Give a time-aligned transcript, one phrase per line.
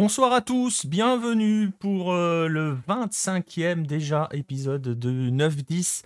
[0.00, 6.04] Bonsoir à tous, bienvenue pour euh, le 25e déjà épisode de 9-10,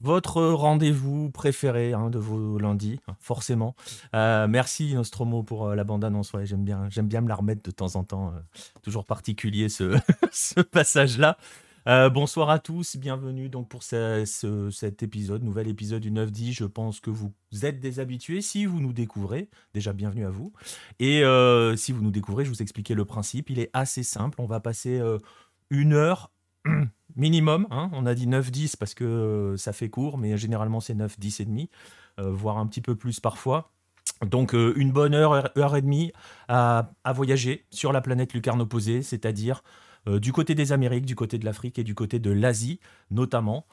[0.00, 3.74] votre rendez-vous préféré hein, de vos lundis, hein, forcément.
[4.14, 7.72] Euh, merci Nostromo pour euh, la bande-annonce, j'aime bien, j'aime bien me la remettre de
[7.72, 8.32] temps en temps,
[8.80, 9.98] toujours particulier ce,
[10.30, 11.36] ce passage-là.
[11.88, 16.52] Euh, bonsoir à tous, bienvenue donc pour cet épisode, nouvel épisode du 9-10.
[16.52, 17.32] Je pense que vous
[17.62, 18.40] êtes des habitués.
[18.40, 20.52] Si vous nous découvrez, déjà bienvenue à vous.
[21.00, 23.50] Et euh, si vous nous découvrez, je vous expliquer le principe.
[23.50, 24.40] Il est assez simple.
[24.40, 25.18] On va passer euh,
[25.70, 26.30] une heure
[27.16, 27.66] minimum.
[27.70, 27.90] Hein.
[27.92, 31.70] On a dit 9-10 parce que ça fait court, mais généralement c'est 9-10 et demi,
[32.18, 33.72] voire un petit peu plus parfois.
[34.24, 36.12] Donc une bonne heure, heure et demie
[36.46, 39.64] à, à voyager sur la planète lucarne opposée, c'est-à-dire
[40.06, 43.66] du côté des Amériques, du côté de l'Afrique et du côté de l'Asie notamment.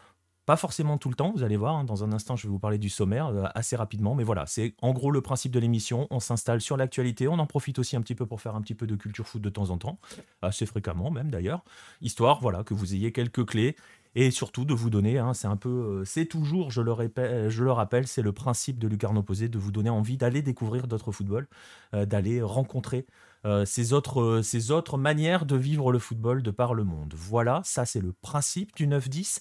[0.50, 1.84] Pas forcément tout le temps, vous allez voir, hein.
[1.84, 4.74] dans un instant je vais vous parler du sommaire euh, assez rapidement, mais voilà, c'est
[4.82, 8.02] en gros le principe de l'émission, on s'installe sur l'actualité, on en profite aussi un
[8.02, 10.00] petit peu pour faire un petit peu de culture foot de temps en temps,
[10.42, 11.64] assez fréquemment même d'ailleurs,
[12.02, 13.76] histoire voilà que vous ayez quelques clés
[14.16, 17.50] et surtout de vous donner, hein, c'est un peu, euh, c'est toujours, je le, répète,
[17.50, 20.88] je le rappelle, c'est le principe de Lucarne Opposé, de vous donner envie d'aller découvrir
[20.88, 21.48] d'autres footballs,
[21.94, 23.29] d'aller rencontrer euh,
[23.66, 27.14] ces, autres, euh, ces autres manières de vivre le football de par le monde.
[27.16, 29.40] Voilà, ça c'est le principe du 9-10.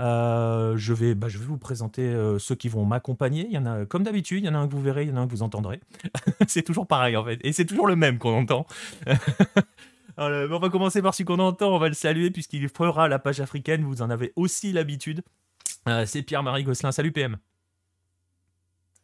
[0.00, 3.46] Euh, je, vais, bah, je vais vous présenter ceux qui vont m'accompagner.
[3.46, 5.08] Il y en a, comme d'habitude, il y en a un que vous verrez, il
[5.08, 5.80] y en a un que vous entendrez.
[6.46, 8.66] c'est toujours pareil en fait, et c'est toujours le même qu'on entend.
[10.18, 13.40] on va commencer par ce qu'on entend, on va le saluer puisqu'il fera la page
[13.40, 15.22] africaine, vous en avez aussi l'habitude.
[16.06, 16.92] c'est Pierre-Marie Gosselin.
[16.92, 17.38] Salut PM.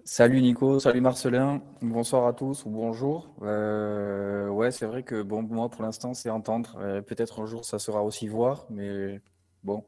[0.07, 3.35] Salut Nico, salut Marcelin, bonsoir à tous ou bonjour.
[3.41, 6.77] Euh, ouais, c'est vrai que bon, moi pour l'instant c'est entendre.
[6.79, 9.23] Euh, peut-être un jour ça sera aussi voir, mais
[9.63, 9.83] bon,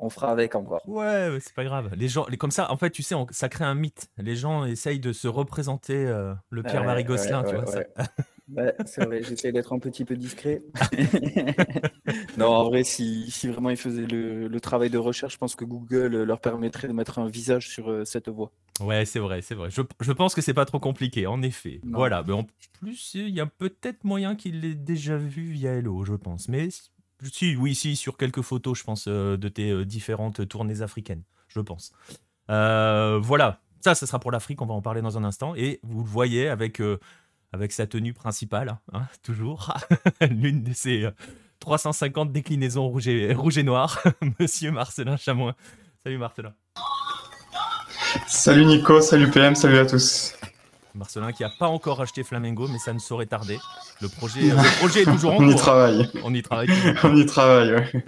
[0.00, 0.80] on fera avec encore.
[0.88, 1.90] Ouais, c'est pas grave.
[1.94, 4.08] Les gens, comme ça, en fait, tu sais, ça crée un mythe.
[4.16, 7.66] Les gens essayent de se représenter euh, le Pierre-Marie Gosselin, tu vois.
[7.66, 7.82] Ça.
[8.86, 10.62] c'est vrai, j'essaie d'être un petit peu discret.
[12.38, 15.54] non, en vrai, si, si, vraiment ils faisaient le, le, travail de recherche, je pense
[15.54, 18.50] que Google leur permettrait de mettre un visage sur cette voix.
[18.80, 19.70] Ouais, c'est vrai, c'est vrai.
[19.70, 21.80] Je, je, pense que c'est pas trop compliqué, en effet.
[21.84, 22.46] Voilà, mais en
[22.80, 26.48] plus, il y a peut-être moyen qu'il l'ait déjà vu via Hello, je pense.
[26.48, 26.68] Mais
[27.22, 31.22] si, oui, si, sur quelques photos, je pense, euh, de tes euh, différentes tournées africaines,
[31.48, 31.92] je pense.
[32.50, 35.54] Euh, voilà, ça, ce sera pour l'Afrique, on va en parler dans un instant.
[35.56, 36.80] Et vous le voyez avec,
[37.52, 39.74] avec sa tenue principale, hein, toujours,
[40.30, 41.08] l'une de ces
[41.60, 44.02] 350 déclinaisons rouge et, rouge et noir,
[44.40, 45.54] Monsieur Marcelin Chamois.
[46.02, 46.54] Salut Marcelin.
[48.26, 50.34] Salut Nico, salut PM, salut à tous.
[50.94, 53.58] Marcelin qui n'a pas encore acheté Flamengo, mais ça ne saurait tarder.
[54.00, 55.46] Le projet, le projet est toujours en cours.
[55.46, 56.10] On y travaille.
[56.24, 56.68] On y travaille.
[57.04, 58.04] On y travaille, ouais.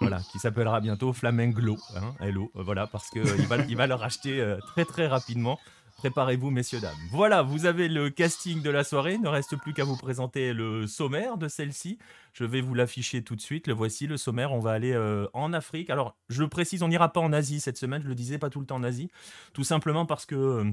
[0.00, 3.86] Voilà, qui s'appellera bientôt Flamenglo, hein, hello, euh, voilà, parce qu'il euh, va, il va
[3.86, 5.58] le racheter euh, très très rapidement.
[5.96, 6.96] Préparez-vous, messieurs, dames.
[7.10, 9.14] Voilà, vous avez le casting de la soirée.
[9.14, 11.98] Il ne reste plus qu'à vous présenter le sommaire de celle-ci.
[12.32, 13.66] Je vais vous l'afficher tout de suite.
[13.66, 14.52] Le voici, le sommaire.
[14.52, 15.90] On va aller euh, en Afrique.
[15.90, 18.02] Alors, je précise, on n'ira pas en Asie cette semaine.
[18.02, 19.10] Je le disais, pas tout le temps en Asie.
[19.52, 20.64] Tout simplement parce que euh,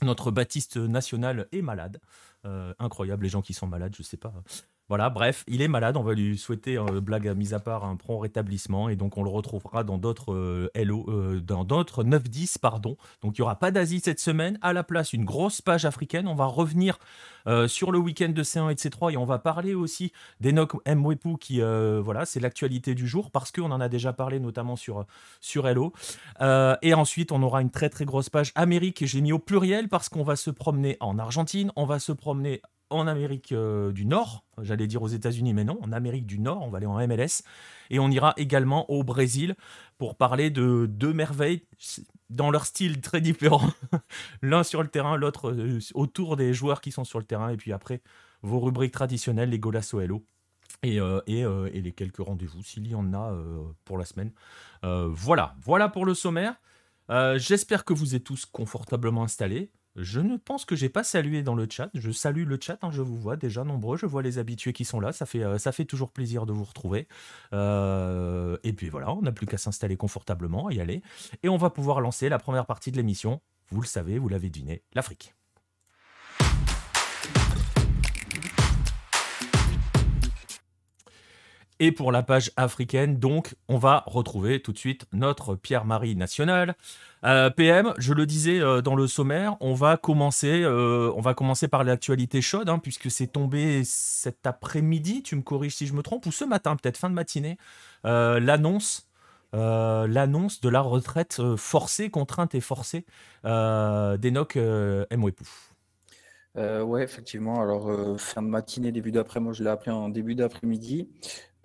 [0.00, 2.00] notre Baptiste national est malade.
[2.44, 4.32] Euh, incroyable, les gens qui sont malades, je sais pas.
[4.88, 5.96] Voilà, bref, il est malade.
[5.96, 8.88] On va lui souhaiter, euh, blague à mise à part, un prompt rétablissement.
[8.88, 12.96] Et donc, on le retrouvera dans d'autres euh, euh, dans d'autres 9-10, pardon.
[13.22, 14.58] Donc, il n'y aura pas d'Asie cette semaine.
[14.60, 16.26] À la place, une grosse page africaine.
[16.28, 16.98] On va revenir
[17.66, 21.38] sur le week-end de C1 et de C3 et on va parler aussi d'Enoch Mwepu
[21.38, 25.06] qui, voilà, c'est l'actualité du jour parce qu'on en a déjà parlé notamment sur,
[25.40, 25.92] sur Hello.
[26.40, 29.04] et ensuite, on aura une très très grosse page Amérique.
[29.04, 32.62] J'ai mis au pluriel parce qu'on va se promener en Argentine, on va se promener
[32.94, 36.62] en Amérique euh, du Nord, j'allais dire aux États-Unis, mais non, en Amérique du Nord,
[36.62, 37.42] on va aller en MLS,
[37.90, 39.54] et on ira également au Brésil
[39.98, 41.62] pour parler de deux merveilles
[42.30, 43.68] dans leur style très différent,
[44.42, 47.56] l'un sur le terrain, l'autre euh, autour des joueurs qui sont sur le terrain, et
[47.56, 48.00] puis après
[48.42, 50.24] vos rubriques traditionnelles, les Golasso Hello.
[50.82, 53.32] Et, euh, et, les quelques rendez-vous s'il y en a
[53.84, 54.32] pour la semaine.
[54.82, 56.56] voilà, voilà pour le sommaire.
[57.36, 59.70] J'espère que vous êtes tous confortablement installés.
[59.96, 61.90] Je ne pense que j'ai pas salué dans le chat.
[61.94, 63.96] Je salue le chat, hein, je vous vois déjà nombreux.
[63.96, 65.12] Je vois les habitués qui sont là.
[65.12, 67.08] Ça fait, euh, toujours plaisir de vous retrouver.
[67.52, 71.02] Euh, et puis voilà, on n'a plus qu'à s'installer confortablement, y aller.
[71.42, 73.40] Et on va pouvoir lancer la première partie de l'émission.
[73.68, 75.34] Vous le savez, vous l'avez deviné, l'Afrique.
[81.84, 86.76] Et pour la page africaine, donc, on va retrouver tout de suite notre Pierre-Marie national.
[87.24, 91.34] Euh, PM, je le disais euh, dans le sommaire, on va commencer, euh, on va
[91.34, 95.94] commencer par l'actualité chaude, hein, puisque c'est tombé cet après-midi, tu me corriges si je
[95.94, 97.58] me trompe, ou ce matin, peut-être fin de matinée,
[98.04, 99.08] l'annonce.
[99.52, 103.04] l'annonce de la retraite forcée, contrainte et forcée
[103.42, 104.56] d'Enoch.
[106.58, 107.60] Euh, ouais, effectivement.
[107.60, 107.90] Alors,
[108.20, 111.08] fin de matinée, début d'après, moi je l'ai appelé en début d'après-midi.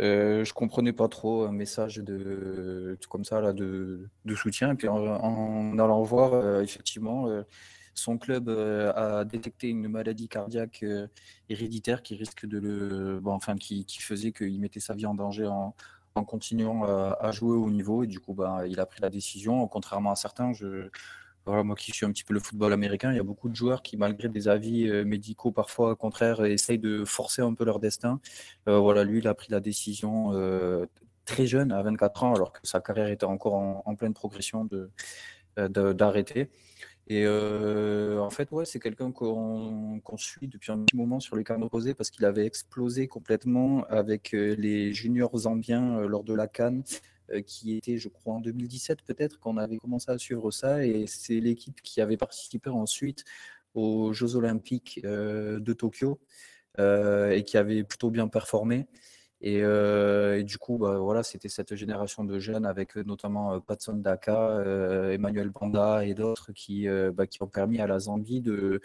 [0.02, 4.72] Euh, je comprenais pas trop un message de comme ça là de, soutien.
[4.74, 7.44] Et puis en, allant voir, euh, effectivement, euh,
[7.96, 10.86] son club euh, a détecté une maladie cardiaque
[11.50, 15.74] héréditaire qui risque de le, enfin qui, faisait qu'il mettait sa vie en danger en,
[16.26, 18.04] continuant à jouer au niveau.
[18.04, 19.68] Et du coup, bah, il a pris la décision.
[19.68, 20.90] Contrairement à certains, je
[21.48, 23.56] voilà, moi qui suis un petit peu le football américain, il y a beaucoup de
[23.56, 27.80] joueurs qui, malgré des avis euh, médicaux parfois contraires, essayent de forcer un peu leur
[27.80, 28.20] destin.
[28.68, 30.86] Euh, voilà, lui, il a pris la décision euh,
[31.26, 34.92] très jeune, à 24 ans, alors que sa carrière était encore en, pleine progression, de,
[35.94, 36.50] d'arrêter.
[37.10, 41.46] Et en fait, ouais, c'est quelqu'un qu'on qu'on suit depuis un petit moment sur les
[41.46, 46.82] canaux posés parce qu'il avait explosé complètement avec les juniors zambiens lors de la CAN
[46.82, 46.82] euh,
[47.46, 50.86] qui était, je crois, en 2017 peut-être, qu'on avait commencé à suivre ça.
[50.86, 53.24] Et c'est l'équipe qui avait participé ensuite
[53.74, 56.20] aux Jeux Olympiques euh, de Tokyo
[56.80, 58.88] euh, et qui avait plutôt bien performé.
[59.42, 63.60] Et, euh, du coup, bah, voilà, c'était cette génération de jeunes avec euh, notamment euh,
[63.60, 68.00] Patson Daka, euh, Emmanuel Banda et d'autres qui, euh, bah, qui ont permis à la
[68.00, 68.82] Zambie de,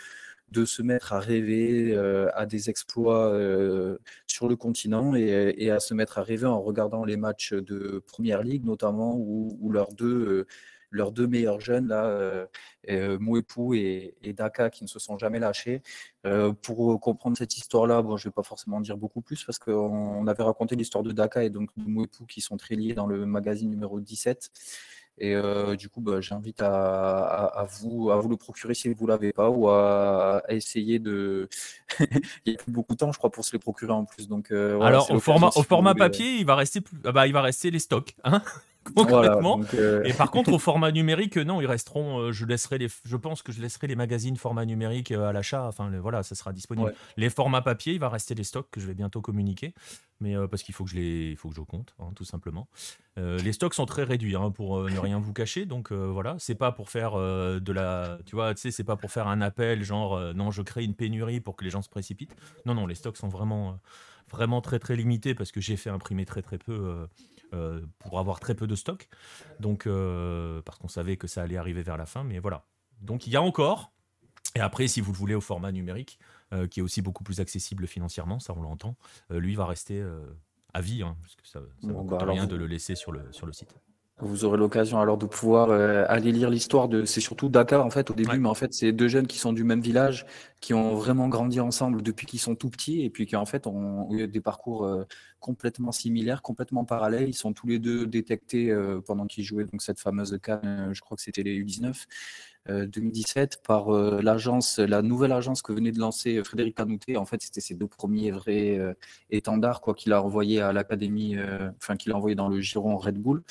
[0.52, 5.80] de se mettre à rêver euh, à des exploits euh, sur le continent et, à
[5.80, 10.28] se mettre à rêver en regardant les matchs de Première Ligue, notamment où, leurs deux,
[10.28, 10.46] euh,
[10.90, 12.46] leurs deux meilleurs jeunes, là,
[12.86, 15.82] Mwepu et, et Daka, qui ne se sont jamais lâchés.
[16.62, 19.58] Pour comprendre cette histoire-là, bon, je ne vais pas forcément en dire beaucoup plus parce
[19.58, 22.92] qu'on on avait raconté l'histoire de Daka et donc de Mwepu qui sont très liés
[22.92, 24.50] dans le magazine numéro 17.
[25.18, 28.92] Et euh, du coup, bah, j'invite à, à, à vous, à vous le procurer si
[28.92, 31.48] vous ne l'avez pas ou à, à essayer de.
[32.00, 32.08] Il
[32.46, 34.26] n'y a plus beaucoup de temps, je crois, pour se les procurer en plus.
[34.28, 35.98] Donc, euh, voilà, Alors au format, au format voulez.
[35.98, 38.42] papier, il va rester plus, ah bah, il va rester les stocks, hein,
[38.96, 39.60] concrètement.
[39.74, 42.18] euh, Et par contre, au format numérique, non, ils resteront.
[42.18, 45.32] euh, je laisserai les, je pense que je laisserai les magazines format numérique euh, à
[45.32, 45.66] l'achat.
[45.66, 46.88] Enfin, le- voilà, ça sera disponible.
[46.88, 46.94] Ouais.
[47.16, 49.72] Les formats papier, il va rester les stocks que je vais bientôt communiquer,
[50.20, 52.24] mais euh, parce qu'il faut que je les, il faut que je compte, hein, tout
[52.24, 52.68] simplement.
[53.18, 55.66] Les stocks sont très réduits, hein, pour ne rien vous cacher.
[55.66, 59.10] Donc voilà, c'est pas pour faire de la, tu vois, tu sais, c'est pas pour
[59.10, 62.34] faire un appel genre non, je crée une pénurie pour que les gens se précipitent.
[62.64, 63.78] Non, non, les stocks sont vraiment,
[64.30, 67.06] vraiment très très limités parce que j'ai fait imprimer très très peu.
[67.52, 69.08] Euh, pour avoir très peu de stock.
[69.60, 72.64] Donc, euh, parce qu'on savait que ça allait arriver vers la fin, mais voilà.
[73.00, 73.92] Donc, il y a encore.
[74.54, 76.18] Et après, si vous le voulez au format numérique,
[76.52, 78.96] euh, qui est aussi beaucoup plus accessible financièrement, ça on l'entend,
[79.30, 80.04] lui va rester
[80.74, 83.12] à vie, hein, parce que ça ne Bon, bah, rien vous- de le laisser sur
[83.12, 83.74] le, sur le site.
[84.20, 87.04] Vous aurez l'occasion alors de pouvoir euh, aller lire l'histoire de.
[87.04, 88.38] C'est surtout Dakar en fait au début, Ouais.
[88.38, 90.26] mais en fait c'est deux jeunes qui sont du même village,
[90.60, 93.66] qui ont vraiment grandi ensemble depuis qu'ils sont tout petits et puis qui en fait
[93.66, 95.04] ont eu des parcours euh,
[95.40, 97.28] complètement similaires, complètement parallèles.
[97.28, 100.94] Ils sont tous les deux détectés euh, pendant qu'ils jouaient donc cette fameuse CAN, euh,
[100.94, 102.04] je crois que c'était les U19
[102.68, 107.16] euh, 2017 par l'agence, la nouvelle agence que venait de lancer Frédéric Canouté.
[107.16, 108.78] En fait, c'était ses deux premiers vrais
[109.30, 111.36] étendards quoi qu'il a envoyé à l'académie,
[111.78, 113.42] enfin qu'il a envoyé dans le giron Red Bull.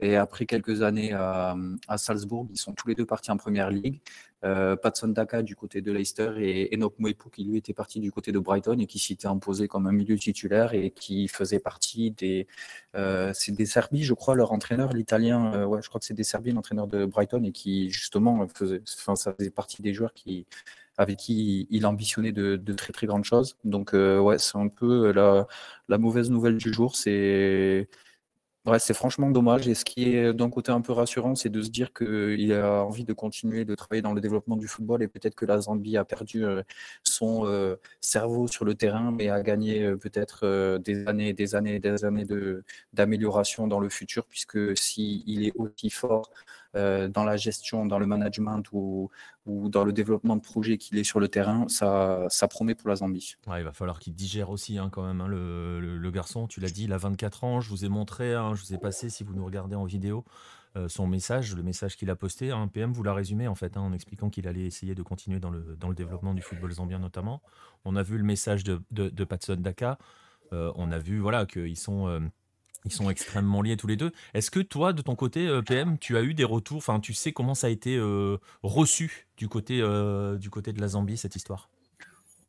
[0.00, 1.56] Et après quelques années à,
[1.88, 4.00] à Salzbourg, ils sont tous les deux partis en première ligue.
[4.44, 8.12] Euh, Patson Daka du côté de Leicester et Enoch Mwepu qui lui était parti du
[8.12, 12.12] côté de Brighton et qui s'était imposé comme un milieu titulaire et qui faisait partie
[12.12, 12.46] des.
[12.94, 15.52] Euh, c'est des Serbies, je crois, leur entraîneur, l'italien.
[15.54, 18.80] euh, ouais, je crois que c'est des Serbies, l'entraîneur de Brighton et qui justement faisait.
[19.00, 20.46] Enfin, ça faisait partie des joueurs qui
[20.96, 23.56] avec qui il ambitionnait de, de très très grandes choses.
[23.64, 25.46] Donc euh, ouais, c'est un peu la,
[25.88, 26.96] la mauvaise nouvelle du jour.
[26.96, 27.88] C'est
[28.78, 29.68] C'est franchement dommage.
[29.68, 32.84] Et ce qui est d'un côté un peu rassurant, c'est de se dire qu'il a
[32.84, 35.96] envie de continuer de travailler dans le développement du football et peut-être que la Zambie
[35.96, 36.62] a perdu euh,
[37.04, 41.54] son euh, cerveau sur le terrain, mais a gagné euh, peut-être euh, des années, des
[41.54, 42.26] années, des années
[42.92, 47.98] d'amélioration dans le futur, puisque si il est aussi fort euh, dans la gestion, dans
[47.98, 49.10] le management ou,
[49.46, 53.36] dans le développement de projets qu'il est sur le terrain, ça, promet pour la Zambie.
[53.46, 56.46] Il va falloir qu'il digère aussi hein, quand même, hein, le, garçon.
[56.46, 57.60] Tu l'as dit, il a 24 ans.
[57.60, 60.24] Je vous ai montré, hein, je vous ai passé, si vous nous regardez en vidéo,
[60.76, 62.52] euh, son message, le message qu'il a posté.
[62.72, 65.94] PM vous l'a résumé en fait, en expliquant qu'il allait essayer de continuer dans le,
[65.94, 67.42] développement du football zambien notamment.
[67.84, 69.98] On a vu le message de, Patson Daka.
[70.52, 72.20] Euh, on a vu voilà qu'ils sont euh,
[72.84, 74.12] ils sont extrêmement liés tous les deux.
[74.34, 77.12] Est-ce que toi, de ton côté, euh, PM, tu as eu des retours Enfin, tu
[77.12, 81.16] sais comment ça a été euh, reçu du côté euh, du côté de la Zambie
[81.16, 81.68] cette histoire?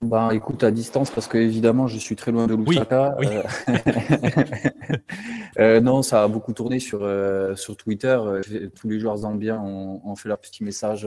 [0.01, 3.17] Ben, écoute, à distance, parce que évidemment, je suis très loin de Lusaka.
[3.19, 3.27] oui.
[5.59, 6.99] euh, non, ça a beaucoup tourné sur,
[7.57, 8.17] sur Twitter.
[8.75, 11.05] Tous les joueurs zambiens ont, ont fait leur petit message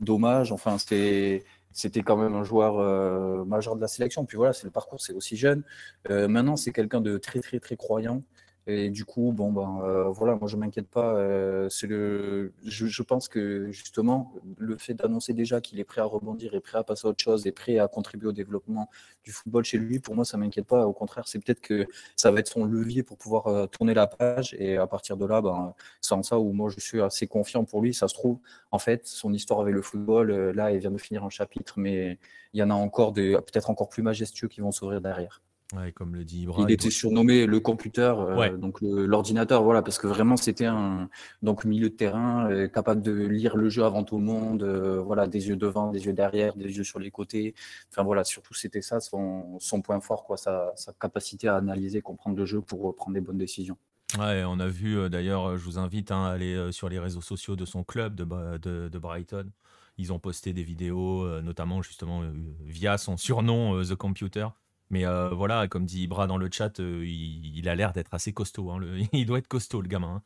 [0.00, 0.50] d'hommage.
[0.50, 4.24] Enfin, c'était, c'était quand même un joueur euh, majeur de la sélection.
[4.24, 5.62] Puis voilà, c'est le parcours, c'est aussi jeune.
[6.10, 8.22] Euh, maintenant, c'est quelqu'un de très, très, très croyant.
[8.68, 11.16] Et du coup, bon, ben, euh, voilà, moi je m'inquiète pas.
[11.16, 16.54] euh, le, je, pense que justement, le fait d'annoncer déjà qu'il est prêt à rebondir,
[16.54, 18.88] est prêt à passer à autre chose, est prêt à contribuer au développement
[19.24, 20.86] du football chez lui, pour moi, ça m'inquiète pas.
[20.86, 24.06] Au contraire, c'est peut-être que ça va être son levier pour pouvoir euh, tourner la
[24.06, 24.54] page.
[24.58, 27.64] Et à partir de là, ben, c'est en ça où moi je suis assez confiant
[27.64, 27.92] pour lui.
[27.94, 28.38] Ça se trouve,
[28.70, 32.18] en fait, son histoire avec le football, là, il vient de finir un chapitre, mais
[32.52, 35.42] il y en a encore des, peut-être encore plus majestueux qui vont s'ouvrir derrière.
[35.72, 36.66] Ouais, comme le dit Ibra.
[36.68, 41.08] Il était surnommé le computer, euh, donc l'ordinateur, voilà, parce que vraiment c'était un
[41.40, 45.00] donc milieu de terrain euh, capable de lire le jeu avant tout le monde, euh,
[45.00, 47.54] voilà, des yeux devant, des yeux derrière, des yeux sur les côtés.
[47.90, 52.02] Enfin voilà, surtout c'était ça son, son point fort, quoi, sa, sa capacité à analyser,
[52.02, 53.78] comprendre le jeu pour prendre des bonnes décisions.
[54.18, 57.56] Ouais, on a vu d'ailleurs, je vous invite hein, à aller sur les réseaux sociaux
[57.56, 58.26] de son club de,
[58.58, 59.48] de- de Brighton.
[59.96, 62.22] Ils ont posté des vidéos, notamment justement
[62.60, 64.48] via son surnom The Computer.
[64.92, 68.14] Mais euh, voilà, comme dit Ibra dans le chat, euh, il, il a l'air d'être
[68.14, 68.70] assez costaud.
[68.72, 70.16] hein, le- il doit être costaud, le gamin.
[70.16, 70.22] hein.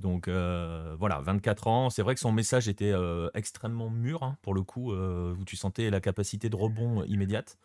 [0.00, 1.90] Donc euh, voilà, 24 ans.
[1.90, 2.92] C'est vrai que son message était
[3.34, 7.58] extrêmement mûr, hein, pour le coup, où tu sentais la capacité de rebond immédiate.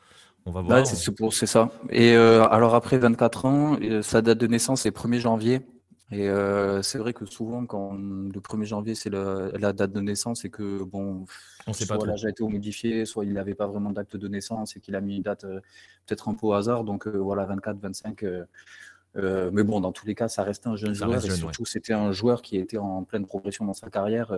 [0.45, 0.81] On va voir.
[0.81, 1.69] Ouais, c'est c'est pour- c'est ça.
[1.91, 5.61] Et alors après 24 ans, sa date de naissance est 1er janvier.
[6.09, 9.99] Et euh, c'est vrai que souvent, quand le 1er janvier, c'est la, la date de
[9.99, 11.25] naissance, et que bon,
[11.67, 14.27] On sait pas soit l'âge a été modifié, soit il n'avait pas vraiment d'acte de
[14.29, 15.59] naissance et qu'il a mis une date euh,
[16.05, 16.85] peut-être un peu au hasard.
[16.85, 18.23] Donc euh, voilà, 24, 25.
[18.23, 18.45] euh,
[19.17, 21.25] euh, mais bon, dans tous les cas, ça restait un jeune Ça joueur.
[21.25, 24.31] Et surtout, c'était un joueur qui était en pleine progression dans sa carrière.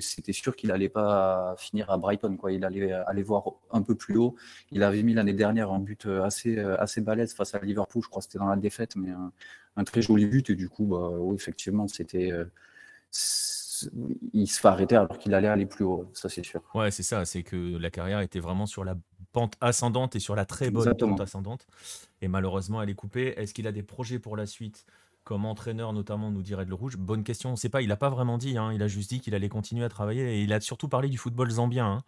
[0.00, 2.36] C'était sûr qu'il n'allait pas finir à Brighton.
[2.36, 2.52] Quoi.
[2.52, 4.36] Il allait aller voir un peu plus haut.
[4.70, 8.02] Il avait mis l'année dernière un but assez, assez balèze face à Liverpool.
[8.04, 9.10] Je crois que c'était dans la défaite, mais
[9.76, 10.50] un, très joli but.
[10.50, 12.30] Et du coup, bah, oui, effectivement, c'était.
[12.32, 12.44] euh,
[14.32, 16.08] il se fait arrêter alors qu'il allait aller plus haut.
[16.14, 16.62] Ça, c'est sûr.
[16.74, 18.94] Ouais, c'est ça, c'est que la carrière était vraiment sur la
[19.32, 21.12] pente ascendante et sur la très bonne Exactement.
[21.12, 21.66] pente ascendante.
[22.20, 23.34] Et malheureusement, elle est coupée.
[23.36, 24.86] Est-ce qu'il a des projets pour la suite?
[25.24, 27.80] Comme entraîneur, notamment, nous dirait de le rouge Bonne question, on ne sait pas.
[27.80, 28.58] Il n'a pas vraiment dit.
[28.58, 30.36] hein, Il a juste dit qu'il allait continuer à travailler.
[30.38, 31.86] Et il a surtout parlé du football zambien.
[31.86, 32.02] hein.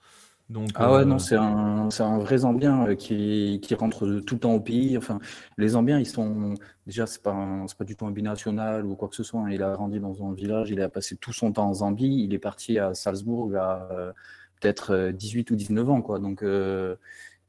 [0.51, 4.21] Donc, Ah ouais, euh, non, c'est un, c'est un vrai Zambien euh, qui, qui rentre
[4.27, 4.99] tout le temps au pays.
[4.99, 5.19] Enfin,
[5.57, 6.55] les Zambiens, ils sont.
[6.87, 9.41] Déjà, c'est pas, pas du tout un binational ou quoi que ce soit.
[9.41, 9.51] hein.
[9.51, 12.25] Il a grandi dans un village, il a passé tout son temps en Zambie.
[12.25, 14.13] Il est parti à Salzbourg à euh,
[14.61, 16.19] peut-être euh, 18 ou 19 ans, quoi.
[16.19, 16.97] Donc, euh,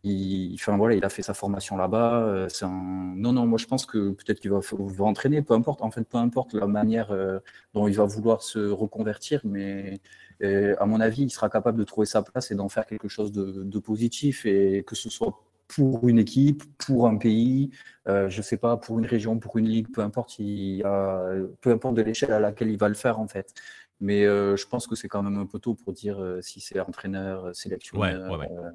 [0.03, 2.21] il, enfin, voilà, il a fait sa formation là-bas.
[2.23, 2.69] euh, C'est un...
[3.15, 5.81] Non, non, moi, je pense que peut-être qu'il va, va entraîner, peu importe.
[5.81, 7.39] En fait, peu importe la manière euh,
[7.73, 9.99] dont il va vouloir se reconvertir, mais.
[10.41, 13.07] Et à mon avis, il sera capable de trouver sa place et d'en faire quelque
[13.07, 17.71] chose de, de positif, et que ce soit pour une équipe, pour un pays,
[18.07, 21.25] euh, je sais pas, pour une région, pour une ligue, peu importe, il y a,
[21.61, 23.53] peu importe de l'échelle à laquelle il va le faire en fait.
[24.01, 26.59] Mais euh, je pense que c'est quand même un peu tôt pour dire euh, si
[26.59, 28.51] c'est entraîneur, sélectionneur, Ouais, ouais, ouais.
[28.51, 28.71] euh,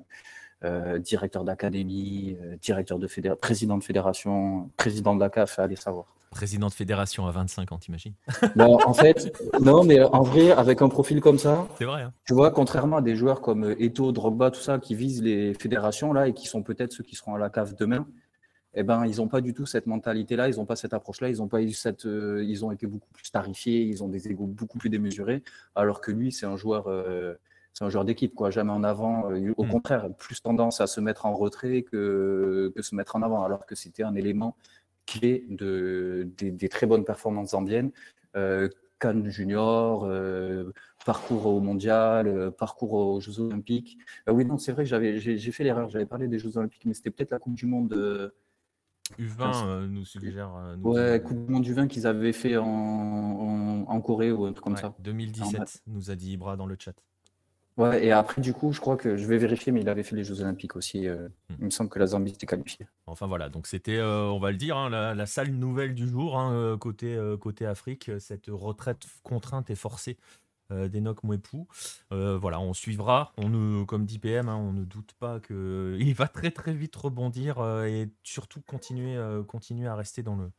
[0.65, 5.77] euh, directeur d'académie, euh, directeur de fédération, président de fédération, président de la CAF, allez
[5.77, 6.07] savoir.
[6.31, 8.15] Président de fédération à 25 ans, t'imagines?
[8.57, 12.03] Bon, en fait, non, mais en vrai, avec un profil comme ça, C'est vrai.
[12.03, 12.13] hein.
[12.25, 15.55] tu vois, contrairement à des joueurs comme euh, Eto'o, Drogba, tout ça, qui visent les
[15.55, 18.07] fédérations là et qui sont peut-être ceux qui seront à la cave demain,
[18.75, 21.43] eh ben, ils n'ont pas du tout cette mentalité-là, ils n'ont pas cette approche-là, ils
[21.43, 24.47] ont pas eu cette, euh, ils ont été beaucoup plus tarifiés, ils ont des égos
[24.47, 25.43] beaucoup plus démesurés,
[25.75, 27.35] alors que lui, c'est un joueur, euh,
[27.73, 29.31] c'est un joueur d'équipe, quoi, jamais en avant.
[29.33, 29.69] euh, au Mm.
[29.69, 33.67] contraire, plus tendance à se mettre en retrait que, que se mettre en avant, alors
[33.67, 34.55] que c'était un élément
[35.19, 37.91] de, des, des très bonnes performances zambiennes.
[38.37, 38.69] Euh,
[39.01, 40.73] Cannes junior, euh,
[41.05, 43.99] parcours au mondial, euh, parcours aux Jeux Olympiques.
[44.29, 46.85] Euh, oui, non, c'est vrai que j'avais, j'ai, fait l'erreur, j'avais parlé des Jeux Olympiques,
[46.85, 48.29] mais c'était peut-être la Coupe du Monde, euh,
[49.19, 50.51] U20 euh, nous suggère.
[50.79, 54.45] nous ouais, Coupe du Monde du vin qu'ils avaient fait en, en, en Corée ou
[54.45, 54.95] un truc comme ouais, ça.
[55.01, 56.95] 2017, nous a dit Ibra dans le chat.
[57.81, 60.17] Ouais, et après, du coup, je crois que je vais vérifier, mais il avait fait
[60.17, 61.09] les Jeux Olympiques aussi.
[61.09, 61.55] euh, Hmm.
[61.61, 62.87] Il me semble que la Zambie était qualifiée.
[63.07, 66.09] Enfin voilà, donc c'était, euh, on va le dire, hein, la, la sale nouvelle du
[66.09, 70.17] jour hein, euh, côté, euh, côté Afrique, cette retraite contrainte et forcée
[70.71, 71.67] d'Enoch Mwepu.
[72.13, 73.33] Euh, voilà, on suivra.
[73.37, 76.95] On ne, comme dit PM, hein, on ne doute pas qu'il va très très vite
[76.95, 79.19] rebondir et surtout continuer,
[79.49, 80.53] continuer à rester dans le,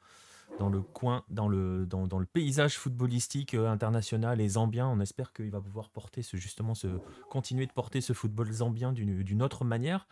[0.61, 4.87] dans le coin, dans le, dans, dans le paysage footballistique euh, international et zambien.
[4.87, 6.87] On espère qu'il va pouvoir porter ce, justement ce,
[7.31, 10.07] continuer de porter ce football zambien d'une autre manière.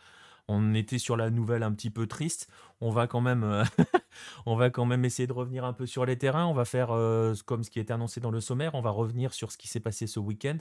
[0.48, 2.48] On était sur la nouvelle un petit peu triste.
[2.80, 3.62] On va quand même, euh,
[4.46, 6.46] on va quand même essayer de revenir un peu sur les terrains.
[6.46, 8.74] On va faire euh, comme ce qui était annoncé dans le sommaire.
[8.74, 10.58] On va revenir sur ce qui s'est passé ce week-end.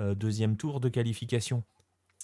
[0.00, 1.62] Deuxième tour de qualification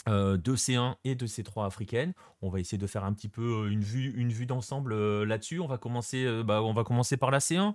[0.07, 2.13] de C1 et de C3 africaine.
[2.43, 5.25] On va essayer de faire un petit peu euh, une vue, une vue d'ensemble euh,
[5.25, 5.61] là-dessus.
[5.61, 7.75] On va commencer, euh, bah, on va commencer par la C1.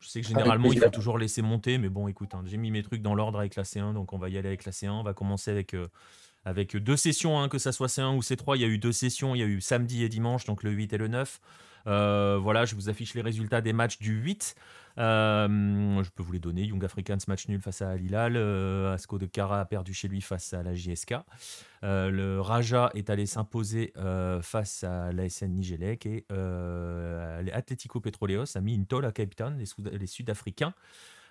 [0.00, 2.70] Je sais que généralement il faut toujours laisser monter, mais bon, écoute, hein, j'ai mis
[2.70, 4.90] mes trucs dans l'ordre avec la C1, donc on va y aller avec la C1.
[4.90, 5.88] On va commencer avec euh,
[6.44, 8.56] avec deux sessions, hein, que ça soit C1 ou C3.
[8.56, 10.70] Il y a eu deux sessions, il y a eu samedi et dimanche, donc le
[10.70, 11.40] 8 et le 9,
[11.84, 14.54] voilà, je vous affiche les résultats des matchs du 8.
[14.96, 16.64] Je peux vous les donner.
[16.64, 18.36] Young Africans match nul face à Al Hilal.
[18.92, 21.14] Asco de Cara a perdu chez lui face à la JSK.
[21.82, 23.92] le Raja est allé s'imposer
[24.42, 30.06] face à l'ASN Nigelec et l'Atletico Petroleos a mis une tolle à Cape Town, les,
[30.06, 30.74] Sud-Africains.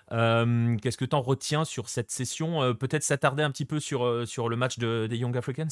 [0.09, 2.73] Qu'est-ce que tu en retiens sur cette session?
[2.75, 5.67] Peut-être s'attarder un petit peu sur le match des Young Africans?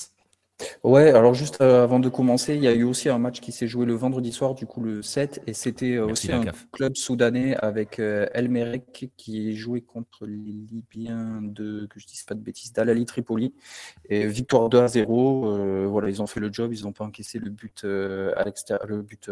[0.83, 3.51] Ouais, alors juste euh, avant de commencer, il y a eu aussi un match qui
[3.51, 6.95] s'est joué le vendredi soir, du coup le 7, et c'était euh, aussi un club
[6.95, 12.35] soudanais avec euh, El Merek qui jouait contre les Libyens de, que je dise pas
[12.35, 13.53] de bêtises, d'Alali Tripoli.
[14.09, 15.87] Et victoire 2 à 0.
[15.87, 19.01] voilà, ils ont fait le job, ils n'ont pas encaissé le but à l'extérieur, le
[19.01, 19.29] but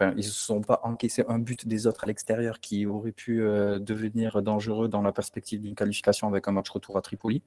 [0.00, 3.42] ils ne se sont pas encaissés un but des autres à l'extérieur qui aurait pu
[3.42, 7.42] euh, devenir dangereux dans la perspective d'une qualification avec un match retour à Tripoli.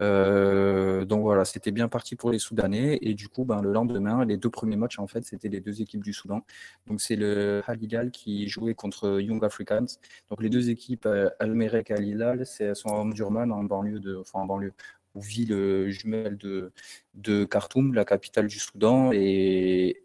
[0.00, 2.98] Euh, donc voilà, c'était bien parti pour les Soudanais.
[3.02, 5.82] Et du coup, ben, le lendemain, les deux premiers matchs, en fait, c'était les deux
[5.82, 6.44] équipes du Soudan.
[6.86, 9.86] Donc c'est le Al qui jouait contre Young Africans.
[10.30, 14.40] Donc les deux équipes, euh, Al-Merek et Al-Hilal, sont en Durman, en banlieue de, enfin
[14.40, 14.72] en banlieue,
[15.14, 16.72] ville jumelle de,
[17.14, 19.10] de Khartoum, la capitale du Soudan.
[19.12, 20.01] Et,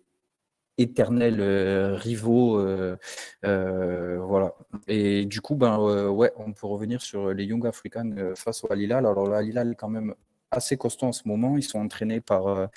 [0.77, 2.60] éternels euh, rivaux.
[2.60, 2.98] Euh,
[3.46, 4.53] euh, voilà.
[4.88, 5.77] Et du coup, ben,
[6.10, 9.05] ouais, on peut revenir sur les Young Africans face au Alilal.
[9.05, 10.13] Alors, le Alilal est quand même
[10.51, 11.57] assez costaud en ce moment.
[11.57, 12.69] Ils sont entraînés par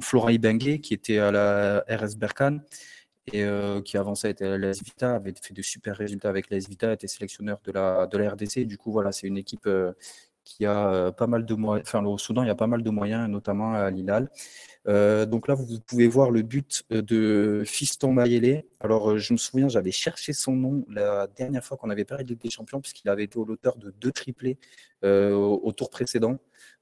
[0.00, 2.62] Flora Ibengue, qui était à la RS Berkane
[3.32, 3.44] et
[3.84, 7.58] qui avançait à l'AS Vita, avait fait de super résultats avec l'AS Vita, était sélectionneur
[7.64, 8.60] de la, de la RDC.
[8.66, 9.68] Du coup, voilà, c'est une équipe
[10.46, 12.90] qui a pas mal de moyens, enfin, au Soudan, il y a pas mal de
[12.90, 14.30] moyens, notamment à Lilal.
[14.88, 18.62] Euh, donc là, vous pouvez voir le but euh, de Fiston Mayele.
[18.80, 22.24] Alors, euh, je me souviens, j'avais cherché son nom la dernière fois qu'on avait parlé
[22.24, 24.58] de Ligue des Champions, puisqu'il avait été l'auteur de deux triplés
[25.02, 26.38] au, tour précédent.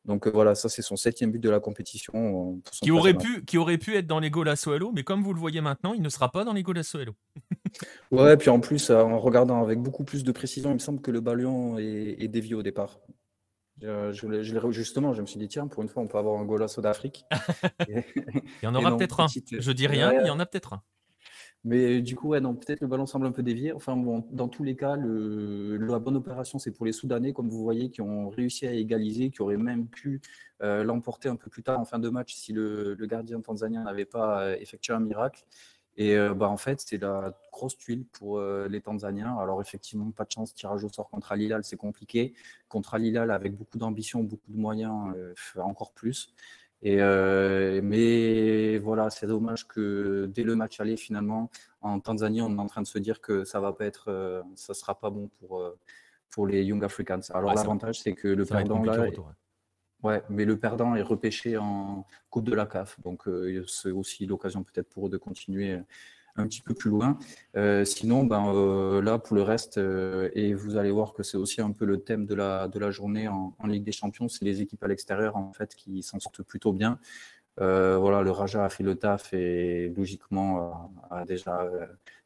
[0.07, 2.61] Donc voilà, ça c'est son septième but de la compétition.
[2.83, 5.35] Qui aurait, pu, qui aurait pu être dans les goals à Soelo, mais comme vous
[5.35, 7.15] le voyez maintenant, il ne sera pas dans les goals à Soelo.
[8.13, 11.11] ouais, puis en plus, en regardant avec beaucoup plus de précision, il me semble que
[11.11, 12.99] le ballon est dévié au départ.
[13.83, 16.81] Je, justement, je me suis dit, tiens, pour une fois, on peut avoir un golasso
[16.81, 17.25] d'Afrique.
[17.89, 18.03] il
[18.63, 19.27] y en aura peut-être un.
[19.27, 20.83] Je dis rien, il y en a peut-être un.
[21.65, 23.73] Mais du coup, ouais, peut-être le ballon semble un peu dévié.
[23.73, 27.49] Enfin, bon, dans tous les cas, le, la bonne opération, c'est pour les Soudanais, comme
[27.49, 30.21] vous voyez, qui ont réussi à égaliser, qui auraient même pu
[30.63, 33.83] euh, l'emporter un peu plus tard en fin de match si le, le gardien tanzanien
[33.83, 35.43] n'avait pas euh, effectué un miracle.
[35.97, 39.37] Et euh, bah, en fait, c'est la grosse tuile pour euh, les Tanzaniens.
[39.39, 42.35] Alors effectivement, pas de chance, tirage au sort contre Al c'est compliqué.
[42.69, 46.35] Contre Al avec beaucoup d'ambition, beaucoup de moyens, euh, encore plus.
[46.83, 46.97] Et,
[47.81, 52.67] mais voilà, c'est dommage que dès le match aller, finalement, en Tanzanie, on est en
[52.67, 55.63] train de se dire que ça va pas être, ça sera pas bon pour,
[56.29, 57.21] pour les Young Africans.
[57.33, 59.07] Alors l'avantage, c'est que le perdant là,
[60.05, 63.01] Ouais, mais le perdant est repêché en Coupe de la CAF.
[63.01, 65.81] Donc, euh, c'est aussi l'occasion peut-être pour eux de continuer
[66.37, 67.19] un petit peu plus loin.
[67.57, 71.63] Euh, sinon, ben, euh, là, pour le reste, et vous allez voir que c'est aussi
[71.63, 74.61] un peu le thème de la, de la journée en, Ligue des Champions, c'est les
[74.61, 76.99] équipes à l'extérieur, en fait, qui s'en sortent plutôt bien.
[77.57, 81.67] voilà, le Raja a fait le taf et logiquement a, déjà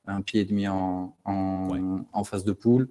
[0.09, 2.89] un pied et demi en, en, en phase de poule.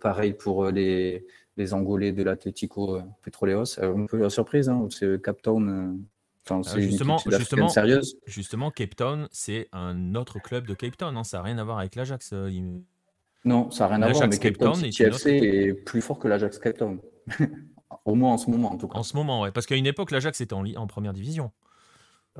[0.00, 1.26] pareil pour les
[1.56, 3.78] les Angolais de l'Atlético euh, Petroleos.
[3.78, 5.68] Euh, un peu la surprise, hein, c'est Cape Town.
[5.68, 8.18] Euh, c'est justement, justement, sérieuse.
[8.26, 11.16] justement, Cape Town, c'est un autre club de Cape Town.
[11.16, 12.34] Hein, ça n'a rien à voir avec l'Ajax.
[13.46, 14.28] Non, ça n'a rien à voir.
[14.28, 16.98] Mais Cape, Town, City FC est plus fort que l'Ajax Cape Town.
[18.04, 18.98] Au moins en ce moment, en tout cas.
[18.98, 19.52] En ce moment, ouais.
[19.52, 21.50] Parce qu'à une époque, l'Ajax était en, en première division.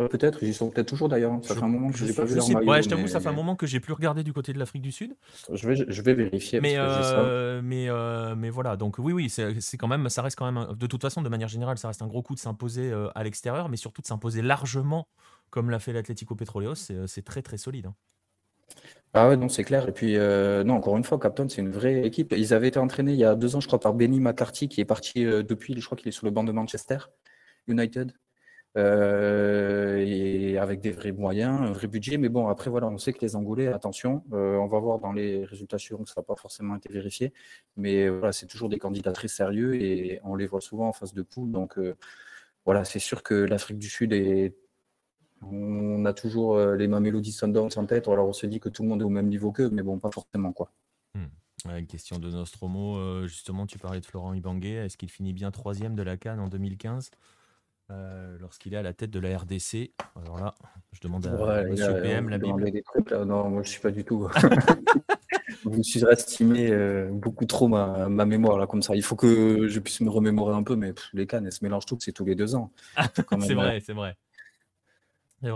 [0.00, 1.38] Euh, peut-être, ils sont peut-être toujours d'ailleurs.
[1.42, 2.68] Ça fait un moment que je n'ai pas vu leur maillot.
[2.68, 4.82] Ouais, je t'avoue, ça fait un moment que j'ai plus regardé du côté de l'Afrique
[4.82, 5.14] du Sud.
[5.52, 6.60] Je vais, je vais vérifier.
[6.60, 10.50] Mais, euh, mais, euh, mais voilà, donc oui, oui, c'est quand même, ça reste quand
[10.50, 13.22] même, de toute façon, de manière générale, ça reste un gros coup de s'imposer à
[13.22, 15.06] l'extérieur, mais surtout de s'imposer largement,
[15.50, 17.86] comme l'a fait l'Atlético Petroleos, c'est très très solide.
[17.86, 17.94] Hein.
[19.12, 19.88] Ah ouais, non, c'est clair.
[19.88, 22.34] Et puis, non, encore une fois, Captain, c'est une vraie équipe.
[22.36, 24.80] Ils avaient été entraînés il y a deux ans, je crois, par Benny McCarthy, qui
[24.80, 26.98] est parti depuis, je crois qu'il est sur le banc de Manchester
[27.68, 28.12] United.
[28.76, 32.18] Euh, et avec des vrais moyens, un vrai budget.
[32.18, 35.12] Mais bon, après, voilà, on sait que les Angolais, attention, euh, on va voir dans
[35.12, 37.32] les résultats suivants que ça n'a pas forcément été vérifié.
[37.76, 41.14] Mais voilà, c'est toujours des candidats très sérieux et on les voit souvent en face
[41.14, 41.52] de poule.
[41.52, 41.96] Donc euh,
[42.64, 44.56] voilà, c'est sûr que l'Afrique du Sud est.
[45.42, 48.08] On a toujours les Mamelody Sundowns en tête.
[48.08, 49.98] Alors on se dit que tout le monde est au même niveau qu'eux, mais bon,
[49.98, 50.72] pas forcément quoi.
[51.14, 51.70] Hmm.
[51.70, 54.70] une question de Nostromo, justement, tu parlais de Florent Ibangué.
[54.70, 57.10] Est-ce qu'il finit bien troisième de la Cannes en 2015
[57.94, 59.92] euh, lorsqu'il est à la tête de la RDC.
[60.20, 60.54] Alors là,
[60.92, 62.72] je demande à Monsieur PM la Bible.
[63.26, 64.28] non, moi je suis pas du tout.
[65.64, 68.94] Vous surestimez euh, beaucoup trop ma, ma, mémoire là comme ça.
[68.94, 71.86] Il faut que je puisse me remémorer un peu, mais les cannes elles se mélangent
[71.86, 72.70] toutes, c'est tous les deux ans.
[73.40, 74.16] c'est vrai, c'est vrai.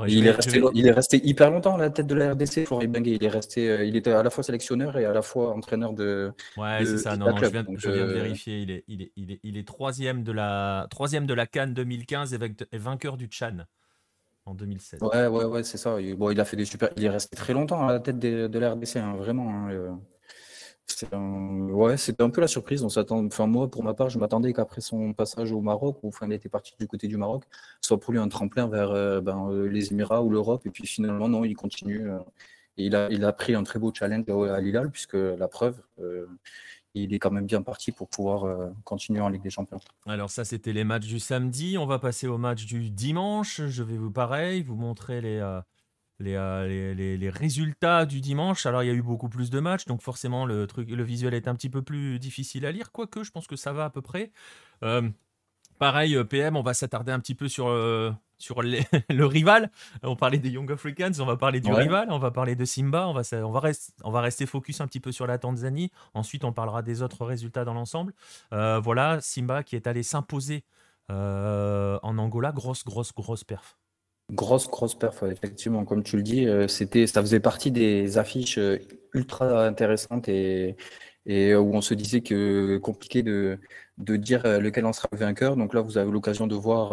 [0.09, 2.93] Il, est resté, il est resté hyper longtemps à la tête de la RDC, Florian.
[3.05, 5.93] Il est resté, euh, il était à la fois sélectionneur et à la fois entraîneur
[5.93, 6.33] de.
[6.57, 7.17] Ouais, c'est ça.
[7.17, 8.61] Non, non, je viens, je viens de vérifier.
[8.61, 11.75] Il est, il est, il est, il est troisième de la troisième de la Cannes
[11.75, 13.59] 2015 et, vainqueur du Chan
[14.47, 15.01] en 2016.
[15.03, 15.97] Ouais, ouais, ouais, c'est ça.
[16.17, 16.91] Bon, il a fait des super.
[16.97, 19.51] Il est resté très longtemps à la tête de, de la RDC, hein, vraiment.
[19.51, 19.99] Hein,
[21.13, 22.83] Ouais, c'était un peu la surprise.
[22.83, 23.25] On s'attend...
[23.27, 26.33] Enfin, moi, pour ma part, je m'attendais qu'après son passage au Maroc, ou enfin, il
[26.33, 27.45] était parti du côté du Maroc,
[27.81, 30.67] soit pour lui un tremplin vers euh, ben, euh, les Émirats ou l'Europe.
[30.67, 32.11] Et puis finalement, non, il continue.
[32.11, 32.19] Euh,
[32.77, 35.81] il, a, il a pris un très beau challenge à Lilal, puisque la preuve,
[36.95, 39.81] il est quand même bien parti pour pouvoir continuer en Ligue des Champions.
[40.07, 41.77] Alors ça, c'était les matchs du samedi.
[41.77, 43.63] On va passer au match du dimanche.
[43.67, 45.61] Je vais vous, pareil, vous montrer les
[46.21, 48.67] les, les, résultats du dimanche.
[48.67, 51.35] Alors, il y a eu beaucoup plus de matchs, donc forcément, le, truc, le visuel
[51.35, 53.91] est un petit peu plus difficile à lire, quoique je pense que ça va à
[53.91, 54.33] peu près.
[54.83, 55.09] Euh,
[55.79, 57.67] pareil, euh, PM, on va s'attarder un petit peu sur,
[58.39, 59.71] sur le rival.
[60.03, 63.09] On parlait des Young Africans, on va parler du rival, on va parler de Simba,
[63.09, 63.71] on va, on, va
[64.05, 65.93] on va rester focus un petit peu sur la Tanzanie.
[66.15, 68.13] Ensuite, on parlera des autres résultats dans l'ensemble.
[68.51, 70.65] voilà, Simba qui est allé s'imposer
[71.09, 73.79] en Angola, grosse, grosse, grosse perf.
[74.31, 78.59] Grosse, grosse perf, effectivement, comme tu le dis, euh, c'était, ça faisait partie des affiches
[78.59, 78.79] euh,
[79.15, 80.77] ultra intéressantes et,
[81.25, 83.59] et où on se disait que compliqué de,
[83.97, 85.57] de dire euh, lequel en sera le vainqueur.
[85.57, 86.93] Donc là, vous avez l'occasion de voir,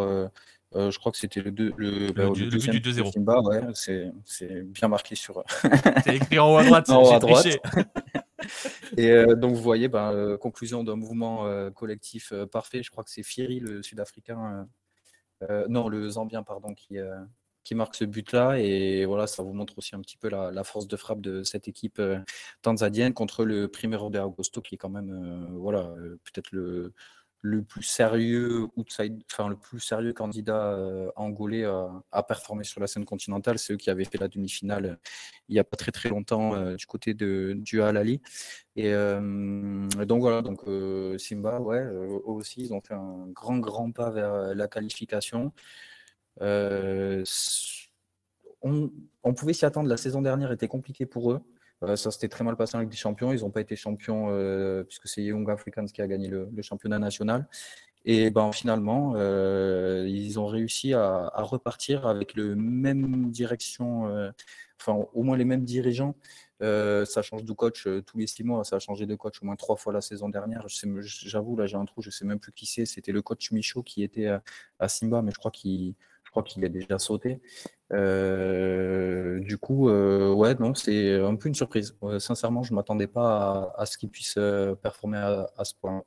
[0.74, 3.46] je crois que c'était le, deux, le, bah, du 2-0.
[3.48, 5.44] ouais, c'est, c'est bien marqué sur.
[6.04, 7.46] c'est écrit en haut à droite, en haut à droite.
[8.96, 11.44] et donc vous voyez, ben, conclusion d'un mouvement
[11.74, 12.82] collectif parfait.
[12.82, 14.64] Je crois que c'est Fieri, le Sud-Africain euh,
[15.68, 17.16] non, le Zambien, pardon, qui, euh,
[17.64, 18.58] qui marque ce but-là.
[18.58, 21.68] Et voilà, ça vous montre aussi un petit peu la, force de frappe de cette
[21.68, 22.18] équipe euh,
[22.62, 25.94] tanzanienne contre le Primero de Augusto, qui est quand même, voilà,
[26.24, 26.92] peut-être le,
[27.46, 32.88] le plus sérieux outside, enfin le plus sérieux candidat euh, angolais à, performer sur la
[32.88, 34.96] scène continentale, c'est eux qui avaient fait la demi-finale euh,
[35.48, 37.96] il n'y a pas très très longtemps euh, du côté de du Al
[38.74, 40.62] Et donc voilà, donc
[41.18, 45.52] Simba, ouais, eux aussi ils ont fait un grand grand pas vers la qualification.
[48.62, 48.90] On,
[49.22, 49.88] on, pouvait s'y attendre.
[49.88, 51.40] La saison dernière était compliquée pour eux.
[51.82, 53.32] Euh, ça s'était très mal passé avec des champions.
[53.32, 56.98] Ils n'ont pas été champions euh, puisque c'est Young Africans qui a gagné le, championnat
[56.98, 57.46] national.
[58.04, 64.04] Et ben, finalement, euh, ils ont réussi à, repartir avec le même direction,
[64.80, 66.14] enfin au moins les mêmes dirigeants.
[66.60, 68.62] ça change de coach tous les six mois.
[68.64, 70.66] Ça a changé de coach au moins trois fois la saison dernière.
[71.04, 72.86] J'avoue, là j'ai un trou, je sais même plus qui c'est.
[72.86, 74.28] C'était le coach Michaud qui était
[74.78, 75.96] à Simba, mais je crois qu'il
[76.42, 77.40] qu'il a déjà sauté.
[77.92, 81.96] Euh, du coup, euh, ouais, non, c'est un peu une surprise.
[82.18, 86.02] sincèrement, je ne m'attendais pas à, ce qu'il puisse euh, performer à, ce point.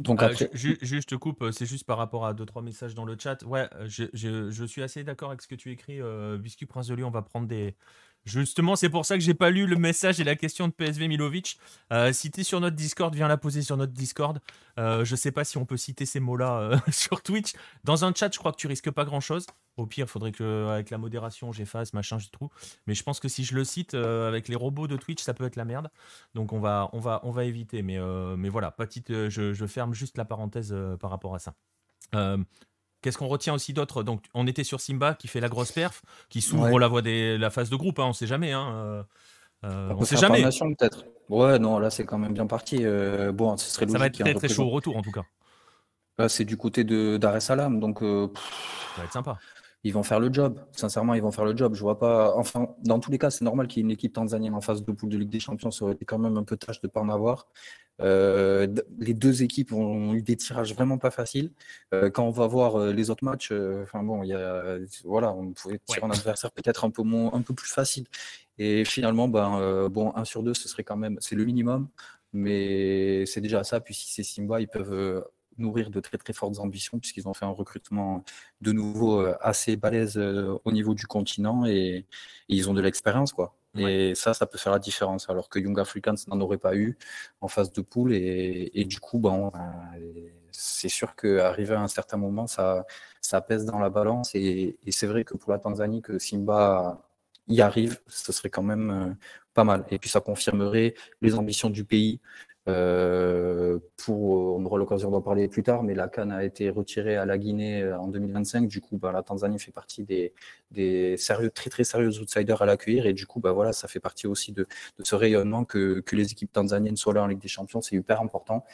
[0.00, 0.50] Donc après...
[0.54, 3.42] juste, je te coupe, c'est juste par rapport à deux trois messages dans le chat.
[3.44, 6.00] Ouais, je, je suis assez d'accord avec ce que tu écris.
[6.38, 7.76] Biscuit Prince de Lyon, on va prendre des,
[8.28, 11.08] Justement, c'est pour ça que j'ai pas lu le message et la question de PSV
[11.08, 11.58] Milovic.
[11.92, 14.38] Euh, es sur notre Discord, viens la poser sur notre Discord.
[14.78, 17.54] Euh, je sais pas si on peut citer ces mots-là euh, sur Twitch.
[17.84, 19.46] Dans un chat, je crois que tu risques pas grand-chose.
[19.78, 22.50] Au pire, il faudrait que avec la modération, j'efface, machin, j'ai tout.
[22.86, 25.44] Mais je pense que si je le cite avec les robots de Twitch, ça peut
[25.44, 25.88] être la merde.
[26.34, 27.82] Donc on va, on va, éviter.
[27.82, 27.98] Mais,
[28.36, 31.54] mais voilà, petite, je, je, ferme juste la parenthèse par rapport à ça.
[33.00, 34.02] Qu'est-ce qu'on retient aussi d'autre?
[34.02, 37.38] Donc, on était sur Simba qui fait la grosse perf, qui s'ouvre la voie des
[37.38, 37.98] la phase de groupe.
[37.98, 38.52] Hein, on sait jamais.
[38.52, 39.02] Hein, euh,
[39.64, 40.42] euh on sait jamais.
[40.42, 41.04] peut-être.
[41.28, 42.78] Ouais, non, là c'est quand même bien parti.
[42.80, 45.24] Euh, bon, ce serait Ça va être très très chaud au retour en tout cas.
[46.18, 48.02] Là, c'est du côté de d'Ar Salam, donc.
[48.02, 48.28] Euh,
[48.94, 49.38] ça va être sympa.
[49.84, 50.58] Ils vont faire le job.
[50.72, 51.74] Sincèrement, ils vont faire le job.
[51.74, 52.34] Je vois pas.
[52.36, 54.84] Enfin, dans tous les cas, c'est normal qu'il y ait une équipe tanzanienne en phase
[54.84, 55.70] de poule de Ligue des Champions.
[55.70, 57.46] Ça aurait été quand même un peu tâche de ne pas en avoir.
[58.00, 58.66] Euh,
[58.98, 61.50] les deux équipes ont eu des tirages vraiment pas faciles.
[61.94, 65.32] Euh, quand on va voir euh, les autres matchs, enfin bon, il y a, voilà,
[65.32, 68.06] on pouvait tirer un adversaire peut-être un peu moins, un peu plus facile.
[68.58, 71.88] Et finalement, ben bon, 1 sur 2, ce serait quand même, c'est le minimum,
[72.32, 73.80] mais c'est déjà ça.
[73.80, 75.24] Puis si c'est Simba, ils peuvent
[75.58, 78.24] nourrir de très très fortes ambitions puisqu'ils ont fait un recrutement
[78.60, 82.06] de nouveau assez balèze au niveau du continent et, et
[82.48, 83.57] ils ont de l'expérience quoi.
[83.76, 85.28] Et ça, ça peut faire la différence.
[85.30, 86.96] Alors que Young Africans n'en aurait pas eu
[87.40, 88.12] en phase de poule.
[88.12, 89.50] Et, du coup, euh,
[90.50, 92.84] c'est sûr qu'arrivé à un certain moment, ça,
[93.46, 94.34] pèse dans la balance.
[94.34, 97.08] Et, et c'est vrai que pour la Tanzanie, que Simba
[97.48, 99.14] y arrive, ce serait quand même euh,
[99.54, 99.84] pas mal.
[99.90, 102.20] Et puis ça confirmerait les ambitions du pays,
[102.68, 107.16] euh, pour, on aura l'occasion d'en parler plus tard, mais la Cannes a été retirée
[107.16, 108.68] à la Guinée euh, en 2025.
[108.68, 110.32] Du coup, bah, la Tanzanie fait partie des,
[111.54, 113.06] très très sérieux outsiders à l'accueillir.
[113.06, 114.66] Et du coup, bah, voilà, ça fait partie aussi de,
[114.98, 117.80] de ce rayonnement que, que, les équipes tanzaniennes soient là en Ligue des Champions.
[117.80, 118.64] C'est hyper important.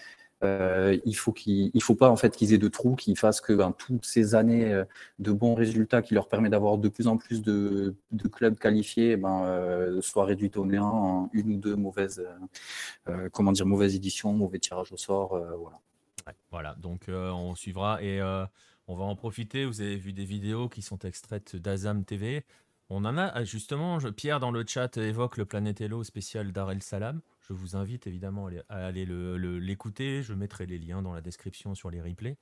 [0.42, 3.40] Euh, il faut qu'il, il faut pas en fait qu'ils aient de trous, qu'ils fassent
[3.40, 4.84] que ben, toutes ces années euh,
[5.18, 7.94] de bons résultats qui leur permettent d'avoir de plus en plus de,
[8.32, 12.26] clubs qualifiés, ben, euh, soient réduites au néant en une ou deux mauvaises,
[13.32, 15.80] comment dire, mauvaises éditions, mauvais tirage au sort, voilà.
[16.50, 18.20] Voilà, donc on suivra et
[18.86, 19.66] on va en profiter.
[19.66, 22.44] Vous avez vu des vidéos qui sont extraites d'Azam TV.
[22.90, 26.82] On en a justement, Pierre dans le chat évoque le Planète Hello spécial Dar el
[26.82, 27.20] Salam.
[27.46, 30.22] Je vous invite évidemment à aller, l'écouter.
[30.22, 32.38] Je mettrai les liens dans la description sur les replays.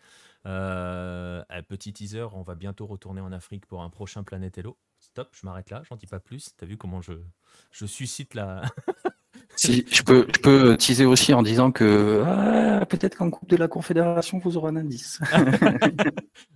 [0.46, 4.78] Euh, petit teaser, on va bientôt retourner en Afrique pour un prochain Planète Hello.
[4.98, 6.54] Stop, je m'arrête là, j'en dis pas plus.
[6.56, 8.62] T'as vu comment je suscite la.
[9.56, 13.56] Si, je peux, je peux teaser aussi en disant que ah, peut-être qu'en Coupe de
[13.56, 15.20] la Confédération, vous aurez un indice.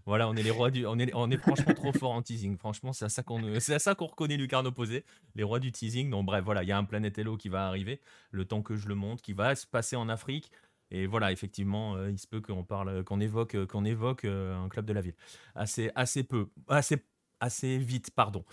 [0.07, 2.57] Voilà, on est les rois du, on est, on est franchement trop fort en teasing.
[2.57, 5.05] Franchement, c'est à ça qu'on, qu'on reconnaît Lucarne opposé,
[5.35, 6.11] les rois du teasing.
[6.11, 8.77] Donc bref, voilà, il y a un Planète Hello qui va arriver, le temps que
[8.77, 10.53] je le monte, qui va se passer en Afrique.
[10.93, 14.69] Et voilà, effectivement, euh, il se peut qu'on parle, qu'on évoque, qu'on évoque euh, un
[14.69, 15.17] club de la ville.
[15.57, 16.99] Assez, assez peu, assez,
[17.41, 18.45] assez vite, pardon.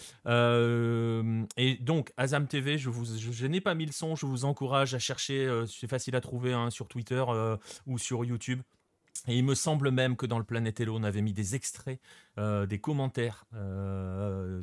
[1.57, 4.15] Et donc, Azam TV, je vous, je, n'ai pas mis le son.
[4.15, 5.45] Je vous encourage à chercher.
[5.45, 8.61] euh, c'est facile à trouver hein, sur Twitter euh, ou sur YouTube.
[9.27, 11.99] Et il me semble même que dans le Planète Hello, on avait mis des extraits,
[12.39, 13.45] euh, des commentaires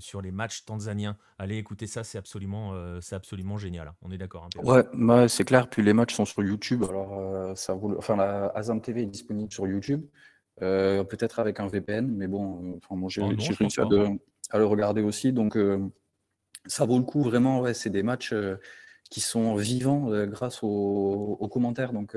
[0.00, 1.16] sur les matchs tanzaniens.
[1.38, 3.88] Allez écouter ça, c'est absolument, c'est absolument génial.
[3.88, 3.94] hein.
[4.02, 4.44] On est d'accord.
[4.44, 5.70] hein, Ouais, bah, c'est clair.
[5.70, 6.85] Puis les matchs sont sur YouTube.
[6.88, 10.04] Alors, ça vaut enfin, la Azam TV est disponible sur YouTube,
[10.62, 13.88] euh, peut-être avec un VPN, mais bon, enfin, bon, j'ai Oh j'ai réussi à, pas.
[13.90, 14.09] de-
[14.51, 15.33] à le regarder aussi.
[15.33, 15.79] Donc, euh,
[16.66, 17.61] ça vaut le coup vraiment.
[17.61, 18.57] Ouais, c'est des matchs euh,
[19.11, 21.92] qui sont vivants grâce aux, aux commentaires.
[21.92, 22.16] Donc,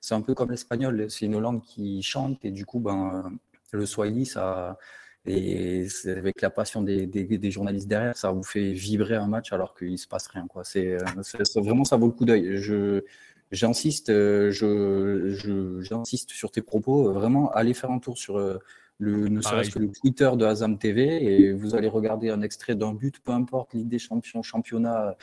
[0.00, 1.10] c'est un peu comme l'espagnol.
[1.10, 3.32] C'est une langue qui chante et du coup, ben,
[3.72, 4.78] le swahili, ça.
[5.26, 9.26] Et c'est avec la passion des, des- des journalistes derrière, ça vous fait vibrer un
[9.28, 10.46] match alors qu'il se passe rien.
[10.46, 10.64] Quoi.
[10.64, 10.96] C'est,
[11.56, 12.56] vraiment, ça vaut le coup d'œil.
[12.56, 13.02] Je,
[13.50, 17.08] j'insiste, euh, je, j'insiste sur tes propos.
[17.08, 18.58] euh, Vraiment, allez faire un tour sur euh,
[18.98, 22.74] le, ne serait-ce que le Twitter de Azam TV et vous allez regarder un extrait
[22.74, 25.16] d'un but, peu importe, Ligue des Champions, championnat,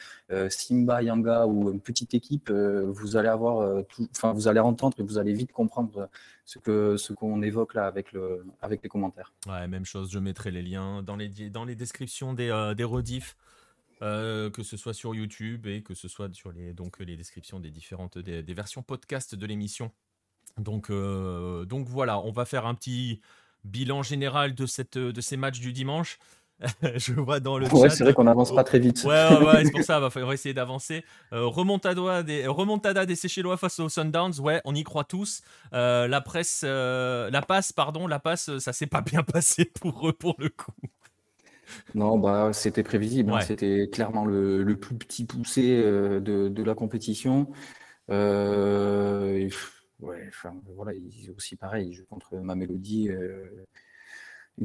[0.49, 5.03] Simba, Yanga ou une petite équipe, vous allez avoir, tout- enfin, vous allez entendre et
[5.03, 6.09] vous allez vite comprendre
[6.43, 9.31] ce que ce qu'on évoque là avec le, avec les commentaires.
[9.47, 12.83] Ouais, même chose, je mettrai les liens dans les, dans les descriptions des, euh, des
[12.83, 13.35] rediffs,
[14.01, 17.59] euh, que ce soit sur YouTube et que ce soit sur les, donc, les descriptions
[17.59, 19.91] des différentes des, des versions podcast de l'émission.
[20.57, 23.21] Donc, euh, donc voilà, on va faire un petit
[23.63, 26.19] bilan général de, cette, de ces matchs du dimanche.
[26.95, 27.95] je vois dans le Ouais, chat.
[27.95, 29.03] c'est vrai qu'on n'avance pas très vite.
[29.03, 31.05] Ouais, ouais, ouais, c'est pour ça, il va essayer d'avancer.
[31.31, 35.41] Euh, remontada, des, remontada des Seychellois face aux Sundowns, ouais, on y croit tous.
[35.73, 40.07] Euh, la presse, euh, la passe, pardon, la passe, ça s'est pas bien passé pour
[40.09, 40.71] eux pour le coup.
[41.95, 43.31] Non, bah, c'était prévisible.
[43.31, 43.41] hein.
[43.41, 47.49] C'était clairement le, le plus petit poussé euh, de, de la compétition.
[48.09, 49.49] Euh,
[49.99, 53.65] ouais, enfin, voilà, ils aussi pareil, jouent contre ma mélodie, euh,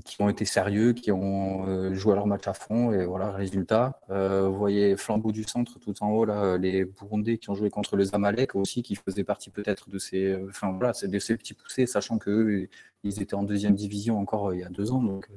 [0.05, 4.01] qui ont été sérieux, qui ont euh, joué leur match à fond, et voilà, résultat.
[4.09, 7.69] Euh, vous voyez, flambeau du centre, tout en haut, là, les Burundais qui ont joué
[7.69, 11.55] contre le Zamalek aussi, qui faisaient partie peut-être de ces, enfin voilà, de ces petits
[11.55, 12.69] poussés, sachant que
[13.05, 15.29] ils étaient en deuxième division encore euh, il y a deux ans, donc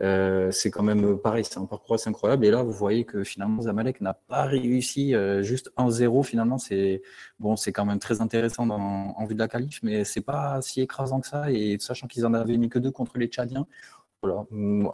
[0.00, 2.44] euh, c'est quand même pareil, c'est un parcours assez incroyable.
[2.44, 6.58] Et là, vous voyez que finalement, Zamalek n'a pas réussi, euh, juste 1-0 finalement.
[6.58, 7.02] C'est
[7.38, 10.80] bon, c'est quand même très intéressant en vue de la qualif, mais c'est pas si
[10.80, 11.50] écrasant que ça.
[11.50, 13.66] Et sachant qu'ils en avaient mis que deux contre les Tchadiens,
[14.22, 14.44] voilà,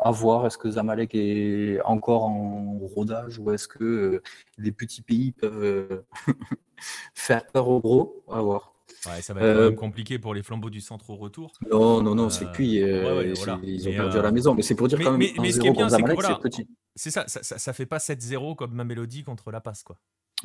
[0.00, 0.46] à voir.
[0.46, 4.22] Est-ce que Zamalek est encore en rodage ou est-ce que euh,
[4.59, 6.07] les petits pays peuvent euh,
[7.14, 8.24] faire peur aux gros?
[8.31, 8.75] À voir.
[9.08, 11.52] Ouais, ça va être Euh, même compliqué pour les flambeaux du centre au retour.
[11.70, 12.82] Non, non, non, Euh, c'est cuit.
[12.82, 13.60] euh, ouais, ouais, c'est- voilà.
[13.62, 15.32] Ils ont perdu euh, à la maison, mais c'est pour dire mais- quand même mais-
[15.40, 16.68] mais ce qui est 1-0 bien, c'est que voilà, c'est petit.
[16.94, 19.96] C'est ça, ça, ça, fait pas 7-0 comme ma mélodie contre la passe, quoi.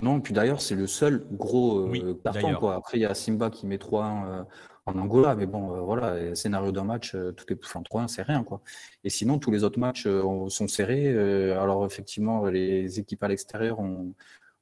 [0.02, 2.76] Non, puis d'ailleurs, c'est le seul gros euh, Oui, carton, quoi.
[2.76, 4.44] Après, il y a Simba qui met 3-1 euh,
[4.86, 8.08] en Angola, mais bon, euh, voilà, euh, scénario d'un match, euh, tout est, enfin, 3-1,
[8.08, 8.62] c'est rien, quoi.
[9.04, 11.08] Et sinon, tous les autres matchs euh, ont- sont serrés.
[11.08, 14.14] euh, alors, effectivement, les équipes à l'extérieur ont,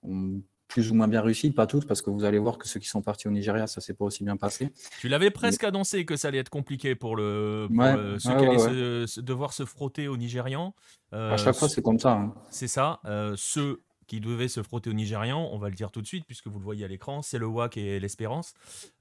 [0.04, 2.80] ont plus ou moins bien réussi, pas toutes, parce que vous allez voir que ceux
[2.80, 4.72] qui sont partis au Nigeria, ça s'est pas aussi bien passé.
[5.02, 8.30] Tu l'avais presque annoncé que ça allait être compliqué pour, le, pour Ouais, le- ceux
[8.30, 10.74] ouais, qui ouais, allaient se- se- devoir se frotter aux Nigérians.
[11.12, 12.14] À chaque fois, Euh, c'est comme ça.
[12.14, 12.34] hein.
[12.52, 13.00] C'est ça.
[13.06, 16.26] euh, ceux qui devaient se frotter aux Nigérians, on va le dire tout de suite,
[16.26, 18.54] puisque vous le voyez à l'écran, c'est le WAC et l'Espérance.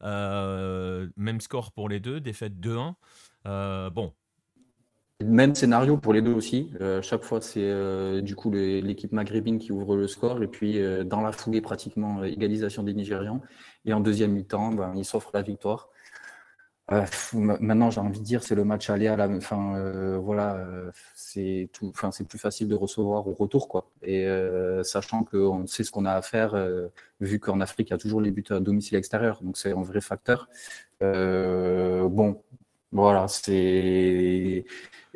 [0.03, 2.95] Euh, même score pour les deux, défaite 2-1.
[3.47, 4.13] Euh, bon,
[5.25, 6.71] Même scénario pour les deux aussi.
[6.81, 10.41] Euh, chaque fois, c'est euh, du coup l'équipe maghrébine qui ouvre le score.
[10.45, 13.41] Et puis, euh, dans la foulée, pratiquement égalisation des Nigérians.
[13.85, 15.89] Et en deuxième mi-temps, ben, ils s'offrent la victoire.
[17.35, 19.29] Maintenant, j'ai envie de dire, c'est le match aller à la.
[19.29, 20.67] Enfin, voilà,
[21.15, 21.69] c'est
[22.13, 23.91] c'est plus facile de recevoir au retour, quoi.
[24.03, 24.27] Et
[24.85, 26.57] sachant qu'on sait ce qu'on a à faire,
[27.21, 29.83] vu qu'en Afrique, il y a toujours les buts à domicile extérieur, donc c'est un
[29.83, 30.49] vrai facteur.
[31.03, 32.43] bon,
[32.91, 34.65] voilà, c'est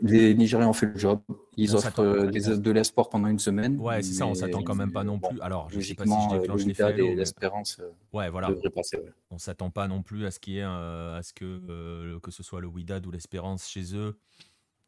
[0.03, 1.21] les Nigériens ont fait le job.
[1.57, 3.79] Ils offrent de l'espoir pendant une semaine.
[3.79, 5.41] Ouais, c'est ça, on s'attend quand même pas non plus.
[5.41, 7.81] Alors, je sais pas si je déclenche les l'espérance
[8.13, 8.51] ouais, voilà.
[8.75, 8.99] passer.
[9.31, 12.61] On s'attend pas non plus à ce, qui est, à ce que, que ce soit
[12.61, 14.19] le Widad ou l'espérance chez eux.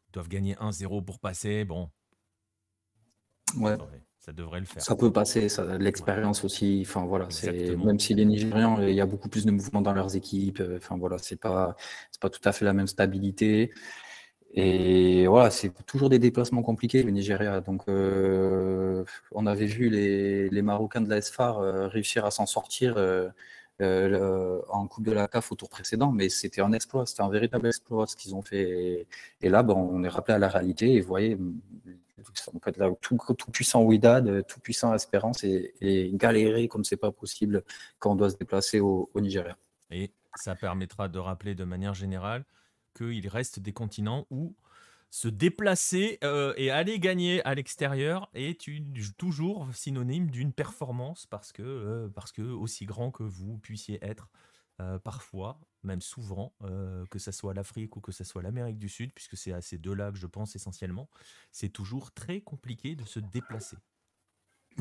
[0.09, 1.65] Ils doivent gagner 1-0 pour passer.
[1.65, 1.89] Bon.
[3.57, 3.77] Ouais.
[4.25, 4.81] Ça devrait le faire.
[4.81, 6.83] Ça peut passer, ça, l'expérience aussi.
[6.83, 9.93] Enfin voilà, c'est même si les Nigérians, il y a beaucoup plus de mouvements dans
[9.93, 10.63] leurs équipes.
[10.77, 11.75] Enfin voilà, c'est pas
[12.09, 13.71] c'est pas tout à fait la même stabilité.
[14.55, 17.61] Et voilà, c'est toujours des déplacements compliqués, le Nigeria.
[17.61, 22.45] Donc, euh, on avait vu les, les, Marocains de la SFAR euh, réussir à s'en
[22.45, 23.29] sortir euh,
[24.69, 27.67] en Coupe de la CAF au tour précédent, mais c'était un exploit, c'était un véritable
[27.67, 29.07] exploit ce qu'ils ont fait.
[29.41, 31.37] Et, là, bon, on est rappelé à la réalité, et vous voyez,
[32.53, 37.11] en fait, là, tout, tout, puissant Ouidad, tout puissant Espérance, et, galérer comme c'est pas
[37.11, 37.63] possible
[37.99, 39.57] quand on doit se déplacer au, au Nigeria.
[39.91, 42.45] Et ça permettra de rappeler de manière générale
[42.95, 44.55] qu'il reste des continents où
[45.15, 48.59] se déplacer euh, et aller gagner à l'extérieur est
[49.17, 54.29] toujours synonyme d'une performance parce que, euh, parce que aussi grand que vous puissiez être,
[54.81, 56.53] euh, parfois, même souvent,
[57.11, 59.77] que ce soit l'Afrique ou que ce soit l'Amérique du Sud, puisque c'est à ces
[59.77, 61.07] deux-là que je pense essentiellement,
[61.51, 63.77] c'est toujours très compliqué de se déplacer.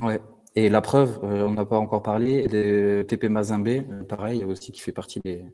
[0.02, 0.20] Ouais,
[0.56, 4.92] et la preuve, on n'a pas encore parlé, de TP Mazembe, pareil, aussi qui fait
[4.92, 5.44] partie des,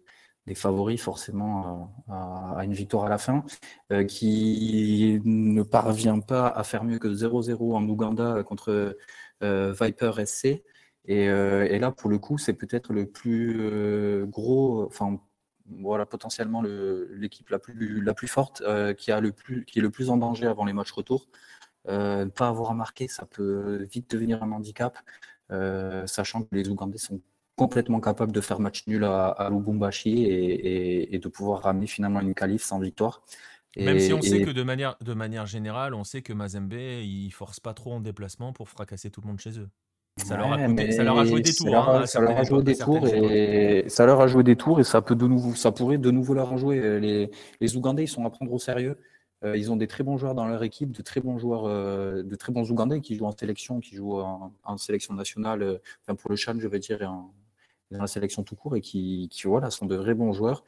[0.54, 3.44] favoris forcément à, une victoire à la fin,
[3.92, 8.96] euh, qui ne parvient pas à faire mieux que 0-0 en Ouganda contre
[9.42, 10.62] euh, Viper SC.
[11.08, 15.20] Euh, et, là, pour le coup, c'est peut-être le plus gros, enfin
[15.66, 18.62] voilà, potentiellement l'équipe la plus, la plus forte
[18.96, 21.28] qui, a le plus, qui est le plus en danger avant les matchs retour.
[21.88, 24.98] ne pas avoir marqué, ça peut vite devenir un handicap,
[26.06, 27.20] sachant que les Ougandais sont
[27.60, 32.62] complètement capable de faire match nul à, Lubumbashi et, de pouvoir ramener finalement une qualif
[32.62, 33.22] sans victoire.
[33.76, 37.30] Même si on sait que de manière, de manière générale, on sait que Mazembe, il
[37.30, 39.68] force pas trop en déplacement pour fracasser tout le monde chez eux.
[40.24, 41.76] Ça, leur, a ça leur a joué des tours.
[41.76, 44.84] Hein, ça leur a joué des tours et ça leur a joué des tours et
[44.84, 47.00] ça peut de nouveau, ça pourrait de nouveau leur en jouer.
[47.00, 47.30] Les,
[47.60, 48.96] les Ougandais, ils sont à prendre au sérieux.
[49.44, 52.22] Euh, ils ont des très bons joueurs dans leur équipe, de très bons joueurs, euh,
[52.22, 56.14] de très bons Ougandais qui jouent en sélection, qui jouent en, sélection nationale, euh, enfin
[56.14, 57.32] pour le Chan, je vais dire, en,
[57.90, 60.64] dans la sélection tout court et qui, qui, voilà, sont de vrais bons joueurs.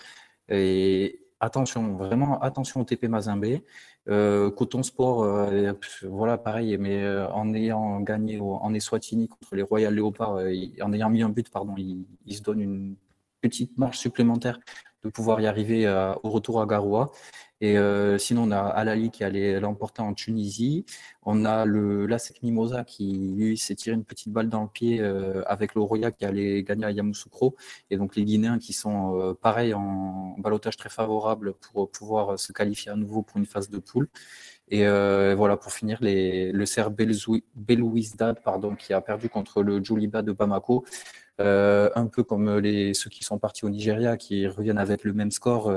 [0.49, 3.61] Et attention, vraiment attention au TP Mazembe.
[4.09, 9.63] Euh, Coton Sport, euh, voilà, pareil, mais euh, en ayant gagné en Eswatini contre les
[9.63, 10.41] Royal Léopards,
[10.81, 12.97] en ayant mis un but, pardon, il, se donne une
[13.41, 14.59] petite marge supplémentaire
[15.05, 15.89] de pouvoir y arriver
[16.23, 17.11] au retour à Garoua.
[17.63, 20.85] Et euh, sinon, on a Alali qui allait l'emporter en Tunisie.
[21.23, 25.01] On a le Lasek Mimosa qui, lui, s'est tiré une petite balle dans le pied
[25.01, 27.55] euh, avec le Roya qui allait gagner à Yamoussoukro.
[27.91, 32.53] Et donc, les Guinéens qui sont euh, pareil en balotage très favorable pour pouvoir se
[32.53, 34.09] qualifier à nouveau pour une phase de poule.
[34.69, 34.85] Et
[35.35, 36.87] voilà, pour finir, le Ser
[37.55, 40.85] Belouizdad, pardon, qui a perdu contre le Djoliba de Bamako.
[41.39, 45.31] Un peu comme les, ceux qui sont partis au Nigeria, qui reviennent avec le même
[45.31, 45.73] score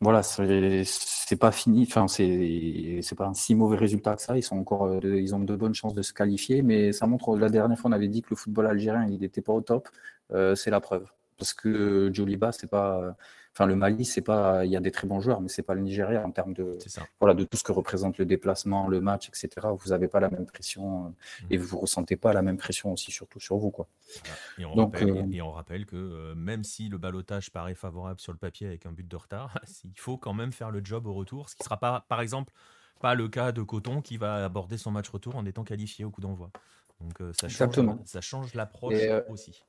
[0.00, 1.86] voilà, c'est pas fini.
[1.88, 4.36] Enfin, c'est pas un si mauvais résultat que ça.
[4.36, 7.36] Ils sont encore, euh, ils ont de bonnes chances de se qualifier, mais ça montre.
[7.36, 9.88] La dernière fois, on avait dit que le football algérien, il n'était pas au top.
[10.32, 11.06] Euh, c'est la preuve,
[11.38, 13.16] parce que Joliba, c'est pas
[13.56, 15.74] Enfin, le Mali, c'est pas, il y a des très bons joueurs, mais c'est pas
[15.74, 16.76] le Nigeria en termes de,
[17.20, 19.68] voilà, de tout ce que représente le déplacement, le match, etc.
[19.78, 21.46] Vous n'avez pas la même pression euh, mmh.
[21.50, 23.86] et vous ressentez pas la même pression aussi, surtout sur vous, quoi.
[24.58, 28.18] Et, on rappelle, euh, et, on rappelle, que euh, même si le balotage paraît favorable
[28.18, 31.06] sur le papier avec un but de retard, il faut quand même faire le job
[31.06, 32.52] au retour, ce qui sera pas, par exemple,
[33.00, 36.10] pas le cas de Coton qui va aborder son match retour en étant qualifié au
[36.10, 36.50] coup d'envoi.
[37.00, 38.94] Donc ça change, ça change l'approche
[39.28, 39.64] aussi.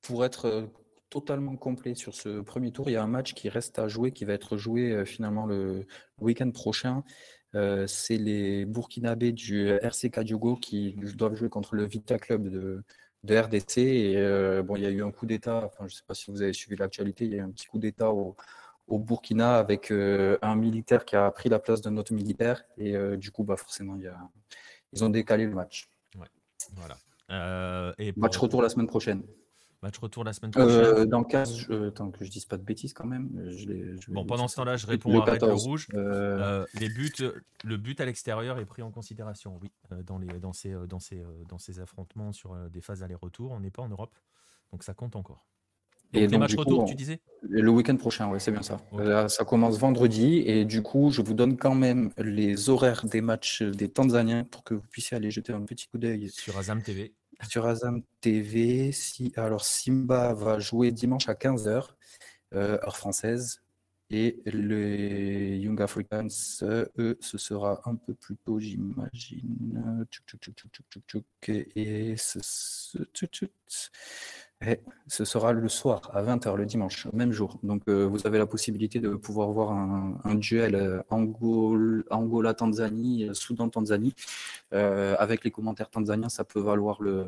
[0.00, 0.70] Pour être
[1.10, 2.88] totalement complet sur ce premier tour.
[2.88, 5.46] Il y a un match qui reste à jouer, qui va être joué euh, finalement
[5.46, 5.86] le,
[6.20, 7.04] week-end prochain.
[7.54, 12.82] Euh, c'est les Burkinabés du RC Kadiogo qui doivent jouer contre le Vita Club de,
[13.22, 13.78] de RDC.
[13.78, 16.14] Et euh, bon, il y a eu un coup d'État, enfin, je ne sais pas
[16.14, 18.36] si vous avez suivi l'actualité, il y a eu un petit coup d'État au,
[18.88, 22.64] au, Burkina avec un militaire qui a pris la place d'un autre militaire.
[22.78, 24.18] Et du coup, bah, forcément, il y a...
[24.92, 25.88] ils ont décalé le match.
[26.74, 27.94] voilà.
[27.98, 29.22] et Match retour la semaine prochaine.
[29.86, 30.68] Match retour la semaine prochaine.
[30.68, 33.30] Euh, dans le cas, je, tant que je dise pas de bêtises quand même.
[34.08, 35.86] bon, pendant ce temps-là, je réponds à le rouge.
[35.94, 36.64] Euh.
[36.64, 37.12] Euh, les buts,
[37.62, 39.70] le but à l'extérieur est pris en considération, oui,
[40.02, 43.52] dans, les, dans, ces, dans, ces, dans ces affrontements sur des phases aller-retour.
[43.52, 44.18] On n'est pas en Europe,
[44.72, 45.46] donc ça compte encore.
[46.12, 47.20] et les matchs retour, tu disais?
[47.42, 48.80] Le week-end prochain, oui, c'est bien ça.
[48.94, 53.20] Euh, ça commence vendredi et du coup, je vous donne quand même les horaires des
[53.20, 56.28] matchs des Tanzaniens pour que vous puissiez aller jeter un petit coup d'œil.
[56.28, 57.14] Sur Azam TV.
[57.48, 58.90] Sur Azam TV.
[59.36, 61.88] Alors, Simba va jouer dimanche à 15h,
[62.54, 63.62] euh, heure française.
[64.08, 66.28] Et les Young Africans,
[66.62, 70.06] eux, ce sera un peu plus tôt, j'imagine.
[74.64, 77.58] Et ce sera le soir, à 20h, le dimanche, même jour.
[77.62, 84.14] Donc, euh, vous avez la possibilité de pouvoir voir un, duel euh, Angola-Tanzanie, euh, Soudan-Tanzanie.
[84.72, 87.26] avec les commentaires tanzaniens, ça peut valoir le,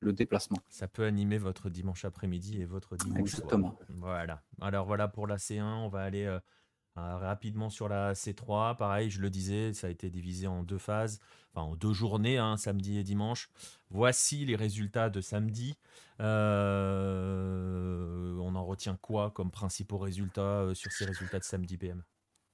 [0.00, 0.58] le déplacement.
[0.68, 3.76] Ça peut animer votre dimanche après-midi et votre dimanche Exactement.
[3.88, 4.42] Voilà.
[4.60, 6.38] Alors voilà pour la C1, on va aller
[6.98, 8.76] euh, rapidement sur la C3.
[8.76, 11.20] Pareil, je le disais, ça a été divisé en deux phases,
[11.58, 13.50] enfin en deux journées, hein, samedi et dimanche.
[13.90, 15.76] Voici les résultats de samedi.
[16.20, 17.08] Euh,
[18.40, 22.02] on en retient quoi comme principaux résultats sur ces résultats de samedi PM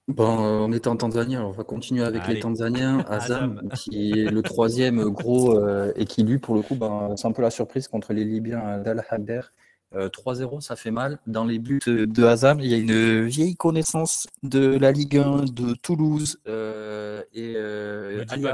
[0.06, 2.98] Bon, on était en Tanzanie, alors on va continuer avec les Tanzaniens.
[3.08, 7.26] Azam, qui est le troisième gros euh, et qui, lui, pour le coup, ben, c'est
[7.26, 9.40] un peu la surprise contre les Libyens d'Al Hadder.
[9.94, 11.18] 3-0, ça fait mal.
[11.26, 15.44] Dans les buts de Azam, il y a une vieille connaissance de la Ligue 1
[15.44, 18.44] de Toulouse euh, et euh, Ali.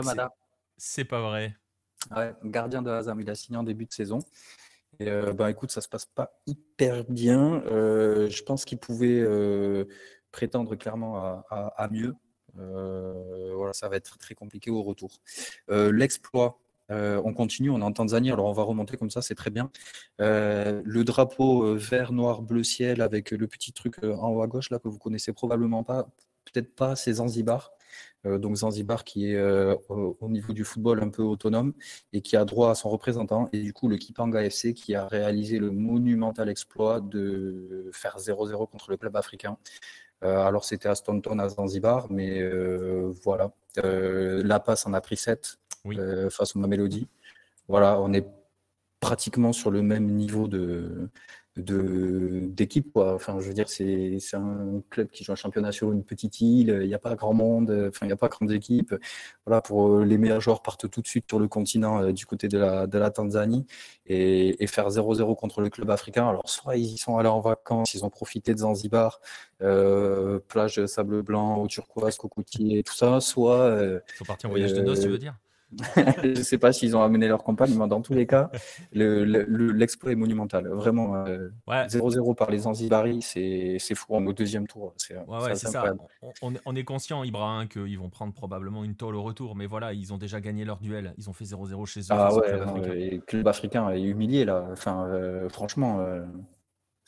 [0.83, 1.55] C'est pas vrai.
[2.43, 4.21] Gardien de Azam, il a signé en début de saison.
[4.99, 7.63] Et ben, écoute, ça se passe pas hyper bien.
[7.67, 9.23] je pense qu'il pouvait
[10.33, 12.15] prétendre clairement à, mieux.
[12.59, 15.11] Euh, voilà, ça va être très compliqué au retour.
[15.71, 16.59] Euh, l'exploit,
[16.91, 19.51] euh, on continue, on est en Tanzanie, alors on va remonter comme ça, c'est très
[19.51, 19.71] bien.
[20.19, 24.79] le drapeau vert, noir, bleu ciel avec le petit truc en haut à gauche là
[24.79, 26.09] que vous connaissez probablement pas,
[26.45, 27.73] peut-être pas, c'est Zanzibar.
[28.25, 29.41] Donc Zanzibar qui est
[29.89, 31.73] au, niveau du football un peu autonome
[32.13, 33.49] et qui a droit à son représentant.
[33.53, 38.69] Et du coup, le Kipanga FC qui a réalisé le monumental exploit de faire 0-0
[38.69, 39.57] contre le club africain.
[40.23, 43.53] Euh, alors c'était à Staunton, à Zanzibar, mais euh, voilà.
[43.79, 45.59] Euh, la passe en a pris 7
[46.31, 47.09] face au Mamelody.
[47.69, 48.27] Voilà, on est
[49.01, 51.09] pratiquement sur le même niveau de,
[51.57, 52.97] d'équipe.
[52.97, 56.79] Enfin, je veux dire, c'est un club qui joue un championnat sur une petite île.
[56.83, 57.71] Il n'y a pas grand monde.
[57.89, 58.95] Enfin, il n'y a pas grandes équipes.
[59.47, 62.27] Voilà, pour euh, les meilleurs joueurs partent tout de suite sur le continent euh, du
[62.27, 63.67] côté de la, de la Tanzanie
[64.07, 66.29] et, faire 0-0 contre le club africain.
[66.29, 69.21] Alors, soit ils y sont allés en vacances, ils ont profité de Zanzibar,
[69.63, 73.21] euh, plage de sable blanc, au turquoise, cocoutier, tout ça.
[73.21, 75.37] Soit ils sont partis en voyage de noces, tu veux dire
[75.97, 78.51] je ne sais pas s'ils ont amené leur compagne, mais dans tous les cas,
[78.93, 80.69] l'exploit est monumental.
[80.69, 81.25] Vraiment,
[81.69, 84.93] 0-0 euh, par les Zanzibaris, c'est fou en au deuxième tour.
[84.97, 85.95] C'est ouais, ça.
[86.43, 89.93] On, est conscient, Ibra, hein, qu'ils vont prendre probablement une tôle au retour, mais voilà,
[89.93, 91.15] ils ont déjà gagné leur duel.
[91.19, 92.05] Ils ont fait 0-0 chez eux.
[92.11, 93.21] Ah ouais, club, africain.
[93.27, 94.67] club africain est humilié là.
[94.73, 96.01] Enfin, euh, franchement.
[96.01, 96.25] Euh,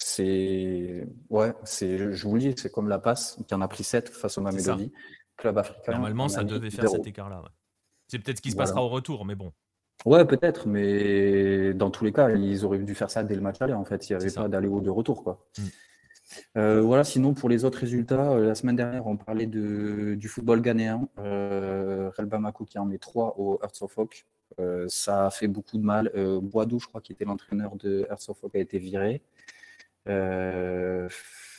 [0.04, 3.84] c'est ouais, c'est je vous le dis, c'est comme la passe qui en a pris
[3.84, 4.92] 7 face au Mamelodi.
[5.36, 5.92] Club africain.
[5.92, 7.42] Normalement, ça devait faire cet écart-là.
[8.12, 9.54] C'est peut-être ce qui se passera au retour, mais bon.
[10.04, 13.62] Ouais, peut-être, mais dans tous les cas, ils auraient dû faire ça dès le match
[13.62, 15.24] aller, en fait, s'il n'y avait pas d'aller ou de retour.
[15.24, 15.42] Quoi.
[15.56, 15.62] Mm.
[16.58, 20.28] Euh, voilà, sinon pour les autres résultats, euh, la semaine dernière, on parlait de, du
[20.28, 21.08] football ghanéen.
[21.20, 24.26] Euh, Bamako qui en met 3 au Hearts of Oak.
[24.60, 26.12] Euh, ça a fait beaucoup de mal.
[26.42, 29.22] Boadou, je crois, qui était l'entraîneur de Hearts of Oak, a été viré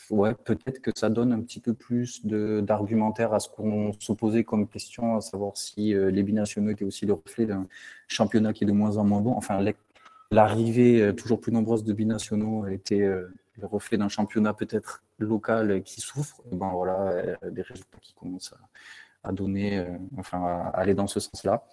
[0.10, 4.44] ouais, peut-être que ça donne un petit peu plus d'argumentaire à ce qu'on se posait
[4.44, 7.68] comme question, à savoir si euh, les binationaux étaient aussi le reflet d'un
[8.08, 9.32] championnat qui est de moins en moins bon.
[9.32, 9.64] Enfin,
[10.32, 15.84] l'arrivée euh, toujours plus nombreuse de binationaux était euh, le reflet d'un championnat peut-être local
[15.84, 16.42] qui souffre.
[16.52, 18.54] bon, voilà, des résultats qui commencent
[19.24, 19.86] à, donner,
[20.18, 21.64] enfin, à aller dans ce sens-là.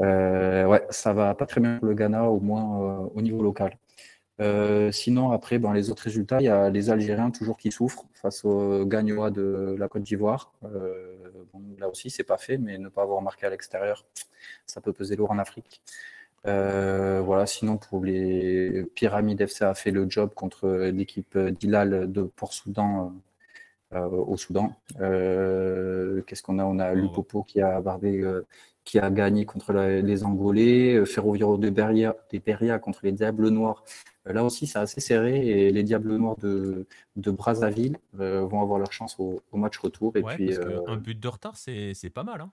[0.00, 0.64] Ouais.
[0.64, 0.86] ouais.
[0.90, 3.76] ça va pas très bien pour le Ghana, au moins au niveau local.
[4.40, 8.04] Euh, sinon, après, ben, les autres résultats, il y a les Algériens toujours qui souffrent
[8.14, 10.52] face aux Gagnois de la Côte d'Ivoire.
[10.64, 11.16] Euh,
[11.78, 14.04] là aussi, c'est pas fait, mais ne pas avoir marqué à l'extérieur,
[14.66, 15.82] ça peut peser lourd en Afrique.
[16.46, 22.22] Euh, voilà, sinon, pour les Pyramides FC a fait le job contre l'équipe d'Ilal de
[22.22, 23.12] Port-Soudan
[23.92, 24.76] au Soudan.
[24.98, 26.64] Qu'est-ce qu'on a?
[26.64, 28.24] On a Lupopo qui a bardé
[28.84, 33.84] qui a gagné contre les Angolais, Ferroviario de Beria, des Beria contre les Diables Noirs
[34.32, 38.78] là aussi, c'est assez serré et les Diables Noirs de, de Brazzaville euh, vont avoir
[38.78, 40.16] leur chance au, match retour.
[40.16, 42.40] Et puis, euh, un but de retard, c'est pas mal.
[42.40, 42.50] Hein.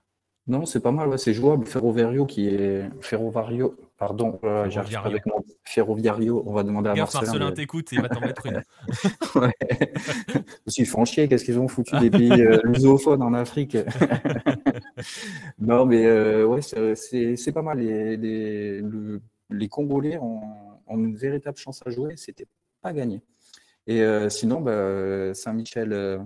[0.47, 1.65] non, c'est pas mal, c'est jouable.
[1.65, 2.89] Ferroviario qui est.
[3.01, 4.99] Ferrovario, pardon, Ferroviario.
[5.03, 7.21] avec mon Ferroviario, on va demander à Marcelin.
[7.21, 8.63] Marcelin t'écoute et il va t'en mettre une.
[9.35, 9.53] ouais.
[10.77, 13.77] Ils font chier, qu'est-ce qu'ils ont foutu des pays lusophones en Afrique?
[15.59, 17.79] Non, mais ouais, c'est pas mal.
[17.79, 18.81] Les, les,
[19.49, 20.41] les Congolais ont
[20.87, 22.47] ont une véritable chance à jouer, c'était
[22.81, 23.21] pas gagné.
[23.87, 26.25] Et sinon, bah, Saint-Michel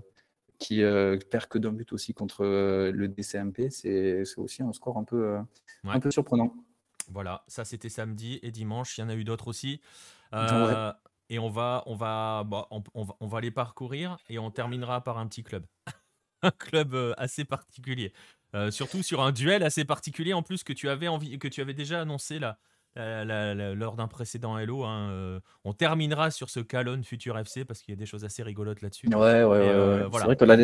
[0.60, 0.82] qui
[1.30, 5.38] perd que d'un but aussi contre le DCMP, c'est aussi un score un peu,
[5.84, 6.54] un peu surprenant.
[7.12, 9.82] Voilà, ça c'était samedi et dimanche, il y en a eu d'autres aussi.
[10.34, 15.04] Et on va, on, va, bah, on, va, on va les parcourir et on terminera
[15.04, 15.66] par un petit club.
[16.42, 18.14] un club assez particulier.
[18.72, 21.74] surtout sur un duel assez particulier en plus que tu avais, envie, que tu avais
[21.74, 22.58] déjà annoncé là,
[22.96, 24.84] lors d'un précédent Hello.
[24.84, 28.26] Hein, euh, on terminera sur ce Calonne Futur FC parce qu'il y a des choses
[28.26, 29.08] assez rigolotes là-dessus.
[29.08, 30.56] Ouais, ouais, euh, C'est vrai que la,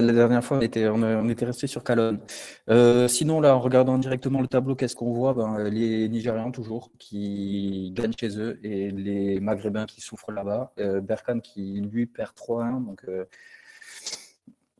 [0.00, 2.20] dernière fois, on était, on, était resté sur Calonne.
[2.68, 5.34] Euh, sinon, là, en regardant directement le tableau, qu'est-ce qu'on voit?
[5.34, 10.72] Ben, Les Nigérians, toujours, qui gagnent chez eux et les Maghrébins qui souffrent là-bas.
[11.02, 12.84] Berkane qui, lui, perd 3-1.
[12.84, 13.04] Donc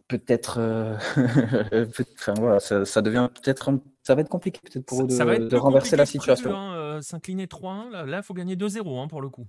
[0.09, 0.59] peut-être,
[2.16, 3.70] enfin, voilà, ça, devient peut-être,
[4.03, 6.55] ça va être compliqué peut-être pour eux de, renverser la situation.
[6.55, 9.46] Hein, s'incliner 3-1, là, il faut gagner 2-0 hein, pour le coup.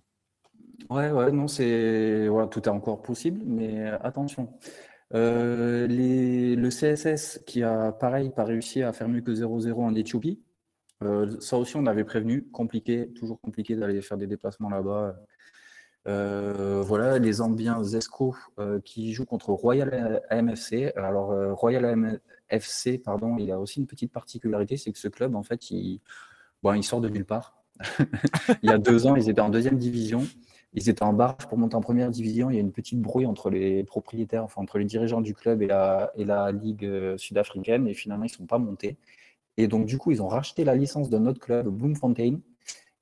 [0.89, 2.27] Ouais, ouais, non, c'est.
[2.27, 4.53] Voilà, tout est encore possible, mais attention.
[5.13, 6.55] Euh, les...
[6.55, 10.41] Le CSS qui a, pareil, pas réussi à faire mieux que 0-0 en Éthiopie.
[11.03, 12.47] Euh, ça aussi, on avait prévenu.
[12.51, 15.15] Compliqué, toujours compliqué d'aller faire des déplacements là-bas.
[16.07, 18.35] Euh, voilà, les Ambiens Zesco
[18.83, 20.93] qui jouent contre Royal AMFC.
[20.95, 25.43] Alors, Royal AMFC, pardon, il a aussi une petite particularité, c'est que ce club, en
[25.43, 26.01] fait, il,
[26.61, 27.63] Bon, ils sortent de nulle part.
[28.63, 30.27] il y a deux ans, ils étaient en deuxième division.
[30.73, 32.49] Ils étaient en barrage pour monter en première division.
[32.49, 35.67] Il y a une petite brouille entre les propriétaires, entre les dirigeants du club et
[35.67, 37.87] la, et la ligue euh, sud-africaine.
[37.87, 38.97] Et finalement, ils ne sont pas montés.
[39.57, 42.39] Et donc, du coup, ils ont racheté la licence d'un autre club, Bloemfontein.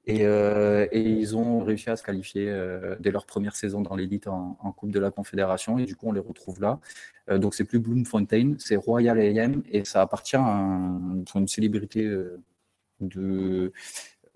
[0.05, 3.95] Et, euh, et, ils ont réussi à se qualifier euh, dès leur première saison dans
[3.97, 5.77] l'élite en, Coupe de la Confédération.
[5.77, 6.79] Et du coup, on les retrouve là.
[7.37, 9.63] donc, c'est plus Bloemfontein, c'est Royal AM.
[9.69, 10.47] Et ça appartient à,
[11.35, 12.09] une célébrité
[12.99, 13.71] de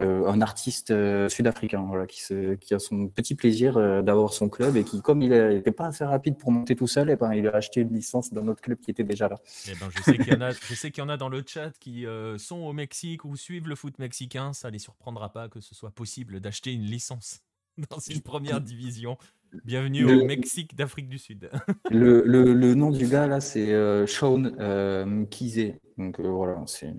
[0.01, 2.21] euh, un artiste euh, sud-africain voilà, qui,
[2.59, 5.87] qui, a son petit plaisir euh, d'avoir son club et qui, comme il n'était pas
[5.87, 8.61] assez rapide pour monter tout seul, et ben, il a acheté une licence d'un autre
[8.61, 9.39] club qui était déjà là.
[9.67, 12.05] Eh ben, je sais qu'il y, qu'il y en a dans le chat qui
[12.37, 14.53] sont au Mexique ou suivent le foot mexicain.
[14.53, 17.41] Ça ne les surprendra pas que ce soit possible d'acheter une licence
[17.89, 19.17] dans une première division.
[19.65, 21.51] Bienvenue au Mexique d'Afrique du Sud.
[21.91, 25.79] le, le, le, nom du gars là, c'est Sean Kizé.
[25.97, 26.93] Donc voilà, c'est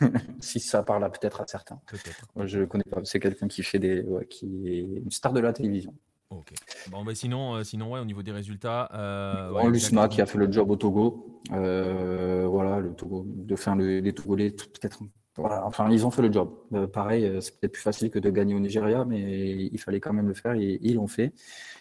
[0.40, 1.80] si ça parle peut-être à certains.
[1.86, 2.46] Peut-être.
[2.46, 3.00] Je connais pas.
[3.04, 5.94] C'est quelqu'un qui fait des, qui est une star de la télévision.
[6.30, 6.52] Ok.
[6.90, 8.90] Bon, bah sinon, euh, sinon ouais, au niveau des résultats.
[8.94, 11.40] Euh, Lusma qui a fait le job au Togo.
[11.52, 15.00] Euh, voilà, le Togo, de faire le, les Togolais, peut-être.
[15.36, 16.50] Voilà, enfin, ils ont fait le job.
[16.74, 20.12] Euh, pareil, c'est peut-être plus facile que de gagner au Nigeria, mais il fallait quand
[20.12, 21.32] même le faire et ils l'ont fait.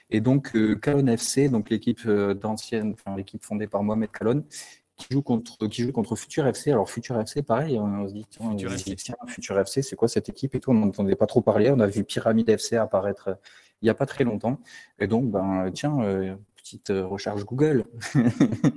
[0.10, 4.44] Et donc, Calonne FC, donc l'équipe d'ancienne, enfin, l'équipe fondée par Mohamed Calonne,
[4.98, 6.72] qui joue contre qui joue contre Futur FC.
[6.72, 8.26] Alors Futur FC, pareil, on se dit
[9.28, 10.72] Futur, FC, c'est quoi cette équipe et tout?
[10.72, 11.72] On n'entendait pas trop parler.
[11.72, 13.36] On a vu Pyramide FC apparaître euh,
[13.82, 14.60] il n'y a pas très longtemps.
[15.00, 17.84] Et donc, ben tiens, euh, petite euh, recherche Google.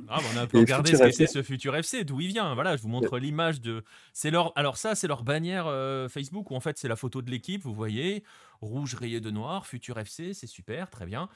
[0.09, 2.55] ah, on a un peu regardé ce que c'est ce Futur FC, d'où il vient.
[2.55, 3.85] Voilà, je vous montre l'image de.
[4.13, 4.53] C'est leur.
[4.57, 5.67] Alors ça, c'est leur bannière
[6.11, 7.63] Facebook où en fait c'est la photo de l'équipe.
[7.63, 8.25] Vous voyez,
[8.61, 11.29] rouge rayé de noir, Futur FC, c'est super, très bien.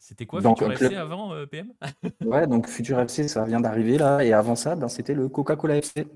[0.00, 1.74] C'était quoi Futur FC avant euh, PM
[2.24, 4.24] Ouais, donc Futur FC, ça vient d'arriver là.
[4.24, 6.06] Et avant ça, ben, c'était le Coca-Cola FC.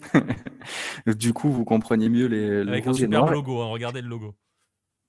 [1.06, 2.66] du coup, vous comprenez mieux les.
[2.66, 4.34] Avec un super logo, hein, regardez le logo.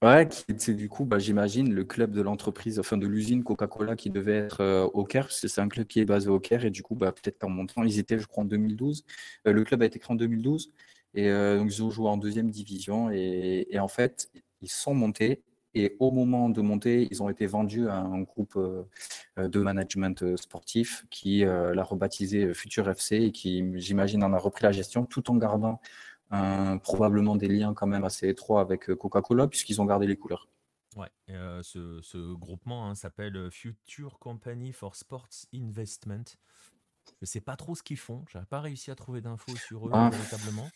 [0.01, 4.09] Ouais, c'est du coup, bah, j'imagine, le club de l'entreprise, enfin de l'usine Coca-Cola qui
[4.09, 6.65] devait être euh, au Caire, parce que c'est un club qui est basé au Caire,
[6.65, 9.05] et du coup, bah, peut-être qu'en montant, ils étaient, je crois, en 2012.
[9.47, 10.73] Euh, le club a été créé en 2012,
[11.13, 14.29] et donc ils ont joué en deuxième division, et, et en fait,
[14.61, 15.41] ils sont montés,
[15.75, 18.83] et au moment de monter, ils ont été vendus à un groupe euh,
[19.37, 24.37] de management euh, sportif qui euh, l'a rebaptisé Future FC et qui, j'imagine, en a
[24.37, 25.79] repris la gestion tout en gardant
[26.83, 30.49] probablement des liens quand même assez étroits avec Coca-Cola puisqu'ils ont gardé les couleurs.
[30.97, 36.25] Ouais, ce, groupement hein, s'appelle Future Company for Sports Investment.
[37.05, 38.25] Je ne sais pas trop ce qu'ils font.
[38.27, 40.09] Je n'ai pas réussi à trouver d'infos sur eux ah.
[40.11, 40.67] véritablement.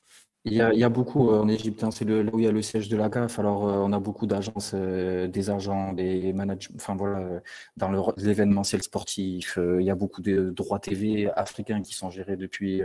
[0.45, 2.61] Il y a, beaucoup euh, en Égypte, hein, c'est là où il y a le
[2.61, 3.39] siège de la CAF.
[3.39, 7.41] Alors, euh, on a beaucoup d'agences, euh, des agents, des managers, enfin voilà,
[7.75, 9.59] dans l'événementiel sportif.
[9.79, 12.81] il y a beaucoup de droits TV africains qui sont gérés depuis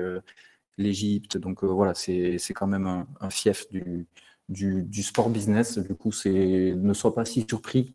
[0.79, 1.37] l'Égypte.
[1.39, 4.07] Donc voilà, c'est quand même un, fief du,
[4.49, 5.79] du, sport business.
[5.79, 7.95] Du coup, ne sois pas si surpris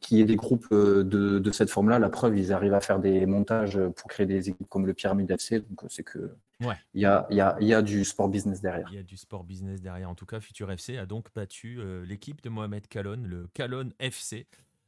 [0.00, 1.02] qu'il y ait des groupes de,
[1.38, 1.98] de cette forme-là.
[1.98, 5.30] La preuve, ils arrivent à faire des montages pour créer des équipes comme le Pyramide
[5.30, 5.60] FC.
[5.60, 6.74] Donc c'est que Ouais.
[6.94, 8.88] Il y a, y, a, y a, du sport business derrière.
[8.90, 10.10] Il y a du sport business derrière.
[10.10, 13.90] En tout cas, Futur FC a donc battu euh, l'équipe de Mohamed Kalon, le Kalon
[14.00, 14.46] FC,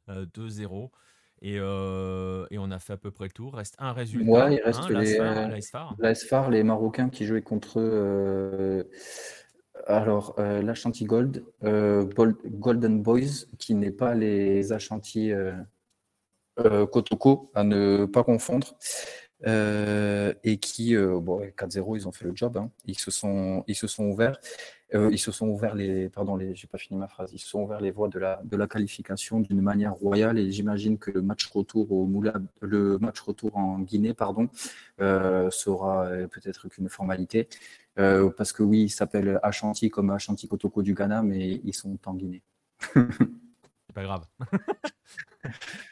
[0.08, 0.10] 2-0.
[0.10, 0.88] Euh,
[1.42, 3.54] et, euh, et, on a fait à peu près le tour.
[3.54, 4.30] Reste un résultat.
[4.30, 4.80] Ouais, il reste
[5.74, 7.80] hein, les, les Marocains qui jouaient contre
[9.86, 15.52] Alors, euh, l'Ashanti Gold, euh, Golden Boys, qui n'est pas les Ashanti euh,
[16.58, 22.24] euh, Kotoko, à ne pas confondre, euh, et qui, euh, bon, 4-0, ils ont fait
[22.24, 22.70] le job, hein.
[22.86, 24.38] ils, se sont, ils se sont ouverts.
[24.94, 27.30] Euh, ils se sont ouverts les, pardon, les, j'ai pas fini ma phrase.
[27.32, 30.50] Ils se sont ouverts les voies de la, de la qualification d'une manière royale et
[30.50, 32.10] j'imagine que le match retour au
[32.60, 34.48] le match retour en Guinée, pardon,
[35.00, 37.48] euh, sera euh, peut-être qu'une formalité.
[37.98, 41.96] Euh, parce que oui, ils s'appellent Ashanti comme Ashanti Kotoko du Ghana, mais ils sont
[42.06, 42.42] en Guinée.
[44.00, 44.24] Pas grave.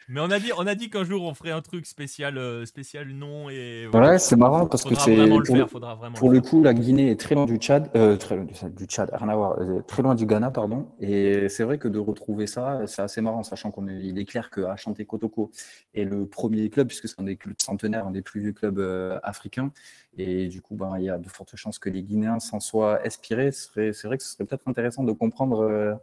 [0.09, 2.65] Mais on a dit, on a dit qu'un jour on ferait un truc spécial, euh,
[2.67, 3.87] spécial nom et.
[3.93, 5.67] Ouais, c'est marrant parce que Faudra c'est vraiment le pour, faire.
[5.67, 8.55] le- pour le coup, la Guinée est très loin du Tchad, euh, très loin du
[8.55, 10.89] Tchad, du Tchad, rien à voir, euh, très loin du Ghana, pardon.
[11.01, 14.25] Et c'est vrai que de retrouver ça, c'est assez marrant, sachant qu'on est, il est
[14.27, 15.51] clair que Ashanti Kotoko
[15.95, 18.79] est le premier club, puisque c'est un des clubs centenaires, un des plus vieux clubs
[18.79, 19.73] euh, africains.
[20.17, 23.01] Et du coup, ben, il y a de fortes chances que les Guinéens s'en soient
[23.07, 23.51] inspirés.
[23.53, 25.95] C'est vrai que ce serait peut-être intéressant de comprendre euh,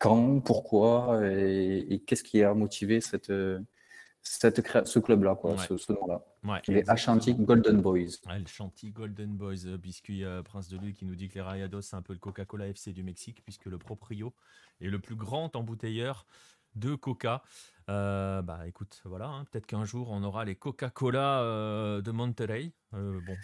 [0.00, 3.30] quand, pourquoi et, et qu'est-ce qui a motivé cette,
[4.22, 5.66] ce club-là, quoi, Ouais.
[5.68, 6.24] ce, ce nom-là.
[6.44, 6.88] Ouais, Les.
[6.88, 8.18] Ashanti Golden Boys.
[8.26, 11.34] Ouais, le Chanty Golden Boys, euh, biscuit euh, Prince de Lui qui nous dit que
[11.34, 14.34] les Rayados, c'est un peu le Coca-Cola FC du Mexique, puisque le proprio
[14.80, 16.26] est le plus grand embouteilleur
[16.76, 17.42] de Coca.
[17.88, 22.72] Euh, bah écoute, voilà, hein, peut-être qu'un jour on aura les Coca-Cola euh, de Monterrey.
[22.94, 23.36] Euh, bon.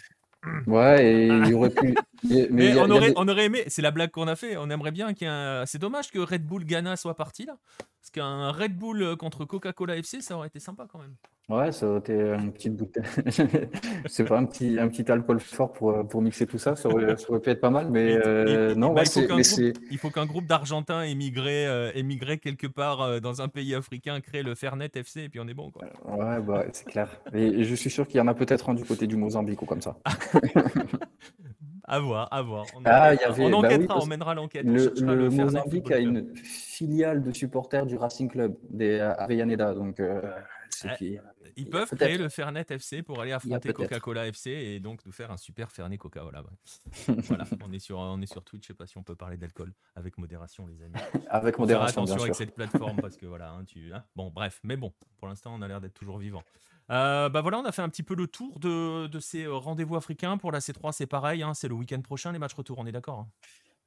[0.65, 1.95] Ouais, et il aurait pu.
[2.51, 4.69] Mais, a- on, aurait, des- on aurait aimé, c'est la blague qu'on a fait, on
[4.69, 5.65] aimerait bien qu'il y ait un...
[5.65, 9.97] C'est dommage que Red Bull Ghana soit parti là, parce qu'un Red Bull contre Coca-Cola
[9.97, 11.15] FC, ça aurait été sympa quand même.
[11.49, 13.03] Ouais, ça aurait été une petite bouteille.
[14.07, 17.15] C'est pas un petit, un petit alcool fort pour, pour mixer tout ça, ça aurait,
[17.15, 19.07] ça aurait pu être pas mal, mais Il- euh, non, bah, ouais,
[19.89, 24.19] il faut qu'un groupe- d'Argentins émigrés, euh, émigrés quelque part euh, dans un pays africain
[24.19, 25.85] crée le Fernet FC et puis on est bon quoi.
[26.05, 27.17] ouais, bah, c'est clair.
[27.33, 29.65] Et, je suis sûr qu'il y en a peut-être un du côté du Mozambique ou
[29.65, 29.95] comme ça.
[31.89, 32.65] À voir, à voir.
[32.75, 34.65] On Ah, y avait- on, bah oui, enquêtera, on mènera l'enquête.
[34.65, 40.21] Le, Mozambique a une filiale de supporters du Racing Club, des Avellaneda, donc euh,
[40.83, 40.95] Ouais.
[40.97, 41.17] qui-
[41.55, 43.73] Ils peuvent créer le Fernet FC pour aller affronter.
[43.73, 46.43] Coca-Cola FC et donc nous faire un super Fernet Coca-Cola.
[46.43, 46.47] ouais.
[47.27, 49.37] voilà, on est, sur, on est sur Twitch, je sais pas si on peut parler
[49.37, 50.93] d'alcool avec modération les amis.
[51.29, 52.45] avec faire modération, attention bien avec sûr.
[52.45, 53.91] cette plateforme parce que voilà, hein, tu.
[53.93, 54.03] hein.
[54.15, 56.43] Bon, bref, mais bon, pour l'instant, on a l'air d'être toujours vivant.
[56.89, 59.53] Euh, bah voilà, on a fait un petit peu le tour de, de ces euh,
[59.55, 60.37] rendez-vous africains.
[60.37, 62.93] Pour la C3, c'est pareil, hein, c'est le week-end prochain, les matchs retour, on est
[62.93, 63.27] d'accord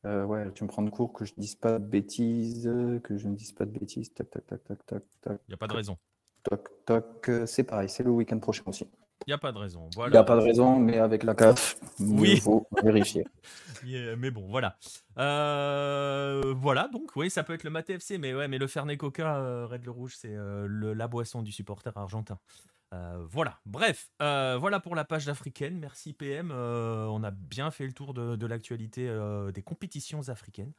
[0.04, 2.70] Euh, ouais, tu me prends de court que je dise pas de bêtises,
[3.04, 4.12] que je ne dise pas de bêtises.
[4.12, 5.96] Tac, tac, tac, tac, tac, tac, Il n'y a pas de raison.
[6.42, 7.28] Tac, tac.
[7.28, 8.86] Euh, C'est pareil, c'est le week-end prochain aussi.
[9.26, 9.86] Il n'y a pas de raison.
[9.92, 10.10] Il Voilà.
[10.12, 12.32] n'y a pas de raison, mais avec la CAF, Oui.
[12.34, 13.26] il faut vérifier.
[13.82, 14.76] Yeah, mais bon, voilà.
[15.16, 18.98] Euh, voilà, donc oui, ça peut être le Mate FC, mais ouais, mais le Fernet
[18.98, 22.38] Coca, euh, Red le Rouge, c'est euh, la boisson du supporter argentin.
[23.30, 25.78] Voilà, bref, voilà pour la page d'Africaine.
[25.78, 26.50] Merci PM.
[26.50, 29.08] on a bien fait le tour de, de l'actualité
[29.54, 30.72] des compétitions africaines.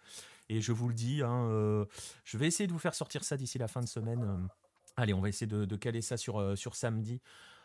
[0.50, 1.86] Et je vous le dis, hein,
[2.26, 4.48] je vais essayer de vous faire sortir ça d'ici la fin de semaine.
[4.98, 7.22] Allez, on va essayer de, caler ça sur, euh, sur samedi.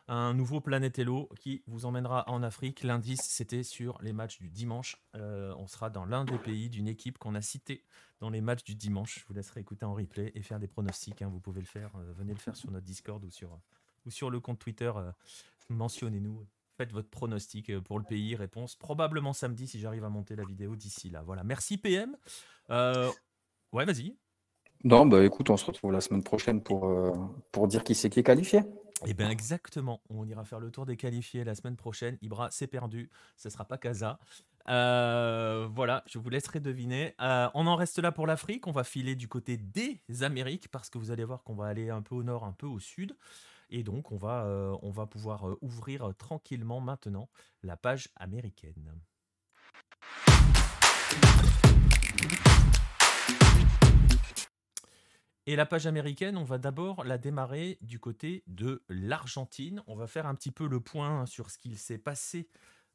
[0.08, 2.84] Un nouveau Planète Hello qui vous emmènera en Afrique.
[2.84, 4.96] L'indice, c'était sur les matchs du dimanche.
[5.16, 7.82] Euh, on sera dans l'un des pays d'une équipe qu'on a cité
[8.20, 9.18] dans les matchs du dimanche.
[9.20, 11.22] Je vous laisserai écouter en replay et faire des pronostics.
[11.22, 11.28] hein.
[11.28, 11.90] Vous pouvez le faire.
[11.96, 13.58] euh, venez le faire sur notre Discord ou sur,
[14.04, 14.92] ou sur le compte Twitter.
[15.70, 16.46] Mentionnez-nous.
[16.76, 18.36] Faites votre pronostic pour le pays.
[18.36, 21.22] Réponse probablement samedi si j'arrive à monter la vidéo d'ici là.
[21.22, 21.42] Voilà.
[21.42, 22.16] Merci PM.
[22.68, 24.16] Ouais, vas-y.
[24.84, 28.20] Non, bah écoute, on se retrouve la semaine prochaine pour, euh, dire qui c'est qui
[28.20, 28.60] est qualifié.
[29.04, 32.16] Eh bien exactement, on ira faire le tour des qualifiés la semaine prochaine.
[32.22, 34.18] Ibra, c'est perdu, ce sera pas Casa.
[34.68, 37.14] Euh, voilà, je vous laisserai deviner.
[37.20, 40.88] Euh, on en reste là pour l'Afrique, on va filer du côté des Amériques parce
[40.88, 43.16] que vous allez voir qu'on va aller un peu au nord, un peu au sud.
[43.68, 44.70] Et donc on va,
[45.10, 47.28] pouvoir ouvrir tranquillement maintenant
[47.62, 48.92] la page américaine.
[55.48, 59.80] Et la page américaine, on va d'abord la démarrer du côté de l'Argentine.
[59.86, 62.48] On va faire un petit peu le point sur ce qu'il s'est passé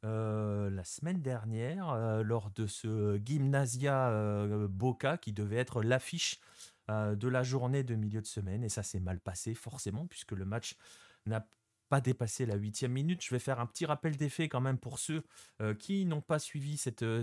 [0.04, 6.40] euh, la semaine dernière euh, lors de ce Gymnasia euh, Boca qui devait être l'affiche
[6.88, 8.62] de la journée de milieu de semaine.
[8.64, 10.76] Et ça s'est mal passé forcément puisque le match
[11.24, 11.46] n'a
[11.92, 13.22] pas dépassé la huitième minute.
[13.22, 15.24] Je vais faire un petit rappel des faits quand même pour ceux
[15.60, 17.22] euh, qui n'ont pas suivi cette, euh,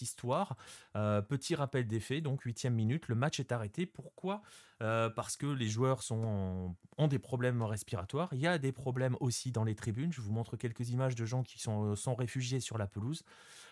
[0.00, 0.56] histoire.
[0.94, 3.86] Euh, petit rappel des faits, donc huitième minute, le match est arrêté.
[3.86, 4.42] Pourquoi?
[4.78, 8.28] Parce que les joueurs sont ont des problèmes respiratoires.
[8.32, 10.12] Il y a des problèmes aussi dans les tribunes.
[10.12, 13.24] Je vous montre quelques images de gens qui sont, sont réfugiés sur la pelouse.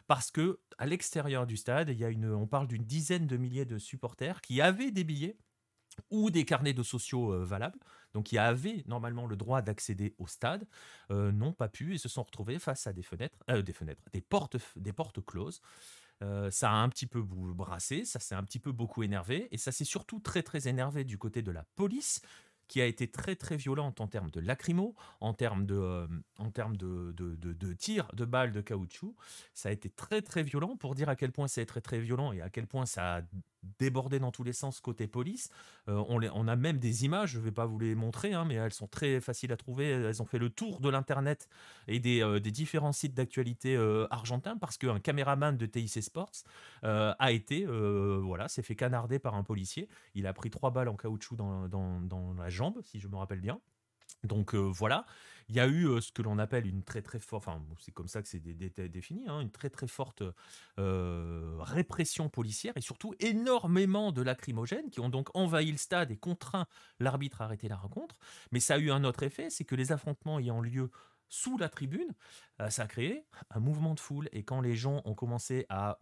[0.06, 3.36] Parce que à l'extérieur du stade, il y a une, on parle d'une dizaine de
[3.36, 5.36] milliers de supporters qui avaient des billets
[6.10, 7.78] ou des carnets de sociaux euh, valables,
[8.14, 10.66] donc qui avaient normalement le droit d'accéder au stade,
[11.10, 14.02] euh, n'ont pas pu et se sont retrouvés face à des fenêtres, euh, des fenêtres,
[14.12, 15.60] des portes, des portes closes.
[16.50, 19.72] ça a un petit peu brassé, ça s'est un petit peu beaucoup énervé, et ça
[19.72, 22.20] s'est surtout très très énervé du côté de la police,
[22.68, 26.76] qui a été très très violente en termes de lacrymo, en termes de, en termes
[26.76, 29.14] de, de, de, de tirs de balles de caoutchouc.
[29.52, 32.32] Ça a été très très violent pour dire à quel point c'est très très violent
[32.32, 33.22] et à quel point ça a
[33.78, 35.50] débordé dans tous les sens côté police.
[35.88, 38.32] Euh, on, les, on, a même des images, je ne vais pas vous les montrer,
[38.32, 39.90] hein, mais elles sont très faciles à trouver.
[39.90, 41.48] Elles ont fait le tour de l'Internet
[41.88, 46.32] et des, euh, des, différents sites d'actualité euh, argentins parce qu'un caméraman de TIC Sports
[46.82, 49.88] a été, voilà, s'est fait canarder par un policier.
[50.14, 53.16] Il a pris trois balles en caoutchouc dans, dans, dans la jambe, si je me
[53.16, 53.60] rappelle bien.
[54.24, 55.04] Donc voilà,
[55.48, 58.06] il y a eu ce que l'on appelle une très très forte, enfin c'est comme
[58.08, 60.22] ça que c'est défini, hein, une très très forte
[60.76, 66.66] répression policière et surtout énormément de lacrymogènes qui ont donc envahi le stade et contraint
[67.00, 68.16] l'arbitre à arrêter la rencontre.
[68.52, 70.90] Mais ça a eu un autre effet, c'est que les affrontements ayant lieu
[71.28, 72.14] sous la tribune,
[72.68, 75.98] ça a créé un mouvement de foule et quand les gens ont commencé à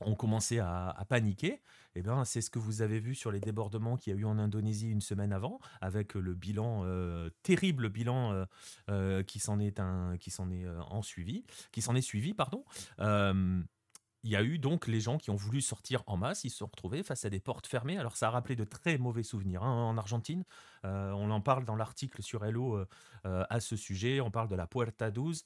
[0.00, 1.60] ont commencé à, paniquer.
[1.94, 4.24] Eh bien, c'est ce que vous avez vu sur les débordements qu'il y a eu
[4.24, 8.44] en Indonésie une semaine avant, avec le bilan euh, terrible bilan euh,
[8.90, 9.80] euh, qui s'en est
[10.18, 12.64] qui s'en est en suivi, qui s'en est suivi, pardon
[14.22, 16.58] il y a eu donc les gens qui ont voulu sortir en masse, ils se
[16.58, 17.96] sont retrouvés face à des portes fermées.
[17.96, 20.44] Alors ça a rappelé de très mauvais souvenirs hein, en Argentine.
[20.84, 22.86] Euh, on en parle dans l'article sur Hello euh,
[23.26, 24.20] euh, à ce sujet.
[24.20, 25.44] On parle de la Puerta 12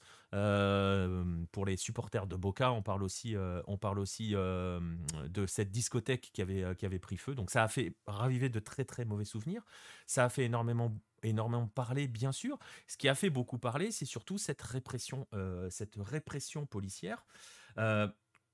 [1.51, 2.73] pour les supporters de Boca.
[2.73, 3.35] On parle aussi,
[3.67, 7.35] on parle aussi de cette discothèque qui avait, qui avait pris feu.
[7.35, 9.63] Donc ça a fait raviver de très très mauvais souvenirs.
[10.05, 12.59] Ça a fait énormément énormément parler, bien sûr.
[12.85, 15.25] Ce qui a fait beaucoup parler, c'est surtout cette répression,
[15.69, 17.25] cette répression policière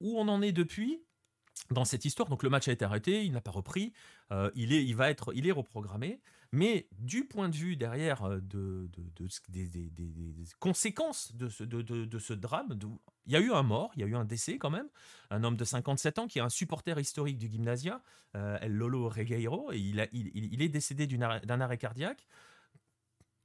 [0.02, 1.04] où on en est depuis
[1.70, 2.30] dans cette histoire.
[2.30, 3.94] Donc le match a été arrêté, il n'a pas repris,
[4.32, 6.22] euh, il, est, il va être, il est reprogrammé.
[6.54, 8.90] Mais du point de vue derrière euh, de,
[9.48, 9.70] des,
[10.60, 12.78] conséquences de ce, de, ce drame,
[13.26, 14.90] il y a eu un mort, il y a eu un décès quand même,
[15.30, 18.02] un homme de 57 ans qui est un supporter historique du Gymnasia,
[18.36, 22.28] euh, Lolo Regueiro, et il, il, il est décédé d'un arrêt cardiaque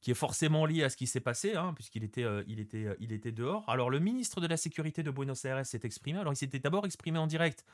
[0.00, 2.86] qui est forcément lié à ce qui s'est passé, hein, puisqu'il était, euh, il était,
[2.86, 3.68] euh, il était dehors.
[3.68, 6.18] Alors le ministre de la Sécurité de Buenos Aires s'est exprimé.
[6.18, 7.64] Alors il s'était d'abord exprimé en direct.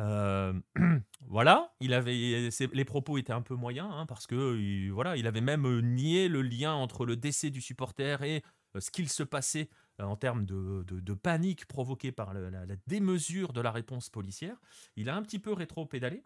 [0.00, 0.52] Euh,
[1.28, 5.26] voilà, il avait, les propos étaient un peu moyens, hein, parce que il, voilà, il
[5.26, 8.42] avait même nié le lien entre le décès du supporter et
[8.78, 9.68] ce qu'il se passait
[10.00, 14.56] en termes de, panique provoquée par la, démesure de la réponse policière.
[14.96, 16.24] Il a un petit peu rétro-pédalé.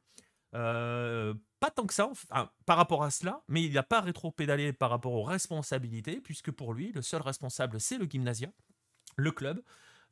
[0.54, 2.10] Euh, pas tant que ça
[2.64, 6.72] par rapport à cela, mais il n'a pas rétro-pédalé par rapport aux responsabilités, puisque pour
[6.72, 8.48] lui, le seul responsable, c'est le Gymnasia,
[9.16, 9.62] le club,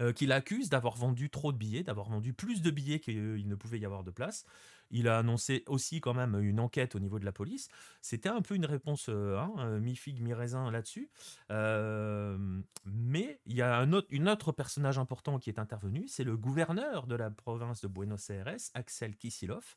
[0.03, 3.55] euh, qu'il accuse d'avoir vendu trop de billets, d'avoir vendu plus de billets qu'il ne
[3.55, 4.45] pouvait y avoir de place.
[4.91, 7.69] Il a annoncé aussi quand même une enquête au niveau de la police.
[8.03, 11.09] C'était un peu une réponse euh, hein, mi-figue, mi-raisin là-dessus.
[11.49, 16.37] mais il y a un autre, une autre personnage important qui est intervenu, c'est le
[16.37, 19.77] gouverneur de la province de Buenos Aires, Axel Kisilov,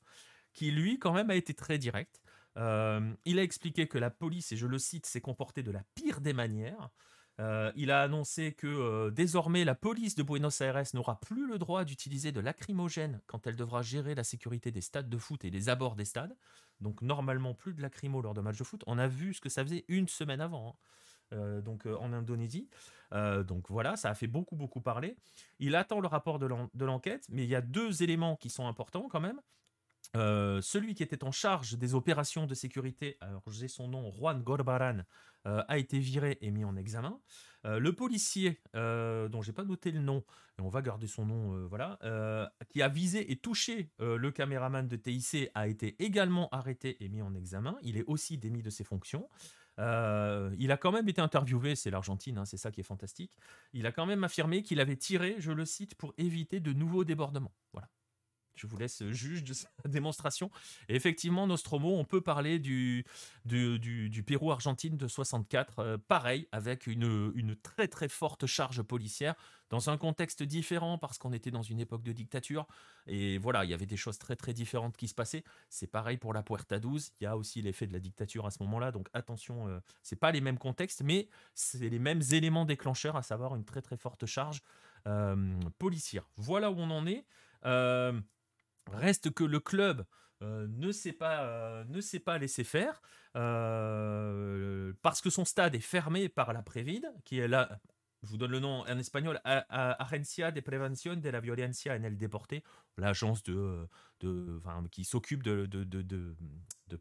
[0.54, 2.22] qui lui quand même a été très direct.
[2.58, 5.84] Euh, il a expliqué que la police, et je le cite, s'est comportée de la
[5.96, 6.90] pire des manières.
[7.40, 11.58] Euh, il a annoncé que euh, désormais la police de Buenos Aires n'aura plus le
[11.58, 15.50] droit d'utiliser de lacrymogène quand elle devra gérer la sécurité des stades de foot et
[15.50, 16.36] des abords des stades.
[16.82, 18.84] Donc normalement plus de lacrymo lors de matchs de foot.
[18.88, 20.76] On a vu ce que ça faisait une semaine avant.
[21.32, 21.62] Hein.
[21.62, 22.70] donc en Indonésie.
[23.12, 25.16] donc voilà, ça a fait beaucoup beaucoup parler.
[25.60, 29.08] Il attend le rapport de l'enquête, mais il y a deux éléments qui sont importants
[29.10, 29.40] quand même.
[30.16, 34.42] Euh, celui qui était en charge des opérations de sécurité, alors j'ai son nom, Juan
[34.42, 35.00] Gorbaran,
[35.46, 37.20] euh, a été viré et mis en examen.
[37.66, 40.24] Euh, le policier, dont j'ai pas noté le nom,
[40.58, 42.00] et on va garder son nom, voilà,
[42.70, 47.22] qui a visé et touché le caméraman de TIC, a été également arrêté et mis
[47.22, 47.78] en examen.
[47.82, 49.30] Il est aussi démis de ses fonctions.
[49.78, 53.38] il a quand même été interviewé, c'est l'Argentine, hein, c'est ça qui est fantastique.
[53.74, 57.04] Il a quand même affirmé qu'il avait tiré, je le cite, pour éviter de nouveaux
[57.04, 57.54] débordements.
[57.74, 57.90] Voilà.
[58.60, 60.52] Je vous laisse juge de sa démonstration.
[60.90, 63.06] Effectivement, Nostromo, on peut parler du,
[63.46, 69.36] du, du, Pérou-Argentine de 64, euh, pareil, avec une, une, très très forte charge policière,
[69.70, 72.68] dans un contexte différent, parce qu'on était dans une époque de dictature.
[73.08, 75.44] Et voilà, il y avait des choses très très différentes qui se passaient.
[75.70, 78.52] C'est pareil pour la Puerta 12, il y a aussi l'effet de la dictature à
[78.52, 78.92] ce moment-là.
[78.92, 83.24] Donc attention, euh, c'est pas les mêmes contextes, mais c'est les mêmes éléments déclencheurs, à
[83.24, 84.62] savoir une très très forte charge
[85.08, 86.28] euh, policière.
[86.36, 87.26] Voilà où on en est.
[88.94, 90.06] Reste que le club
[90.42, 93.02] euh, ne s'est pas, euh, ne sait pas laisser faire
[93.36, 97.80] euh, parce que son stade est fermé par la Prévide, qui est là.
[98.24, 102.18] Je vous donne le nom en espagnol, Agencia de Prevención de la Violencia en el
[102.18, 102.56] Deporte,
[102.98, 103.88] l'agence de,
[104.92, 105.68] qui s'occupe de,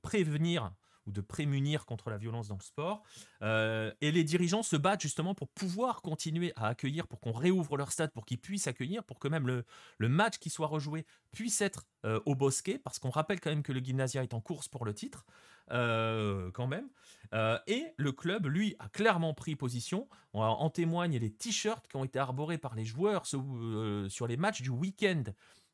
[0.01, 0.73] prévenir
[1.09, 3.03] ou de prémunir contre la violence dans le sport.
[3.43, 7.77] Euh, et les dirigeants se battent justement pour pouvoir continuer à accueillir, pour qu'on réouvre
[7.77, 9.65] leur stade, pour qu'ils puissent accueillir, pour que même le,
[10.09, 13.73] match qui soit rejoué puisse être euh, au Bosquet, parce qu'on rappelle quand même que
[13.73, 15.25] le Gymnasia est en course pour le titre,
[15.71, 16.89] euh, quand même.
[17.67, 20.09] et le club, lui, a clairement pris position.
[20.35, 24.71] en témoignent les t-shirts qui ont été arborés par les joueurs sur les matchs du
[24.71, 25.25] week-end.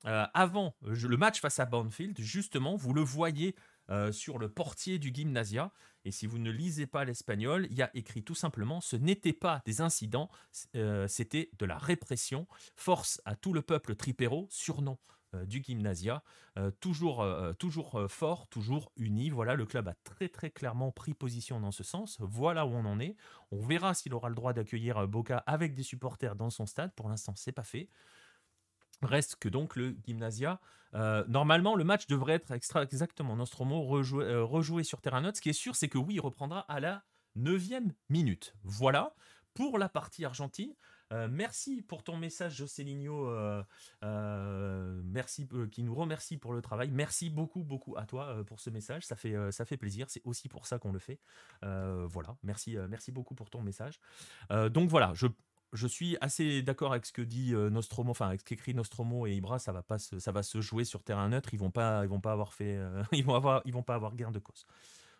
[0.02, 3.54] avant le match face à Banfield, justement, vous le voyez
[3.90, 5.70] euh, sur le portier du gymnasia.
[6.06, 9.32] Et si vous ne lisez pas l'espagnol, il y a écrit tout simplement ce n'était
[9.34, 10.30] pas des incidents,
[10.74, 12.46] euh, c'était de la répression.
[12.76, 14.98] Force à tout le peuple tripero, surnom
[15.34, 16.22] euh, du gymnasia,
[16.80, 17.26] toujours,
[17.58, 19.28] toujours fort, toujours uni.
[19.28, 22.16] Voilà, le club a très très clairement pris position dans ce sens.
[22.20, 23.16] Voilà où on en est.
[23.50, 26.94] On verra s'il aura le droit d'accueillir Boca avec des supporters dans son stade.
[26.94, 27.88] Pour l'instant, c'est pas fait.
[29.04, 30.60] Reste que donc le Gymnasia.
[30.94, 35.38] Euh, normalement, le match devrait être extra exactement Nostromo rejoué, euh, rejoué sur terrain neutre.
[35.38, 37.02] Ce qui est sûr, c'est que oui, il reprendra à la
[37.36, 37.62] 9
[38.08, 38.54] minute.
[38.62, 39.14] Voilà
[39.54, 40.74] pour la partie argentine.
[41.12, 43.28] Euh, merci pour ton message, Joséligno.
[44.02, 46.90] merci, qui nous remercie pour le travail.
[46.90, 49.04] Merci beaucoup, beaucoup à toi pour ce message.
[49.04, 50.06] Ça fait, ça fait plaisir.
[50.08, 51.20] C'est aussi pour ça qu'on le fait.
[51.62, 52.36] voilà.
[52.42, 54.00] Merci, merci beaucoup pour ton message.
[54.70, 55.26] donc voilà, je
[55.74, 59.26] je suis assez d'accord avec ce que dit euh, Nostromo, enfin avec ce qu'écrit Nostromo
[59.26, 62.04] et Ibra, ça va pas ça va se jouer sur terrain neutre, ils vont pas
[62.04, 64.38] ils vont pas avoir fait euh, ils vont avoir ils vont pas avoir gain de
[64.38, 64.66] cause.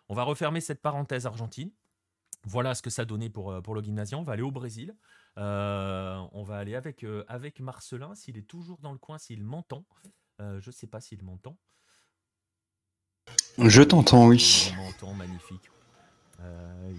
[0.07, 1.71] On va refermer cette parenthèse argentine.
[2.47, 4.21] Voilà ce que ça donnait pour, euh, pour le gymnasium.
[4.21, 4.95] On va aller au Brésil.
[5.35, 9.83] on va aller avec, avec Marcelin, s'il est toujours dans le coin, s'il m'entend.
[10.39, 11.57] je ne sais pas s'il m'entend.
[13.57, 14.67] Je t'entends, oui.
[14.69, 15.71] Il m'entend, magnifique.
[16.41, 16.91] Euh,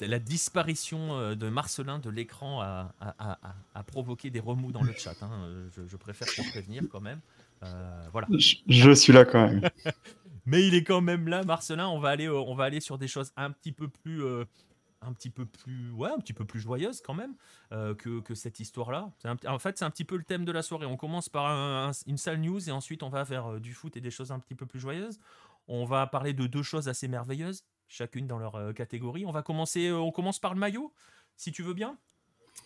[0.00, 5.16] la disparition euh, de Marcelin de l'écran a, provoqué des remous dans le chat.
[5.22, 5.30] Hein.
[5.44, 7.20] Euh, je, préfère te prévenir quand même.
[8.12, 8.28] voilà.
[8.30, 9.68] Je, suis là quand même.
[10.46, 11.88] Mais il est quand même là, Marcelin.
[11.88, 14.24] On va aller, on va aller sur des choses un petit peu plus,
[15.00, 17.34] un petit peu plus, ouais, un petit peu plus joyeuses quand même
[17.70, 19.10] que, cette histoire-là.
[19.46, 20.86] En fait, c'est un petit peu le thème de la soirée.
[20.86, 24.10] On commence par une sale news et ensuite on va vers du foot et des
[24.10, 25.20] choses un petit peu plus joyeuses.
[25.68, 29.26] On va parler de deux choses assez merveilleuses chacune dans leur euh, catégorie.
[29.26, 30.92] On va commencer, euh, on commence par le maillot,
[31.36, 31.98] si tu veux bien.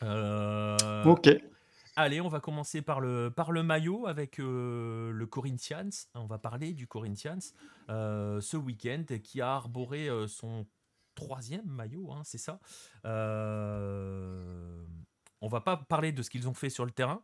[0.03, 1.29] Euh, ok.
[1.97, 5.89] Allez, on va commencer par le, par le maillot avec le Corinthians.
[6.14, 7.41] On va parler du Corinthians
[7.89, 10.66] ce week-end qui a arboré son
[11.14, 12.61] troisième maillot, hein, c'est ça.
[15.41, 17.22] On va pas parler de ce qu'ils ont fait sur le terrain.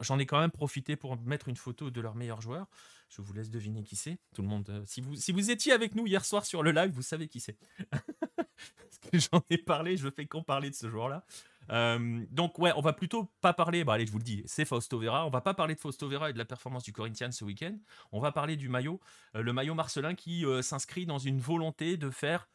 [0.00, 2.66] J'en ai, quand même profité pour mettre une photo de leur meilleur joueur.
[3.08, 4.18] Je vous laisse deviner qui c'est.
[4.34, 4.68] Tout le monde.
[4.68, 7.28] Euh, si, vous, si vous étiez avec nous hier soir sur le live, vous savez
[7.28, 7.56] qui c'est.
[9.12, 11.24] J'en ai parlé, je fais qu'en parler de ce joueur-là.
[11.70, 14.64] Euh, donc ouais, on va plutôt pas parler, bah allez, je vous le dis, c'est
[14.64, 15.26] Fausto Vera.
[15.26, 17.76] On va pas parler de Fausto Vera et de la performance du Corinthians ce week-end.
[18.12, 19.00] On va parler du maillot,
[19.34, 22.48] euh, le maillot Marcelin qui s'inscrit dans une volonté de faire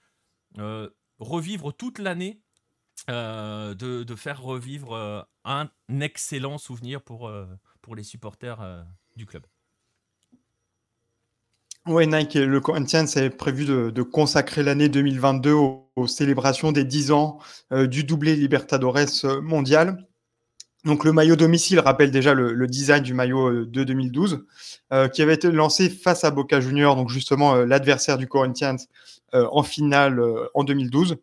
[1.19, 2.41] revivre toute l'année
[3.09, 7.31] euh, de, faire revivre un excellent souvenir pour,
[7.81, 8.85] pour les supporters
[9.15, 9.45] du club.
[11.85, 17.39] Oui, Nike, le Corinthians avait prévu de, consacrer l'année 2022 aux, célébrations des 10 ans
[17.71, 18.99] du doublé Libertadores
[19.41, 20.07] mondial.
[20.85, 24.45] Donc le maillot domicile rappelle déjà le, design du maillot de 2012,
[25.13, 28.77] qui avait été lancé face à Boca Juniors, donc justement l'adversaire du Corinthians
[29.33, 30.21] en finale
[30.53, 31.17] en 2012.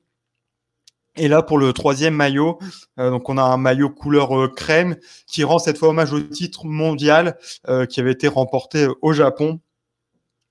[1.17, 2.59] Et là, pour le troisième maillot,
[2.99, 4.97] euh, on a un maillot couleur euh, crème
[5.27, 7.37] qui rend cette fois hommage au titre mondial
[7.69, 9.61] euh, qui avait été remporté au Japon.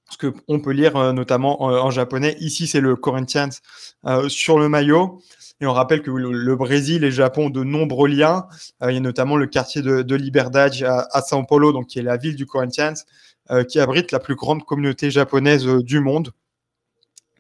[0.10, 2.36] Ce que on peut lire notamment en, japonais.
[2.40, 3.50] Ici, c'est le Corinthians
[4.28, 5.22] sur le maillot.
[5.62, 8.48] Et on rappelle que le, Brésil et le Japon ont de nombreux liens.
[8.82, 12.00] il y a notamment le quartier de, de Liberdade à, à, São Paulo, donc qui
[12.00, 12.96] est la ville du Corinthians,
[13.68, 16.32] qui abrite la plus grande communauté japonaise du monde.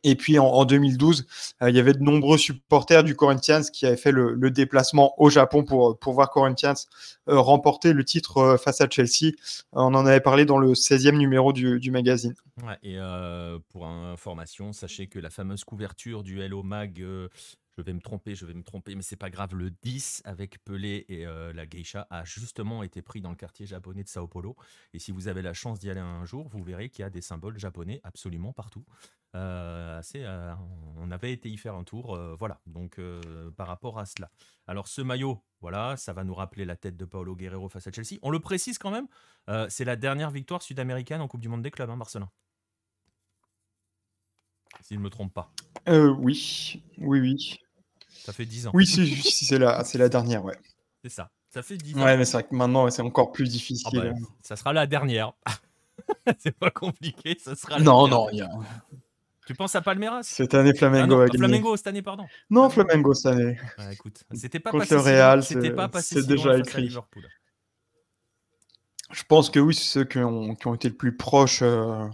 [0.03, 1.25] Et puis en, 2012,
[1.61, 5.29] euh, il y avait de nombreux supporters du Corinthians qui avaient fait le, déplacement au
[5.29, 6.73] Japon pour, pour voir Corinthians
[7.27, 9.33] euh, remporter le titre euh, face à Chelsea.
[9.73, 12.33] on en avait parlé dans le 16e numéro du, magazine.
[12.83, 12.97] et
[13.69, 17.03] pour information, sachez que la fameuse couverture du Hello Mag
[17.79, 19.55] je vais me tromper, je vais me tromper, mais c'est pas grave.
[19.55, 24.03] Le 10 avec Pelé et la geisha a justement été pris dans le quartier japonais
[24.03, 24.57] de Sao Paulo.
[24.93, 27.09] Et si vous avez la chance d'y aller un jour, vous verrez qu'il y a
[27.09, 28.85] des symboles japonais absolument partout.
[29.35, 30.53] Euh, assez, euh,
[30.97, 32.59] on avait été y faire un tour, euh, voilà.
[32.65, 32.99] Donc
[33.55, 34.29] par rapport à cela.
[34.67, 37.91] Alors ce maillot, voilà, ça va nous rappeler la tête de Paolo Guerrero face à
[37.91, 38.19] Chelsea.
[38.21, 39.07] On le précise quand même,
[39.69, 42.29] c'est la dernière victoire sud-américaine en Coupe du Monde des clubs, hein, Marcelin.
[44.81, 45.51] S'il ne me trompe pas.
[45.87, 47.59] oui, oui, oui.
[48.09, 48.71] Ça fait 10 ans.
[48.73, 50.57] Oui, c'est la, la dernière, ouais.
[51.03, 51.29] C'est ça.
[51.49, 52.03] Ça fait 10 ans.
[52.03, 53.87] Ouais, mais c'est vrai que maintenant, c'est encore plus difficile.
[53.93, 55.33] Ah bah, ça sera la dernière.
[56.39, 58.49] c'est pas compliqué, ça sera Non, non, y a
[59.47, 60.23] Tu penses à Palmeiras?
[60.23, 61.37] Cette année, Flamengo ah a gagné.
[61.37, 62.25] Flamengo cette année, pardon.
[62.49, 63.59] Non, Flamengo cette année.
[63.91, 66.83] écoute, c'était pas Contre passé le Real, c'était pas passé c'est déjà écrit.
[66.83, 67.27] Liverpool.
[69.11, 72.07] Je pense que oui, c'est ceux qui ont, qui ont été le plus proches euh,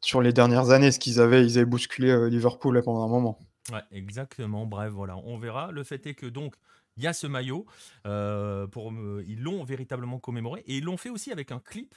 [0.00, 0.92] sur les dernières années.
[0.92, 3.38] Ce qu'ils avaient, ils avaient bousculé euh, Liverpool là, pendant un moment.
[3.72, 4.66] Ouais, exactement.
[4.66, 5.72] Bref, voilà, on verra.
[5.72, 6.54] Le fait est que donc
[6.96, 7.66] il y a ce maillot.
[8.06, 11.94] Euh, pour, euh, ils l'ont véritablement commémoré et ils l'ont fait aussi avec un clip.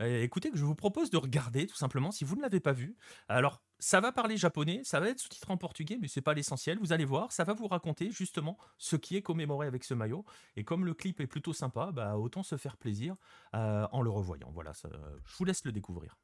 [0.00, 2.72] Eh, écoutez, que je vous propose de regarder tout simplement si vous ne l'avez pas
[2.72, 2.96] vu.
[3.28, 6.78] Alors, ça va parler japonais, ça va être sous-titré en portugais, mais c'est pas l'essentiel.
[6.78, 10.24] Vous allez voir, ça va vous raconter justement ce qui est commémoré avec ce maillot.
[10.56, 13.16] Et comme le clip est plutôt sympa, bah, autant se faire plaisir
[13.54, 14.50] euh, en le revoyant.
[14.52, 14.88] Voilà, ça,
[15.24, 16.16] je vous laisse le découvrir.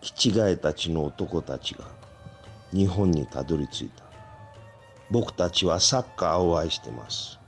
[0.00, 1.84] 気違えたちの男たちが
[2.72, 4.04] 日本にたどり着いた。
[5.10, 7.38] 僕たちはサッカーを愛してます。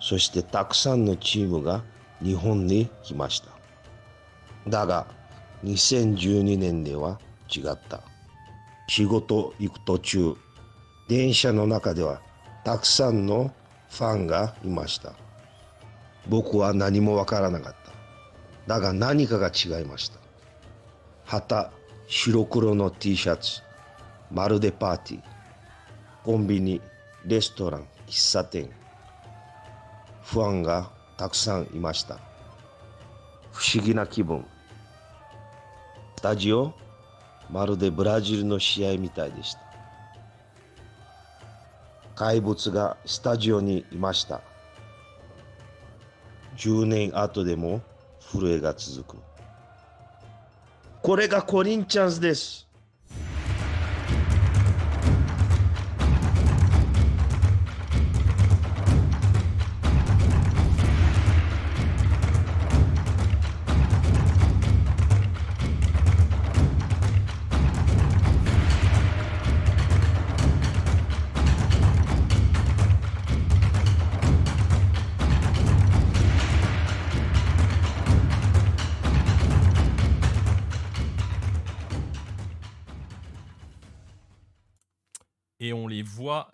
[0.00, 1.82] そしてたくさんのチームが
[2.22, 3.50] 日本に来ました。
[4.68, 5.06] だが
[5.64, 7.20] 2012年では
[7.54, 8.02] 違った。
[8.88, 10.34] 仕事行く途中
[11.08, 12.20] 電車の中では
[12.64, 13.52] たくさんの
[13.90, 15.12] ファンがいました。
[16.28, 17.92] 僕は何もわからなかった。
[18.66, 20.18] だが何かが違いました。
[21.24, 21.70] 旗
[22.06, 23.62] 白黒の T シャツ
[24.30, 25.22] まるでパーティー。
[26.22, 26.80] コンビニ
[27.24, 28.70] レストラン喫茶店。
[30.22, 32.18] ファンがたくさんいました。
[33.52, 34.44] 不思議な気分。
[36.16, 36.74] スタジオ
[37.50, 39.60] まるでブラジルの試合みたいでした。
[42.14, 44.42] 怪物がスタジオにいました。
[46.56, 47.80] 10年後でも
[48.20, 49.33] 震えが続く。
[51.04, 52.63] これがコリンチャンスです「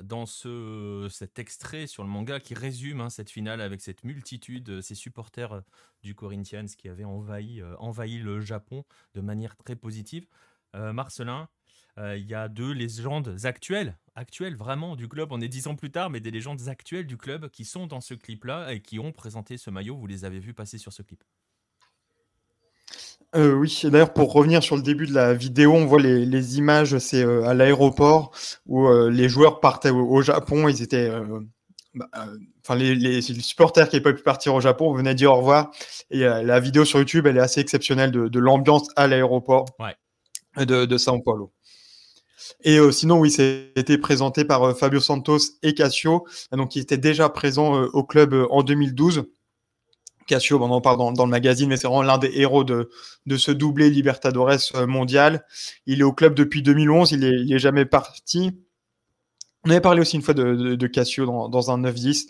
[0.03, 4.69] dans ce, cet extrait sur le manga qui résume hein, cette finale avec cette multitude,
[4.69, 5.61] euh, ces supporters euh,
[6.03, 10.27] du Corinthians qui avaient envahi, euh, envahi le Japon de manière très positive.
[10.73, 11.49] Marcelin,
[11.99, 15.91] il y a deux légendes actuelles, actuelles vraiment du club, on est dix ans plus
[15.91, 19.11] tard, mais des légendes actuelles du club qui sont dans ce clip-là et qui ont
[19.11, 19.97] présenté ce maillot.
[19.97, 21.25] Vous les avez vus passer sur ce clip.
[23.37, 26.59] Euh, oui, d'ailleurs, pour revenir sur le début de la vidéo, on voit les, les
[26.59, 28.33] images, c'est euh, à l'aéroport
[28.67, 31.09] où euh, les joueurs partaient au, au Japon, ils étaient.
[31.11, 31.41] euh,
[31.95, 35.33] bah, euh, Enfin, les, les- supporters qui n'avaient pas pu partir au Japon venaient dire
[35.33, 35.71] au revoir.
[36.11, 39.65] Et euh, la vidéo sur YouTube, elle est assez exceptionnelle de, de l'ambiance à l'aéroport
[39.79, 39.97] Ouais.
[40.67, 41.53] de, de São Paulo.
[42.63, 46.99] Et euh, sinon, oui, c'était présenté par euh, Fabio Santos et Cassio, donc qui étaient
[46.99, 49.25] déjà présents euh, au club en 2012.
[50.31, 52.89] Cassio, bon, on en parle dans, le magazine, mais c'est vraiment l'un des héros de,
[53.27, 55.45] de ce doublé Libertadores euh, mondial.
[55.87, 58.53] Il est au club depuis 2011, il est, il est jamais parti.
[59.65, 62.27] On avait parlé aussi une fois de, de- de Cassio dans, un 9-10.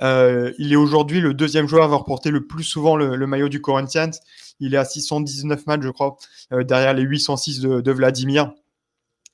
[0.00, 3.48] Euh, il est aujourd'hui le deuxième joueur à avoir porté le plus souvent le, maillot
[3.48, 4.10] du Corinthians.
[4.60, 6.18] Il est à 619 matchs, je crois,
[6.52, 8.52] euh, derrière les 806 de, de Vladimir.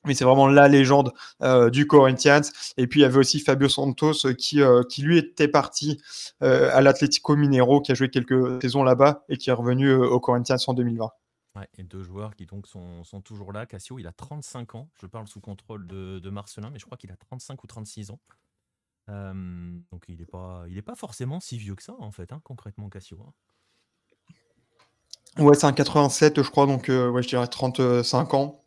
[0.05, 2.41] Mais c'est vraiment la légende euh, du Corinthians.
[2.77, 6.01] Et puis il y avait aussi Fabio Santos euh, qui, euh, qui lui était parti
[6.41, 10.57] à l'Atlético Mineiro, qui a joué quelques saisons là-bas et qui est revenu au Corinthians
[10.67, 11.09] en 2020.
[11.55, 13.65] Ouais, et deux joueurs qui donc sont, sont toujours là.
[13.65, 14.89] Cassio, il a 35 ans.
[15.01, 18.11] Je parle sous contrôle de, de Marcelin, mais je crois qu'il a 35 ou 36
[18.11, 18.19] ans.
[19.07, 22.41] Donc il n'est pas, il est pas forcément si vieux que ça, en fait, hein,
[22.43, 23.17] concrètement, Cassio.
[23.21, 23.33] hein.
[25.37, 28.64] Ouais, c'est un 87, je crois, donc ouais, je dirais 35 ans.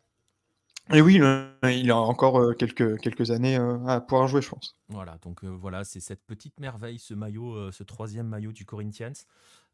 [0.91, 1.21] Et oui,
[1.63, 4.75] il a encore euh, quelques, années euh, à pouvoir jouer, je pense.
[4.87, 9.13] Voilà, donc euh, voilà, c'est cette petite merveille, ce maillot, ce troisième maillot du Corinthians.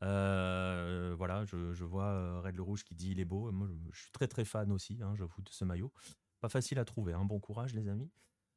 [0.01, 3.49] Voilà, je, vois Red le Rouge qui dit il est beau.
[3.51, 5.91] Moi, je, suis très très fan aussi, hein, j'avoue, de ce maillot.
[6.41, 8.11] Pas facile à trouver, hein, bon courage les amis.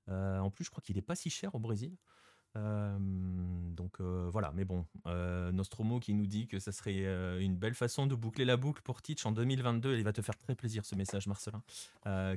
[0.08, 1.96] En plus, je crois qu'il est pas si cher au Brésil.
[2.58, 2.96] Euh,
[3.76, 7.04] donc euh, voilà, mais bon, euh, Nostromo qui nous dit que ça serait
[7.40, 9.94] une belle façon de boucler la boucle pour Teach en 2022.
[9.94, 11.62] Et il va te faire très plaisir ce message, Marcelin,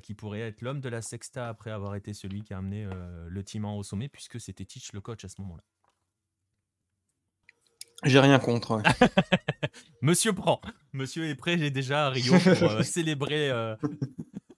[0.02, 2.88] qui pourrait être l'homme de la Sexta après avoir été celui qui a amené
[3.28, 5.64] le Timan au sommet, puisque c'était Teach le coach à ce moment-là.
[8.04, 8.78] J'ai rien contre.
[8.78, 8.84] ouais.
[10.02, 10.60] Monsieur prend,
[10.92, 13.52] Monsieur est prêt, j'ai déjà à Rio pour célébrer,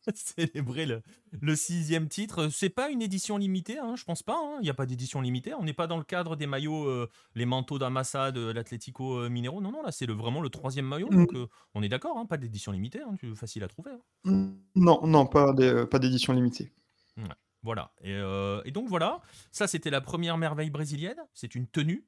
[0.15, 1.01] célébrer le,
[1.41, 2.49] le sixième titre.
[2.49, 4.35] C'est pas une édition limitée, hein, je pense pas.
[4.37, 4.57] hein.
[4.59, 5.53] Il n'y a pas d'édition limitée.
[5.53, 9.29] On n'est pas dans le cadre des maillots, euh, les manteaux d'Amassa de l'Atlético euh,
[9.29, 9.61] Minero.
[9.61, 11.07] Non, non, là c'est le, vraiment le troisième maillot.
[11.11, 11.15] Mm.
[11.15, 13.01] Donc euh, on est d'accord, hein, pas d'édition limitée.
[13.01, 13.91] hein, facile à trouver.
[14.25, 14.51] hein.
[14.75, 16.71] Non, non, pas d'édition limitée.
[17.65, 17.93] Voilà.
[18.01, 19.21] Et, euh, et donc voilà,
[19.53, 21.15] ça c'était la première merveille brésilienne.
[21.33, 22.05] C'est une tenue.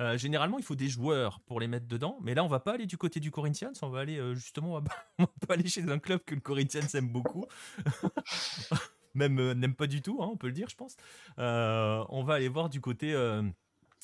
[0.00, 2.74] Euh, généralement, il faut des joueurs pour les mettre dedans, mais là, on va pas
[2.74, 3.72] aller du côté du Corinthians.
[3.82, 6.86] On va aller euh, justement, on va, pas- aller chez un club que le Corinthians
[6.94, 7.46] aime beaucoup,
[9.14, 10.96] même euh, n'aime pas du tout, hein, on peut le dire, je pense.
[11.38, 13.14] On va aller voir du côté,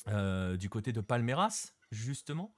[0.07, 2.55] du côté de Palmeiras, justement,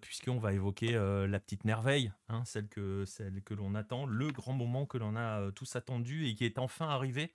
[0.00, 4.54] puisqu'on va évoquer la petite merveille, hein, celle que, celle que l'on attend, le grand
[4.54, 7.34] moment que l'on a tous attendu et qui est enfin arrivé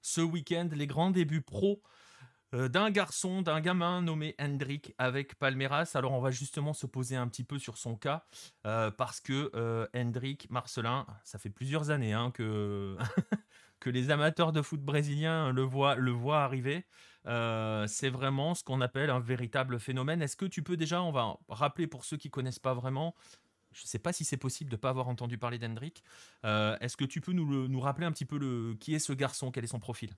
[0.00, 1.82] ce week-end, les grands débuts pro
[2.52, 5.90] d'un garçon, d'un gamin nommé Hendrik avec Palmeiras.
[5.94, 8.24] Alors on va justement se poser un petit peu sur son cas
[8.66, 12.96] euh, parce que euh, Hendrik Marcelin, ça fait plusieurs années hein, que,
[13.80, 16.86] que les amateurs de foot brésiliens le voient, le voient arriver.
[17.26, 20.22] Euh, c'est vraiment ce qu'on appelle un véritable phénomène.
[20.22, 23.14] Est-ce que tu peux déjà, on va rappeler pour ceux qui connaissent pas vraiment,
[23.72, 26.02] je ne sais pas si c'est possible de ne pas avoir entendu parler d'Hendrik.
[26.44, 28.98] Euh, Est-ce que tu peux nous, le- nous rappeler un petit peu le, qui est
[29.00, 30.10] ce garçon, quel est son profil?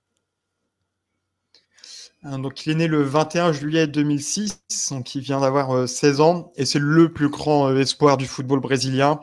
[2.23, 6.51] Donc, il est né le 21 juillet 2006, donc il vient d'avoir euh, 16 ans,
[6.57, 9.21] et c'est le plus grand euh, espoir du football brésilien.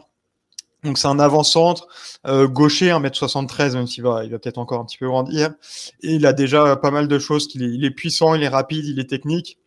[0.83, 1.89] Donc, c'est un avant-centre
[2.27, 5.53] euh, gaucher, 1m73, même s'il va, il va peut-être encore un petit peu grandir.
[6.01, 7.49] Il a déjà pas mal de choses.
[7.55, 9.59] il est puissant, il est rapide, il est technique.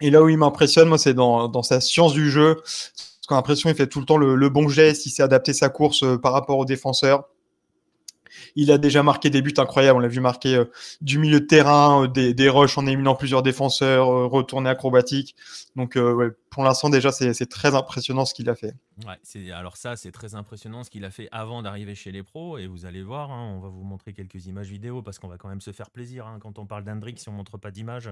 [0.00, 2.56] Et là où il m'impressionne, moi, c'est dans, sa science du jeu.
[2.56, 5.22] Parce qu'on a l'impression qu'il fait tout le temps le, le bon geste, il sait
[5.22, 7.24] adapter sa course euh, par rapport aux défenseurs.
[8.56, 9.96] Il a déjà marqué des buts incroyables.
[9.96, 10.64] On l'a vu marquer euh,
[11.00, 15.36] du milieu de terrain, euh, des, des rushs en éliminant plusieurs défenseurs, euh, retournées acrobatiques.
[15.76, 15.98] Donc,
[16.50, 18.74] pour l'instant, déjà, c'est très impressionnant ce qu'il a fait.
[19.52, 22.58] Alors ça, c'est très impressionnant ce qu'il a fait avant d'arriver chez les pros.
[22.58, 25.36] Et vous allez voir, hein, on va vous montrer quelques images vidéo parce qu'on va
[25.36, 26.26] quand même se faire plaisir.
[26.26, 26.38] hein.
[26.40, 28.08] Quand on parle d'Hendrik, si on montre pas d'image,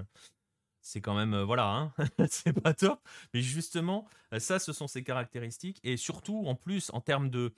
[0.82, 1.92] c'est quand même euh, voilà, hein,
[2.28, 3.00] c'est pas top.
[3.32, 5.80] Mais justement, euh, ça, ce sont ses caractéristiques.
[5.84, 7.52] Et surtout, en plus, en termes de,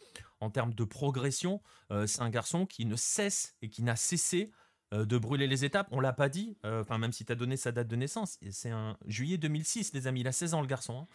[0.85, 1.61] progression,
[1.91, 4.51] euh, c'est un garçon qui ne cesse et qui n'a cessé
[4.93, 5.89] de brûler les étapes.
[5.91, 8.71] On l'a pas dit, enfin même si tu as donné sa date de naissance, c'est
[8.71, 10.21] un juillet 2006, les amis.
[10.21, 11.01] Il a 16 ans le garçon.
[11.01, 11.07] hein.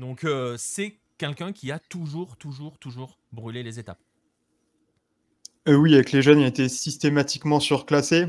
[0.00, 4.00] Donc c'est quelqu'un qui a toujours, toujours, toujours brûlé les étapes.
[5.68, 8.26] Oui, avec les jeunes, il a été systématiquement surclassé.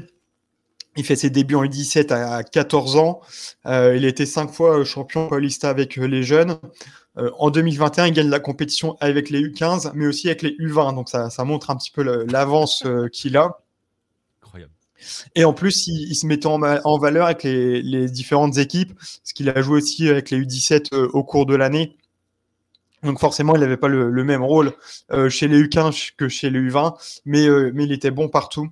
[0.97, 3.21] Il fait ses débuts en U17 à à 14 ans.
[3.65, 6.57] Euh, il a été cinq fois euh, champion paulista avec euh, les jeunes.
[7.19, 10.95] Euh, en 2021, il gagne la compétition avec les U15, mais aussi avec les U20.
[10.95, 13.59] Donc ça, ça montre un petit peu l'avance euh, qu'il a.
[14.43, 14.71] Incroyable.
[15.35, 19.33] Et en plus, il, il se mettait en, valeur avec les, les différentes équipes, parce
[19.33, 21.97] qu'il a joué aussi avec les U17 euh, au cours de l'année.
[23.03, 24.73] Donc forcément, il n'avait pas le, le même rôle
[25.29, 28.67] chez les U15 que chez les U20, mais, euh, mais il était bon partout.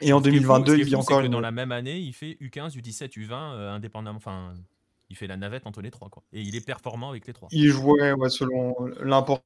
[0.00, 1.32] Et en Ce qui est fou- 2022, ce qui est il vit encore une...
[1.32, 4.16] dans la même année, il fait U15, U17, U20, euh, indépendamment.
[4.16, 4.54] Enfin,
[5.10, 6.22] il fait la navette entre les trois, quoi.
[6.32, 7.48] Et il est performant avec les trois.
[7.52, 9.44] Il jouait ouais, selon l'importance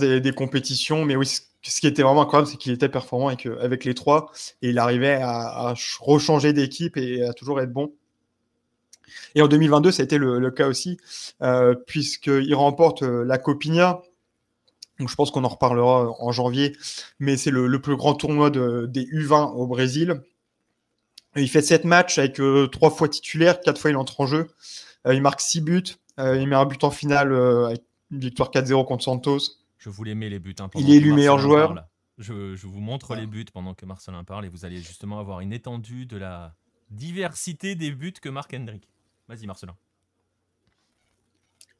[0.00, 3.46] des, des compétitions, mais oui, ce qui était vraiment incroyable, c'est qu'il était performant avec,
[3.46, 4.30] euh, avec les trois,
[4.62, 7.92] et il arrivait à, à ch- rechanger d'équipe et à toujours être bon.
[9.34, 10.98] Et en 2022, ça a été le, le cas aussi,
[11.42, 14.02] euh, puisqu'il remporte euh, la Copinha.
[14.98, 16.76] Donc, je pense qu'on en reparlera en janvier,
[17.18, 20.22] mais c'est le, le plus grand tournoi de- des U20 au Brésil.
[21.34, 24.26] Et il fait sept matchs avec euh, trois fois titulaire, quatre fois il entre en
[24.26, 24.48] jeu.
[25.06, 25.82] Euh, il marque six buts.
[26.18, 29.38] Euh, il met un but en finale euh, avec une victoire 4-0 contre Santos.
[29.76, 30.54] Je vous les mets les buts.
[30.60, 31.74] hein, Il est élu meilleur joueur.
[31.74, 31.86] parle.
[32.16, 35.40] Je, je vous montre les buts pendant que Marcelin parle et vous allez justement avoir
[35.40, 36.54] une étendue de la
[36.90, 38.88] diversité des buts que marque Hendrik.
[39.28, 39.76] Vas-y, Marcelin.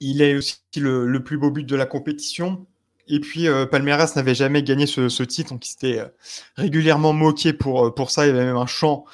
[0.00, 2.66] Il est aussi le, le plus beau but de la compétition.
[3.08, 6.08] Et puis, euh, Palmeiras n'avait jamais gagné ce, titre, donc il s'était euh,
[6.56, 8.26] régulièrement moqué pour, euh, pour ça.
[8.26, 9.04] Il y avait même un chant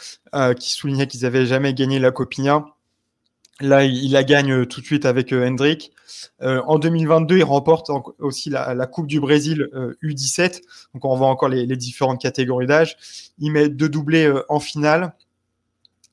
[0.58, 2.64] qui soulignait qu'ils n'avaient jamais gagné la Copinha.
[3.60, 5.92] Là, il, la gagne tout de suite avec Hendrik.
[6.40, 10.62] Euh, en 2022, il remporte aussi la, Coupe du Brésil euh, U17.
[10.94, 12.96] Donc, on voit encore les, les différentes catégories d'âge.
[13.38, 15.12] Il met deux doublés en finale.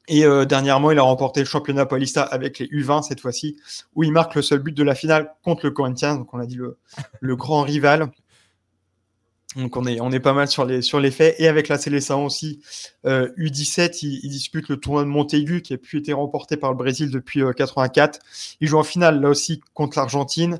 [0.09, 3.57] Et euh, dernièrement, il a remporté le championnat paulista avec les U20 cette fois-ci,
[3.95, 6.15] où il marque le seul but de la finale contre le Corinthians.
[6.15, 6.77] Donc, on a dit le,
[7.21, 8.11] le grand rival.
[9.55, 11.35] Donc, on est, on est pas mal sur les, sur les faits.
[11.37, 12.59] Et avec la Célestin aussi,
[13.05, 16.71] euh, U17, il, il dispute le tournoi de Montaigu qui a pu été remporté par
[16.71, 18.19] le Brésil depuis euh, 84.
[18.61, 20.59] Il joue en finale là aussi contre l'Argentine.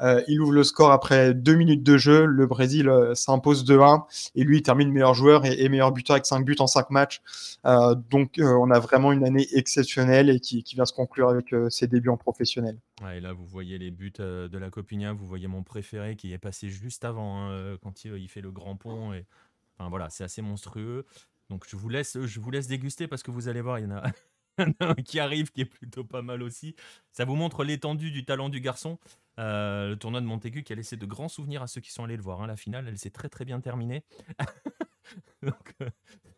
[0.00, 2.24] Euh, il ouvre le score après deux minutes de jeu.
[2.24, 4.04] Le Brésil euh, s'impose 2-1
[4.34, 7.20] et lui il termine meilleur joueur et, meilleur buteur avec 5 buts en 5 matchs.
[7.66, 11.86] Euh, donc on a vraiment une année exceptionnelle et qui, vient se conclure avec ses
[11.86, 12.76] débuts en professionnel.
[13.12, 16.38] et là vous voyez les buts de la Copigna, vous voyez mon préféré qui est
[16.38, 19.12] passé juste avant hein, quand il, fait le grand pont.
[19.12, 19.24] Et...
[19.78, 21.06] Enfin voilà, c'est assez monstrueux.
[21.50, 23.88] Donc je vous laisse, je vous laisse déguster parce que vous allez voir, il y
[23.88, 24.02] en a
[25.04, 26.74] qui arrive, qui est plutôt pas mal aussi.
[27.12, 28.98] Ça vous montre l'étendue du talent du garçon.
[29.38, 32.04] Euh, le tournoi de Montaigu qui a laissé de grands souvenirs à ceux qui sont
[32.04, 32.42] allés le voir.
[32.42, 32.46] Hein.
[32.46, 34.04] La finale, elle s'est très très bien terminée.
[35.42, 35.90] Donc, euh,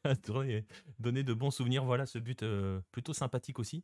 [0.99, 1.85] donné, de bons souvenirs.
[1.85, 3.83] Voilà ce but euh, plutôt sympathique aussi.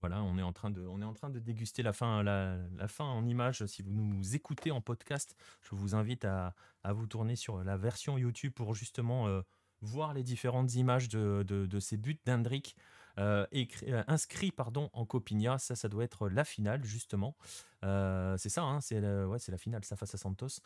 [0.00, 2.58] Voilà, on est en train de, on est en train de déguster la fin, la,
[2.88, 3.64] fin en images.
[3.66, 6.54] Si vous nous écoutez en podcast, je vous invite à,
[6.90, 9.42] vous tourner sur la version YouTube pour justement
[9.84, 12.76] voir les différentes images de, ces buts d'Hendrick.
[13.18, 17.36] Euh, euh, inscrits pardon, en Copinha, ça, ça doit être la finale justement.
[17.84, 20.60] Euh, c'est ça, hein, c'est la, ouais, la finale, ça face à Santos.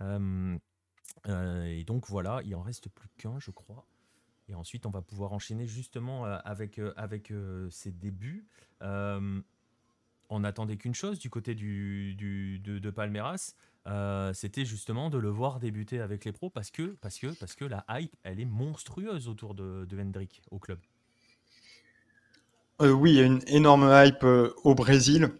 [0.00, 3.86] et donc voilà, il en reste plus qu'un, je crois.
[4.48, 7.32] Et ensuite, on va pouvoir enchaîner justement avec, avec
[7.70, 8.46] ses débuts.
[8.80, 13.54] on n'attendait qu'une chose du côté de, de, Palmeiras,
[13.88, 16.96] euh, c'était justement de le voir débuter avec les pros parce que,
[17.64, 20.78] la hype, elle est monstrueuse autour de, de Hendrick au club.
[22.82, 25.30] Euh, oui, il y a une énorme hype euh, au Brésil.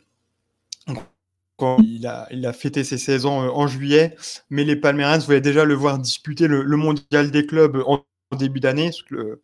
[1.56, 4.14] Quand il a, il a fêté ses 16 ans en juillet,
[4.50, 8.04] mais les Palmeiras voulaient déjà le voir disputer le, mondial des clubs en,
[8.38, 8.90] début d'année.
[9.08, 9.42] Le,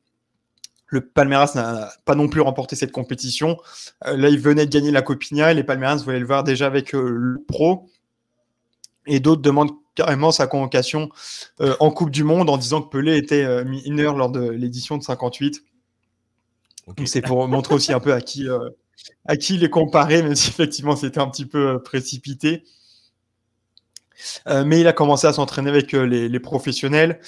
[0.87, 3.57] le Palmeiras n'a pas non plus remporté cette compétition.
[4.05, 6.93] là, il venait de gagner la Copinha et les Palmeiras voulaient le voir déjà avec
[6.93, 7.89] le pro.
[9.07, 11.11] Et d'autres demandent carrément sa convocation
[11.61, 14.97] euh, en Coupe du Monde en disant que Pelé était euh, mineur lors de l'édition
[14.97, 15.63] de 58.
[17.05, 18.71] C'est pour montrer aussi un peu à qui, euh,
[19.27, 22.65] à qui il est comparé, même si effectivement c'était un petit peu précipité.
[24.47, 27.21] mais il a commencé à s'entraîner avec les, professionnels.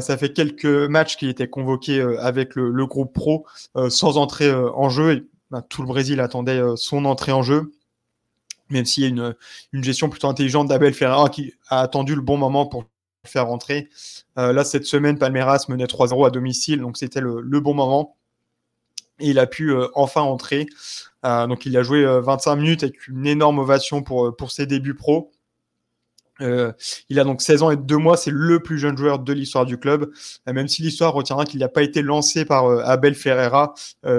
[0.00, 3.46] ça fait quelques matchs qu'il était convoqué avec le, groupe pro
[3.88, 5.12] sans entrer en jeu.
[5.12, 7.72] Et, ben, tout le Brésil attendait son entrée en jeu
[8.72, 9.34] même s'il y a
[9.72, 12.84] une, gestion plutôt intelligente d'Abel Ferreira qui a attendu le bon moment pour
[13.24, 13.88] faire rentrer.
[14.38, 18.16] Euh, là, cette semaine, Palmeiras menait 3-0 à domicile, donc c'était le, bon moment.
[19.20, 20.66] Et il a pu euh, enfin entrer.
[21.24, 25.30] Euh, donc il a joué 25 minutes avec une énorme ovation pour, ses débuts pro.
[26.40, 29.64] il a donc 16 ans et 2 mois, c'est le plus jeune joueur de l'histoire
[29.64, 30.10] du club,
[30.46, 33.74] même si l'histoire retiendra qu'il n'a pas été lancé par Abel Ferreira,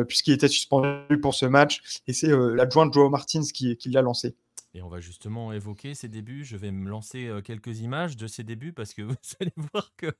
[0.07, 4.37] puisqu'il était suspendu pour ce match, et c'est l'adjoint Joao Martins qui l'a lancé.
[4.73, 6.43] Et on va justement évoquer ses débuts.
[6.43, 10.13] Je vais me lancer quelques images de ses débuts parce que vous allez voir que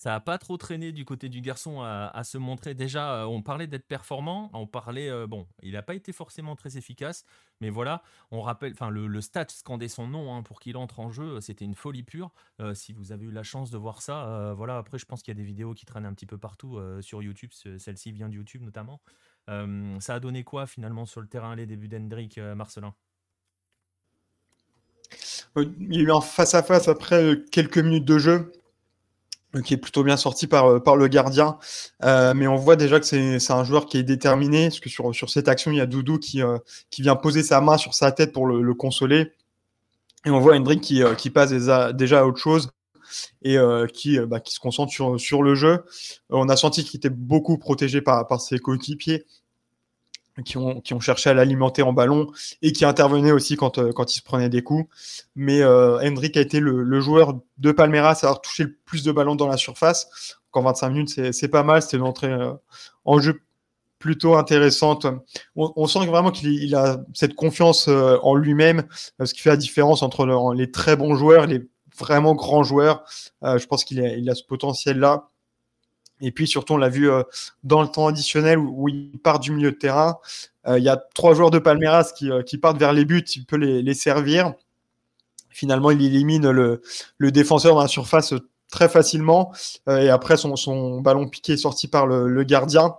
[0.00, 2.72] ça n'a pas trop traîné du côté du garçon à, se montrer.
[2.72, 7.26] Déjà, on parlait d'être performant, on parlait, bon, il n'a pas été forcément très efficace,
[7.60, 11.10] mais voilà, on rappelle, enfin, le, stade scandait son nom hein, pour qu'il entre en
[11.10, 12.32] jeu, c'était une folie pure.
[12.72, 15.36] si vous avez eu la chance de voir ça, voilà, après, je pense qu'il y
[15.36, 18.62] a des vidéos qui traînent un petit peu partout sur YouTube, celle-ci vient de YouTube
[18.62, 19.02] notamment.
[19.46, 22.94] ça a donné quoi finalement sur le terrain les débuts d'Hendrick Marcelin?
[25.56, 28.52] Il y a eu un face-à-face après euh, quelques minutes de jeu
[29.56, 31.58] euh, qui est plutôt bien sorti par, euh, par le gardien.
[32.02, 35.30] mais on voit déjà que c'est un joueur qui est déterminé, parce que sur, sur
[35.30, 36.42] cette action, il y a Doudou qui,
[36.90, 39.32] qui vient poser sa main sur sa tête pour le, consoler.
[40.26, 42.70] Et on voit Hendrik qui, qui passe déjà, à autre chose
[43.42, 43.56] et
[43.92, 45.84] qui, bah, qui se concentre sur, sur le jeu.
[46.28, 49.26] on a senti qu'il était beaucoup protégé par, par ses coéquipiers
[50.44, 52.30] qui ont, qui ont cherché à l'alimenter en ballon
[52.62, 54.88] et qui intervenaient aussi quand, euh, quand il se prenait des coups.
[55.34, 59.12] Mais euh, Hendrik a été le, joueur de Palmeiras à avoir touché le plus de
[59.12, 60.36] ballons dans la surface.
[60.52, 61.80] En 25 minutes, c'est pas mal.
[61.80, 62.52] C'était une entrée euh,
[63.04, 63.40] en jeu
[63.98, 65.06] plutôt intéressante.
[65.54, 68.84] On, sent vraiment qu'il a cette confiance en lui-même,
[69.22, 71.68] ce qui fait la différence entre les très bons joueurs et les
[71.98, 73.04] vraiment grands joueurs.
[73.42, 75.29] je pense qu'il a, il a ce potentiel-là.
[76.20, 77.22] Et puis surtout, on l'a vu euh,
[77.64, 80.18] dans le temps additionnel où, il part du milieu de terrain.
[80.66, 83.24] Euh, il y a trois joueurs de Palmeiras qui, euh, qui, partent vers les buts,
[83.36, 84.54] il peut les, servir.
[85.48, 86.82] Finalement, il élimine le,
[87.18, 88.34] le, défenseur dans la surface
[88.70, 89.52] très facilement.
[89.88, 92.94] et après, son, son, ballon piqué est sorti par le, le, gardien.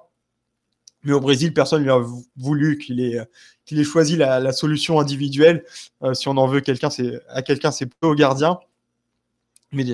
[1.03, 2.03] Mais au Brésil, personne ne lui a
[2.37, 3.19] voulu qu'il ait,
[3.65, 5.63] qu'il ait choisi la, solution individuelle.
[6.13, 8.59] si on en veut quelqu'un, c'est à quelqu'un, c'est plutôt au gardien.
[9.71, 9.85] Mais,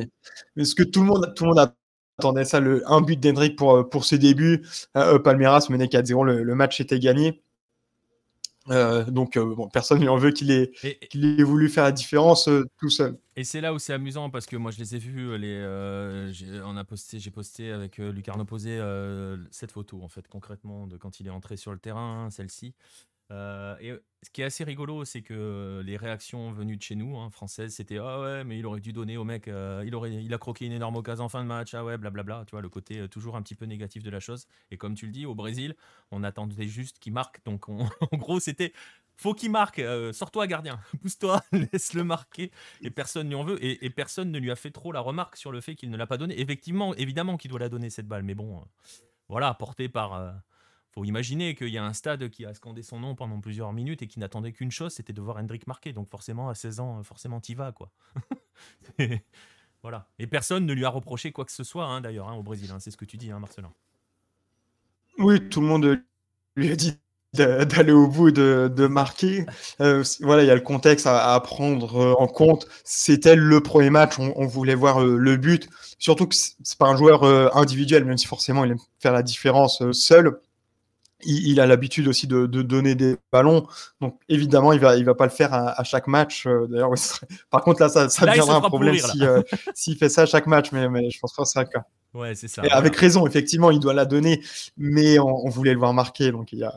[0.56, 1.74] mais, ce que tout le monde, tout le monde a
[2.18, 4.66] attendait ça, le, un but d'Hendrick pour, euh, pour ses débuts.
[4.96, 7.42] Euh, Palmeiras menait 4-0, le, match était gagné.
[8.70, 12.90] Euh, donc bon, personne ne en veut qu'il ait, ait voulu faire la différence tout
[12.90, 13.18] seul.
[13.38, 15.64] Et c'est là où c'est amusant parce que moi je les ai vus, les,
[16.66, 18.82] on a posté, j'ai posté avec Lucarno Posé
[19.52, 22.74] cette photo en fait concrètement de quand il est entré sur le terrain, celle-ci.
[23.32, 23.94] Euh, et
[24.24, 27.76] ce qui est assez rigolo, c'est que les réactions venues de chez nous, hein, françaises,
[27.76, 30.38] c'était ah ouais, mais il aurait dû donner au mec, euh, il aurait, il a
[30.38, 32.44] croqué une énorme occasion en fin de match, ah ouais, blablabla.
[32.46, 34.48] Tu vois le côté euh, toujours un petit peu négatif de la chose.
[34.72, 35.76] Et comme tu le dis, au Brésil,
[36.12, 37.44] on attendait juste qu'il marque.
[37.46, 38.74] Donc en gros, c'était
[39.18, 39.82] faut qu'il marque.
[40.14, 42.52] Sors-toi, gardien, pousse-toi, laisse-le marquer.
[42.82, 43.64] Et personne n'y en veut.
[43.64, 45.98] Et, et, personne ne lui a fait trop la remarque sur le fait qu'il ne
[45.98, 46.40] l'a pas donné.
[46.40, 48.64] Effectivement, évidemment qu'il doit la donner cette balle, mais bon,
[49.28, 50.36] voilà, porté par
[50.92, 54.02] faut imaginer qu'il y a un stade qui a scandé son nom pendant plusieurs minutes
[54.02, 55.94] et qui n'attendait qu'une chose, c'était de voir Hendrik marquer.
[55.94, 57.92] Donc forcément, à 16 ans, forcément, t'y vas, quoi.
[59.84, 60.08] voilà.
[60.20, 62.72] Et personne ne lui a reproché quoi que ce soit, hein, d'ailleurs, hein, au Brésil.
[62.72, 62.80] Hein.
[62.80, 63.72] c'est ce que tu dis, Marcelin.
[65.20, 66.02] Oui, tout le monde
[66.56, 66.98] lui a dit
[67.34, 69.46] d'aller au bout de, marquer.
[69.82, 72.68] Euh, voilà, il y a le contexte à, prendre en compte.
[72.84, 75.70] C'était le premier match, on, voulait voir euh, le but.
[76.00, 79.24] Surtout que c'est pas un joueur euh, individuel, même si forcément il aime faire la
[79.24, 80.40] différence seul
[81.24, 83.68] il, a l'habitude aussi de, donner des ballons.
[84.02, 86.46] Donc évidemment, il va, il va pas le faire à, chaque match.
[86.46, 86.92] Euh, d'ailleurs,
[87.50, 89.42] par contre là, ça, ça deviendra un problème euh,
[89.74, 91.86] s'il fait ça à chaque match, mais, mais je pense pas que c'est le cas.
[92.14, 92.66] Ouais, c'est ça.
[92.66, 94.42] Et avec raison, effectivement, il doit la donner,
[94.78, 96.74] mais on, voulait le voir marquer, donc il y a.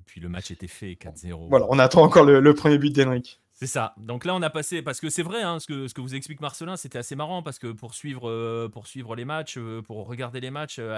[0.00, 1.48] Et puis le match était fait 4-0.
[1.48, 3.40] Voilà, on attend encore le, le premier but d'Henrik.
[3.64, 3.94] C'est ça.
[3.96, 6.14] Donc là, on a passé, parce que c'est vrai, hein, ce, que, ce que vous
[6.14, 9.80] explique Marcelin, c'était assez marrant, parce que pour suivre, euh, pour suivre les matchs, euh,
[9.80, 10.92] pour regarder les matchs euh,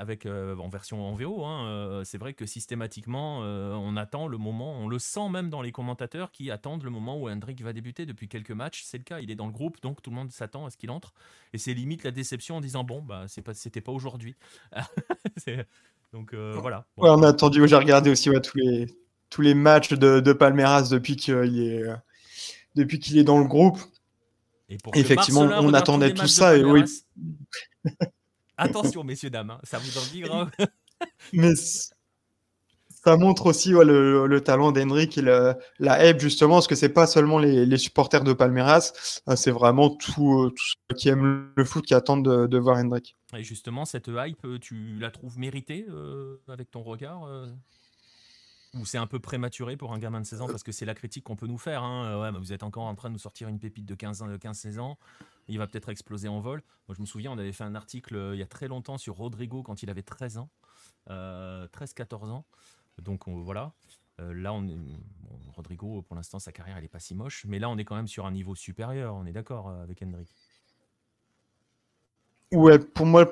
[0.00, 4.88] avec, en version en VO, hein, c'est vrai que systématiquement, on attend le moment, on
[4.88, 8.26] le sent même dans les commentateurs qui attendent le moment où Hendrik va débuter depuis
[8.26, 8.82] quelques matchs.
[8.84, 10.76] C'est le cas, il est dans le groupe, donc tout le monde s'attend à ce
[10.76, 11.14] qu'il entre.
[11.52, 14.34] Et c'est limite la déception en disant, bon, bah, c'est pas, c'était pas aujourd'hui.
[16.12, 16.84] donc voilà.
[16.96, 18.88] on a attendu, j'ai regardé aussi tous les
[19.30, 21.84] tous les matchs de, de Palmeiras depuis qu'il est,
[22.78, 23.78] depuis qu'il est dans le groupe.
[24.68, 26.56] Et Effectivement, on attendait tout ça.
[26.56, 26.84] Et oui.
[28.56, 30.50] Attention, messieurs, dames, hein, ça vous en dit grave.
[31.32, 31.54] Mais
[33.04, 37.38] ça montre aussi le, talent d'Henrik et la hype, justement, parce que c'est pas seulement
[37.38, 38.92] les, supporters de Palmeiras,
[39.28, 43.16] euh, c'est vraiment tout, ceux qui aiment le foot qui attendent de, voir Hendrik.
[43.36, 47.46] Et justement, cette hype, tu la trouves méritée euh, avec ton regard euh?
[48.74, 50.94] Ou c'est un peu prématuré pour un gamin de 16 ans parce que c'est la
[50.94, 51.82] critique qu'on peut nous faire.
[51.82, 52.04] Hein.
[52.06, 54.98] Euh, vous êtes encore en train de nous sortir une pépite de 15-16 ans.
[55.48, 56.62] Il va peut-être exploser en vol.
[56.86, 58.98] Moi, je me souviens, on avait fait un article euh, il y a très longtemps
[58.98, 60.50] sur Rodrigo quand il avait 13 ans,
[61.08, 62.44] 13-14 euh, ans.
[62.98, 63.72] Donc voilà.
[64.18, 64.68] là, on
[65.54, 67.44] Rodrigo, pour l'instant, sa carrière, elle n'est pas si moche.
[67.46, 69.14] Mais là, on est quand même sur un niveau supérieur.
[69.14, 70.28] On est d'accord avec Hendrik.
[72.52, 73.26] Ouais, pour moi,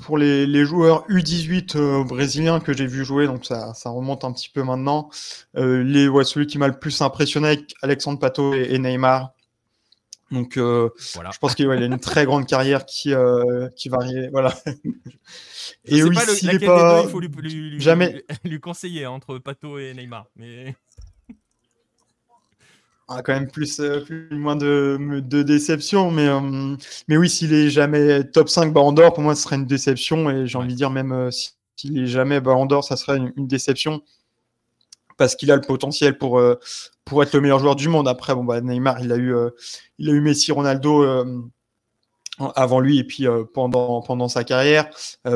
[0.00, 4.48] pour les, joueurs U18 euh, brésiliens que j'ai vu jouer, donc ça, remonte un petit
[4.48, 5.10] peu maintenant.
[5.56, 9.32] Euh, les, ouais, celui qui m'a le plus impressionné avec Alexandre Pato et, Neymar.
[10.30, 13.12] Donc, euh, je pense qu'il a une très grande carrière qui,
[13.76, 14.28] qui varie.
[14.30, 14.54] Voilà.
[15.84, 18.24] et oui, s'il pas, il faut lui, jamais...
[18.44, 20.26] lui, conseiller entre Pato et Neymar.
[20.36, 20.76] Mais
[23.10, 26.10] a quand même plus, euh, plus moins de, de déception.
[26.10, 26.76] Mais, euh,
[27.08, 30.30] mais oui, s'il est jamais top 5 Ballon d'Or, pour moi, ce serait une déception.
[30.30, 31.30] Et j'ai envie de dire, même euh,
[31.76, 34.02] s'il est jamais Ballon d'Or, ça serait une, déception.
[35.16, 36.40] Parce qu'il a le potentiel pour,
[37.04, 38.08] pour être le meilleur joueur du monde.
[38.08, 39.34] Après, bon, bah, Neymar, il a eu,
[39.98, 41.04] il a eu Messi, Ronaldo
[42.38, 44.88] avant lui et puis pendant, pendant sa carrière.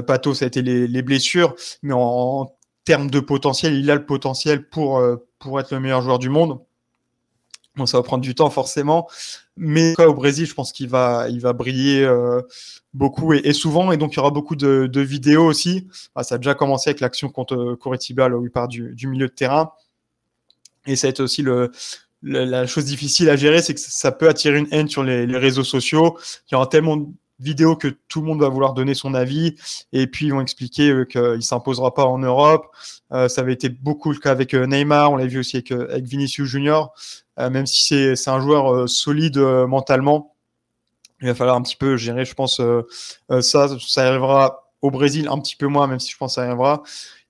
[0.06, 1.54] Pato, ça a été les, les blessures.
[1.82, 2.56] Mais en, en,
[2.86, 5.02] termes de potentiel, il a le potentiel pour,
[5.38, 6.60] pour être le meilleur joueur du monde.
[7.76, 9.08] Bon, ça va prendre du temps forcément,
[9.56, 12.40] mais au Brésil, je pense qu'il va, il va briller euh,
[12.92, 15.88] beaucoup et, souvent, et donc il y aura beaucoup de, vidéos aussi.
[16.14, 19.32] Ah, ça a déjà commencé avec l'action contre Coritiba, où il part du, milieu de
[19.32, 19.72] terrain,
[20.86, 21.72] et ça va être aussi le,
[22.22, 25.38] la chose difficile à gérer, c'est que ça peut attirer une haine sur les, les
[25.38, 26.16] réseaux sociaux.
[26.48, 29.54] Il y aura tellement vidéo que tout le monde va vouloir donner son avis
[29.92, 32.66] et puis ils vont expliquer euh, qu'il s'imposera pas en Europe.
[33.12, 36.04] Euh, ça avait été beaucoup le cas avec euh, Neymar, on l'a vu aussi avec,
[36.04, 36.94] Vinicius Junior,
[37.38, 40.34] même si c'est un joueur solide mentalement.
[41.20, 42.60] Il va falloir un petit peu gérer, je pense,
[43.40, 43.68] ça.
[43.78, 46.82] Ça arrivera au Brésil un petit peu moins, même si je pense que ça arrivera.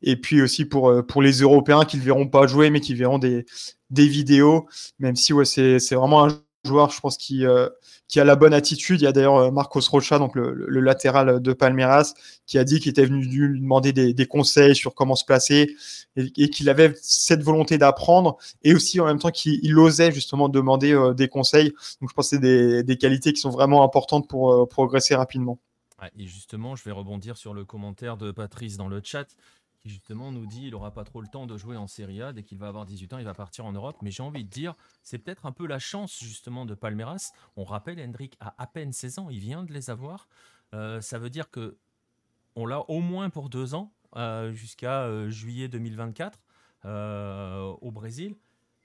[0.02, 3.46] Et puis aussi pour, les Européens qui ne verront pas jouer, mais qui verront des,
[3.90, 4.66] vidéos,
[4.98, 7.68] même si ouais, c'est vraiment un joueur, je pense, qui, euh,
[8.08, 9.00] qui a la bonne attitude.
[9.00, 12.14] Il y a d'ailleurs euh, Marcos Rocha, donc le, latéral de Palmeiras,
[12.46, 15.76] qui a dit qu'il était venu lui demander des, conseils sur comment se placer
[16.16, 20.92] et, qu'il avait cette volonté d'apprendre et aussi en même temps qu'il osait justement demander
[20.92, 21.70] euh, des conseils.
[22.00, 25.58] Donc je pense que c'est des, des, qualités qui sont vraiment importantes pour progresser rapidement.
[26.18, 29.26] et justement, je vais rebondir sur le commentaire de Patrice dans le chat
[29.84, 32.32] qui justement nous dit il n'aura pas trop le temps de jouer en Serie A.
[32.32, 33.96] Dès qu'il va avoir 18 ans, il va partir en Europe.
[34.02, 37.32] Mais j'ai envie de dire, c'est peut-être un peu la chance justement de Palmeiras.
[37.56, 40.26] On rappelle, Hendrik a à peine 16 ans, il vient de les avoir.
[40.72, 41.76] Euh, ça veut dire que
[42.56, 46.40] on l'a au moins pour deux ans, euh, jusqu'à euh, juillet 2024.
[46.84, 48.36] au Brésil.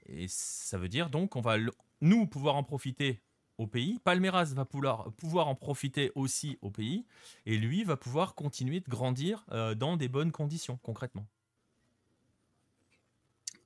[0.06, 1.56] Et ça veut dire donc qu'on va,
[2.00, 3.22] nous, pouvoir en profiter
[3.66, 3.98] pays.
[4.04, 7.04] Palmeiras va pouvoir, en profiter aussi au pays.
[7.46, 9.44] Et lui va pouvoir continuer de grandir
[9.76, 11.26] dans des bonnes conditions, concrètement.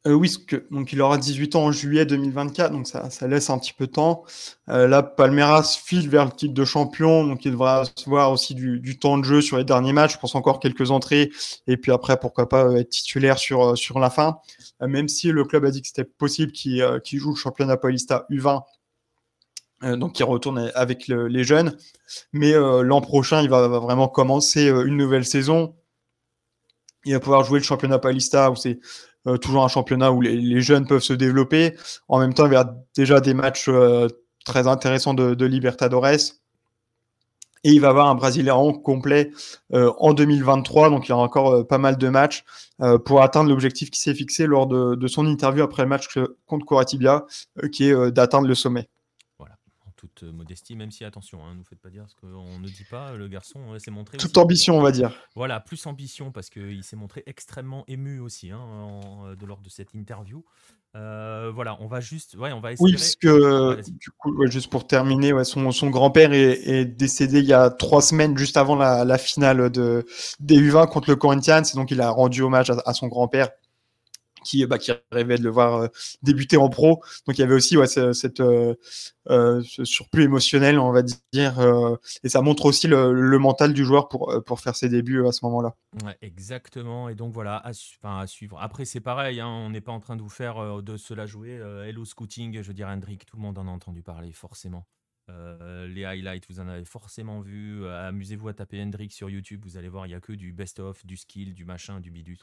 [0.07, 0.31] Euh, oui,
[0.71, 3.93] donc il aura 18 ans en juillet 2024, donc ça, laisse un petit peu de
[3.93, 4.25] temps.
[4.69, 8.99] Euh, là, Palmeiras file vers le titre de champion, donc il devra avoir aussi du,
[8.99, 10.15] temps de jeu sur les derniers matchs.
[10.15, 11.31] Je pense encore quelques entrées,
[11.67, 14.41] et puis après, pourquoi pas euh, être titulaire sur, euh, sur la fin.
[14.83, 18.27] Euh, même si le club a dit que c'était possible qu'il joue le championnat Paulista
[18.31, 18.63] U20,
[19.97, 21.77] donc il retourne avec le, les jeunes.
[22.33, 25.75] Mais l'an prochain, il va, vraiment commencer une nouvelle saison.
[27.05, 28.79] Il va pouvoir jouer le championnat Paulista, où c'est
[29.27, 31.75] euh, toujours un championnat où les, jeunes peuvent se développer.
[32.09, 34.09] En même temps, il y a déjà des matchs euh,
[34.45, 36.35] très intéressants de, Libertadores.
[37.67, 39.31] Et il va avoir un Brasileirão complet
[39.73, 42.45] euh, en 2023, donc il y aura encore pas mal de matchs
[43.07, 46.09] pour atteindre l'objectif qui s'est fixé lors de, de, son interview après le match
[46.45, 47.25] contre Coratibia,
[47.73, 48.91] qui est d'atteindre le sommet.
[50.23, 52.85] Euh, modestie, même si attention, ne hein, nous faites pas dire ce qu'on ne dit
[52.91, 54.19] pas, le garçon s'est montré.
[54.19, 55.13] Toute ambition, on va dire.
[55.35, 58.61] Voilà, plus ambition parce qu'il s'est montré extrêmement ému aussi hein,
[59.27, 60.45] euh, de lors de cette interview.
[60.97, 64.87] Euh, voilà, on va juste, ouais, on va Oui, parce que du coup, juste pour
[64.87, 69.19] terminer, ouais, son, son grand-père est, décédé il y a trois semaines, juste avant la,
[69.19, 70.07] finale de,
[70.39, 73.51] des U20 contre le Corinthians, et donc il a rendu hommage à son grand-père
[74.45, 75.89] qui, bah, qui rêvait de le voir euh,
[76.23, 77.03] débuter en pro.
[77.27, 78.75] Donc il y avait aussi ouais, cette, euh,
[79.31, 81.19] euh, ce surplus émotionnel, on va dire,
[82.23, 85.45] et ça montre aussi le, mental du joueur pour, pour faire ses débuts à ce
[85.47, 85.75] moment-là.
[86.21, 87.09] Exactement.
[87.09, 88.59] Et donc voilà, à, suivre.
[88.61, 91.61] Après, c'est pareil, hein, on n'est pas en train de vous faire de cela jouer.
[91.87, 94.87] Hello Scouting, je dirais Hendrik, tout le monde en a entendu parler, forcément.
[95.29, 97.87] les highlights, vous en avez forcément vu.
[97.89, 101.05] Amusez-vous à taper Hendrik sur YouTube, vous allez voir, il n'y a que du best-of,
[101.05, 102.39] du skill, du machin, du bidut.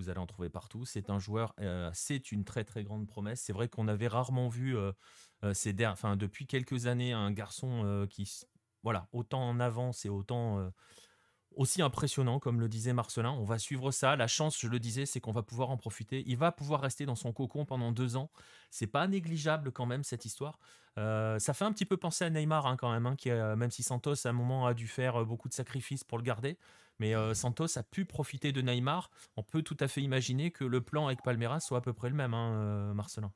[0.00, 0.86] Vous allez en trouver partout.
[0.86, 3.42] C'est un joueur, euh, c'est une très très grande promesse.
[3.42, 4.92] C'est vrai qu'on avait rarement vu euh,
[5.44, 8.40] euh, ces enfin, depuis quelques années un garçon qui,
[8.82, 10.72] voilà, autant en avance et autant
[11.54, 13.32] aussi impressionnant, comme le disait Marcelin.
[13.32, 14.16] On va suivre ça.
[14.16, 16.24] La chance, je le disais, c'est qu'on va pouvoir en profiter.
[16.26, 18.30] Il va pouvoir rester dans son cocon pendant deux ans.
[18.70, 20.58] C'est pas négligeable quand même cette histoire.
[20.96, 23.82] ça fait un petit peu penser à Neymar hein, quand même, hein, qui même si
[23.82, 26.56] Santos à un moment a dû faire beaucoup de sacrifices pour le garder,
[27.00, 29.10] mais euh, Santos a pu profiter de Neymar.
[29.36, 32.10] On peut tout à fait imaginer que le plan avec Palmeiras soit à peu près
[32.10, 33.32] le même, hein, euh, Marcelin.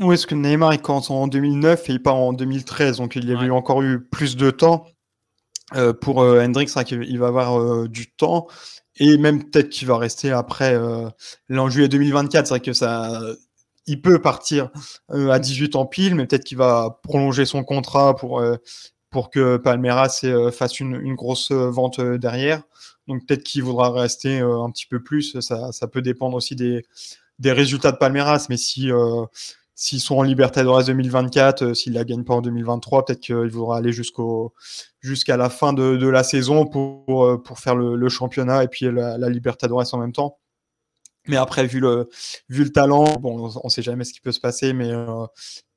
[0.00, 3.28] Oui, est-ce que Neymar il commence en 2009 et il part en 2013, donc il
[3.28, 4.86] y a eu encore eu plus de temps.
[5.74, 8.46] Euh, pour Hendrix, il va avoir du temps
[8.96, 10.78] et même peut-être qu'il va rester après
[11.48, 12.46] l'an juillet 2024.
[12.46, 13.22] C'est vrai que ça,
[13.86, 14.70] il peut partir
[15.08, 18.42] à 18 ans pile, mais peut-être qu'il va prolonger son contrat pour
[19.12, 22.62] pour que Palmeiras euh, fasse une, grosse euh, vente euh, derrière.
[23.06, 25.38] Donc peut-être qu'il voudra rester un petit peu plus.
[25.40, 26.84] Ça, peut dépendre aussi des,
[27.44, 28.46] résultats de Palmeiras.
[28.48, 28.90] Mais si
[29.74, 33.92] s'ils sont en Libertadores 2024, s'ils la gagnent pas en 2023, peut-être qu'il voudra aller
[33.92, 34.54] jusqu'au
[35.00, 39.28] jusqu'à la fin de, la saison pour, pour faire le, championnat et puis la, la
[39.28, 40.38] Libertadores en même temps.
[41.28, 42.08] Mais après, vu le,
[42.48, 45.26] vu le talent, bon, on ne sait jamais ce qui peut se passer, mais, euh,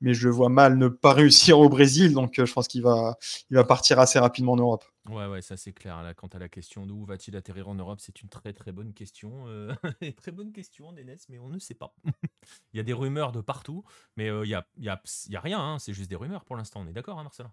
[0.01, 2.13] mais je vois mal ne pas réussir au Brésil.
[2.13, 3.17] Donc, euh, je pense qu'il va,
[3.49, 4.85] il va partir assez rapidement en Europe.
[5.07, 6.01] Ouais, ouais, ça c'est clair.
[6.01, 8.93] Là, quant à la question d'où va-t-il atterrir en Europe, c'est une très très bonne
[8.93, 9.47] question.
[9.47, 9.71] Euh,
[10.17, 11.93] très bonne question, Nénès, mais on ne sait pas.
[12.73, 13.83] il y a des rumeurs de partout,
[14.17, 15.59] mais il n'y a, y a, y a, rien.
[15.59, 16.81] Hein, c'est juste des rumeurs pour l'instant.
[16.83, 17.51] On est d'accord, hein, Marcelin?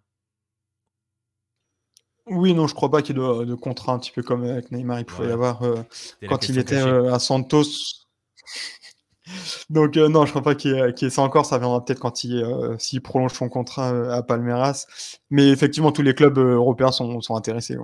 [2.26, 4.70] Oui, non, je crois pas qu'il y ait de, contrat un petit peu comme avec
[4.70, 5.00] Neymar.
[5.00, 5.82] Il pouvait y avoir euh,
[6.28, 7.64] quand il était euh, à Santos.
[9.70, 11.46] Donc euh, non, je crois pas qu'il y, ait ça encore.
[11.46, 12.44] Ça viendra peut-être quand il
[12.78, 14.86] s'il prolonge son contrat à Palmeiras.
[15.30, 17.76] Mais effectivement, tous les clubs européens sont, sont intéressés.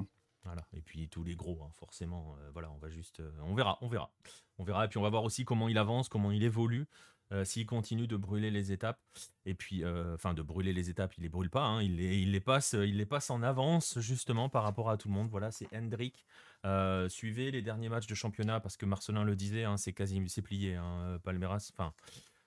[0.45, 0.63] Voilà.
[0.73, 2.37] Et puis tous les gros, hein, forcément.
[2.53, 4.11] voilà, on va juste, on verra, on verra,
[4.59, 4.85] on verra.
[4.85, 6.87] Et puis on va voir aussi comment il avance, comment il évolue.
[7.31, 9.01] Euh, s'il continue de brûler les étapes,
[9.45, 12.17] et puis, euh, enfin, de brûler les étapes, il les brûle pas, hein, il, les,
[12.17, 15.29] il, les passe, il les passe en avance justement par rapport à tout le monde.
[15.31, 16.25] Voilà, c'est Hendrik.
[16.65, 20.23] Euh, suivez les derniers matchs de championnat parce que Marcelin le disait, hein, c'est quasi
[20.29, 20.77] c'est plié.
[20.77, 21.93] Hein, Palmeiras, enfin,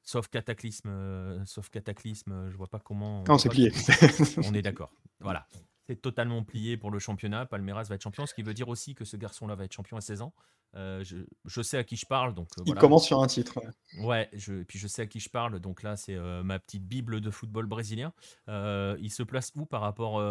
[0.01, 3.23] sauf cataclysme, sauf cataclysme, je vois pas comment.
[3.27, 3.71] Non, c'est plié.
[4.43, 4.91] on est d'accord.
[5.19, 5.47] Voilà
[5.91, 7.45] c'est totalement plié pour le championnat.
[7.45, 9.97] Palmeiras va être champion, ce qui veut dire aussi que ce garçon-là va être champion
[9.97, 10.33] à 16 ans.
[10.75, 12.33] Euh, je, sais à qui je parle.
[12.33, 13.59] Donc, euh, Il commence sur un titre.
[13.99, 15.59] Ouais, je, et puis je sais à qui je parle.
[15.59, 18.13] Donc là, c'est euh, ma petite bible de football brésilien.
[18.47, 20.21] il se place où par rapport.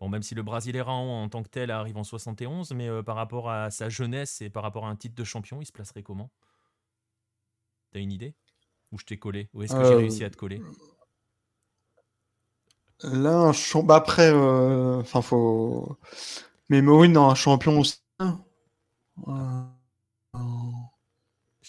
[0.00, 3.50] Bon, même si le Brasileirão en tant que tel arrive en 71, mais par rapport
[3.50, 6.30] à sa jeunesse et par rapport à un titre de champion, il se placerait comment?
[7.90, 8.34] T'as une idée?
[8.92, 9.48] Ou je t'ai collé?
[9.54, 10.60] Ou est-ce que j'ai réussi à te coller?
[13.02, 13.82] Là, un champ...
[13.82, 15.96] bah après, enfin, faut.
[16.68, 18.00] Mais Maureen, un champion aussi.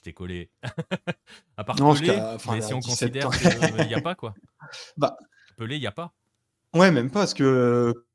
[0.02, 0.50] t'ai collé.
[1.58, 4.34] à part Non, Pelé, enfin, mais si on 17 considère qu'il n'y a pas quoi.
[4.98, 5.18] Bah.
[5.58, 6.14] Pelé, il n'y a pas.
[6.74, 8.06] Ouais, même pas, parce que euh,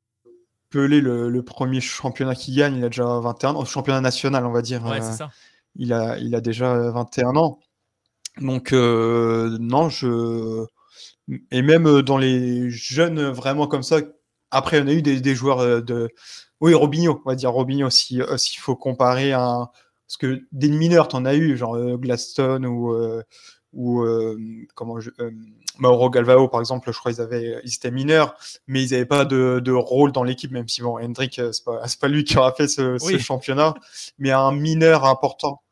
[0.70, 4.52] Pelé, le, le premier championnat qu'il gagne, il a déjà 21 ans, championnat national, on
[4.52, 4.84] va dire.
[4.84, 5.30] Ouais, euh, c'est ça.
[5.76, 7.58] il, a, il a déjà 21 ans.
[8.38, 10.64] Donc, euh, non, je.
[11.50, 14.00] Et même euh, dans les jeunes, euh, vraiment comme ça,
[14.50, 16.10] après, on a eu des, des joueurs euh, de.
[16.60, 19.68] Oui, Robinho, on va dire Robinho, si- s'il faut comparer un.
[20.06, 22.94] Parce que des mineurs, t'en as eu, genre Glaston ou.
[23.72, 24.36] ou euh,
[24.74, 25.10] comment je,
[25.78, 28.36] Mauro Galvao, par exemple, je crois qu'ils avaient, ils étaient mineurs,
[28.68, 31.64] mais ils n'avaient pas de, de rôle dans l'équipe, même si bon, Hendrik, euh, c'est
[31.64, 33.74] pas, pas lui qui aura fait ce, championnat,
[34.18, 35.62] mais un mineur important.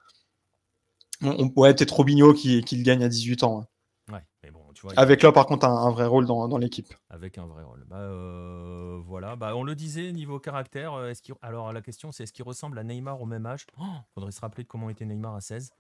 [1.23, 3.61] On, on pourrait peut-être Robinho qui, qui le gagne à 18 ans.
[4.09, 4.12] hein.
[4.15, 4.61] Ouais, mais bon,
[4.91, 4.99] tu vois.
[5.03, 6.93] Avec là, par contre, un, un vrai rôle dans, dans l'équipe.
[7.11, 7.85] Avec un vrai rôle.
[7.87, 9.37] Bah, euh, voilà.
[9.37, 11.35] Bah, on le disait, niveau caractère, euh, est-ce qu'il...
[11.43, 13.67] alors la question c'est est-ce qu'il ressemble à Neymar au même âge?
[13.81, 13.85] Oh,
[14.15, 15.71] Faudrait se rappeler de comment était Neymar à 16.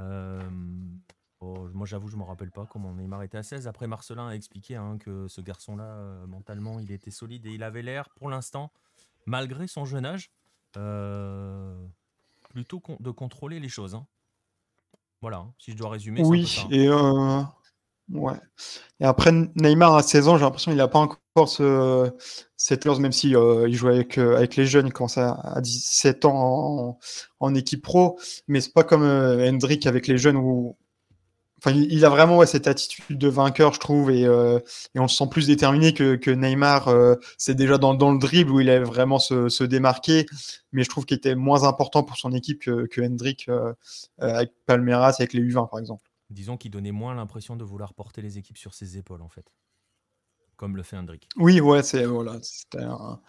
[0.00, 0.40] Euh,
[1.40, 3.66] oh, moi j'avoue, je me rappelle pas comment Neymar était à 16.
[3.68, 7.82] Après, Marcelin a expliqué hein, que ce garçon-là, mentalement, il était solide et il avait
[7.82, 8.70] l'air, pour l'instant,
[9.26, 10.30] malgré son jeune âge,
[10.76, 11.76] euh,
[12.50, 13.94] plutôt con- de contrôler les choses.
[13.94, 14.06] hein.
[15.20, 15.52] Voilà, hein.
[15.58, 16.22] si je dois résumer.
[16.24, 17.42] Oui, ça, et, euh,
[18.12, 18.34] ouais.
[19.00, 22.10] et après, Neymar à 16 ans, j'ai l'impression qu'il n'a pas encore ce,
[22.56, 26.24] cette ose, même si euh, avec, euh, avec les jeunes, il commence à, à 17
[26.24, 26.98] ans en,
[27.40, 28.18] en équipe pro,
[28.48, 30.76] mais c'est pas comme euh, Hendrik avec les jeunes où.
[31.64, 34.58] Enfin, il, a vraiment ouais, cette attitude de vainqueur, je trouve, et, euh,
[34.96, 36.92] et on le sent plus déterminé que, que Neymar.
[37.38, 40.26] c'est déjà dans, dans le dribble où il allait vraiment se, se démarquer,
[40.72, 43.00] mais je trouve qu'il était moins important pour son équipe que, que
[43.50, 43.72] euh,
[44.18, 46.11] avec Palmeiras, avec les U20 par exemple.
[46.32, 49.52] Disons qu'il donnait moins l'impression de vouloir porter les équipes sur ses épaules, en fait.
[50.56, 51.28] Comme le fait Hendrik.
[51.36, 53.20] Oui, ouais, c'est voilà, c'était un,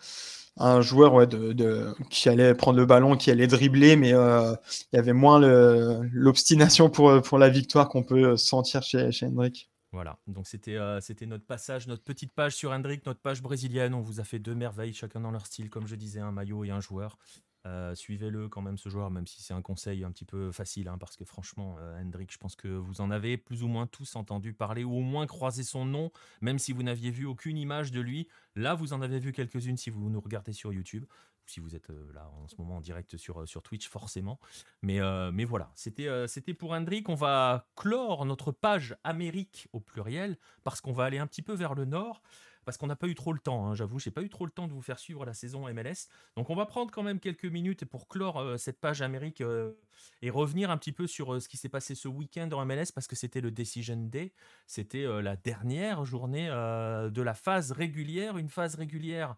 [0.57, 4.53] un joueur ouais, de, de- qui allait prendre le ballon, qui allait dribbler, mais euh,
[4.91, 9.71] il y avait moins l'obstination pour, pour la victoire qu'on peut sentir chez, chez Hendrik.
[9.93, 13.93] Voilà, donc c'était euh, c'était notre passage, notre petite page sur Hendrik, notre page brésilienne.
[13.93, 16.63] On vous a fait deux merveilles, chacun dans leur style, comme je disais, un maillot
[16.65, 17.17] et un joueur.
[17.65, 20.89] Euh, Suivez-le quand même, ce joueur, même si c'est un conseil un petit peu facile,
[20.89, 23.87] hein, parce que franchement, euh, Hendrik, je pense que vous en avez plus ou moins
[23.87, 26.11] tous entendu parler, ou au moins croisé son nom,
[26.41, 28.27] même si vous n'aviez vu aucune image de lui.
[28.55, 31.73] Là, vous en avez vu quelques-unes si vous nous regardez sur YouTube, ou si vous
[31.73, 34.39] êtes euh, là en ce moment en direct sur, euh, sur Twitch, forcément.
[34.81, 34.99] Mais,
[35.31, 37.07] mais voilà, c'était c'était pour Hendrik.
[37.07, 41.53] On va clore notre page Amérique au pluriel parce qu'on va aller un petit peu
[41.53, 42.21] vers le nord.
[42.65, 44.51] Parce qu'on n'a pas eu trop le temps, hein, j'avoue, j'ai pas eu trop le
[44.51, 46.07] temps de vous faire suivre la saison MLS.
[46.35, 49.73] Donc on va prendre quand même quelques minutes pour clore euh, cette page Amérique euh,
[50.21, 52.91] et revenir un petit peu sur euh, ce qui s'est passé ce week-end en MLS
[52.93, 54.33] parce que c'était le Decision Day,
[54.67, 59.35] c'était la dernière journée de la phase régulière, une phase régulière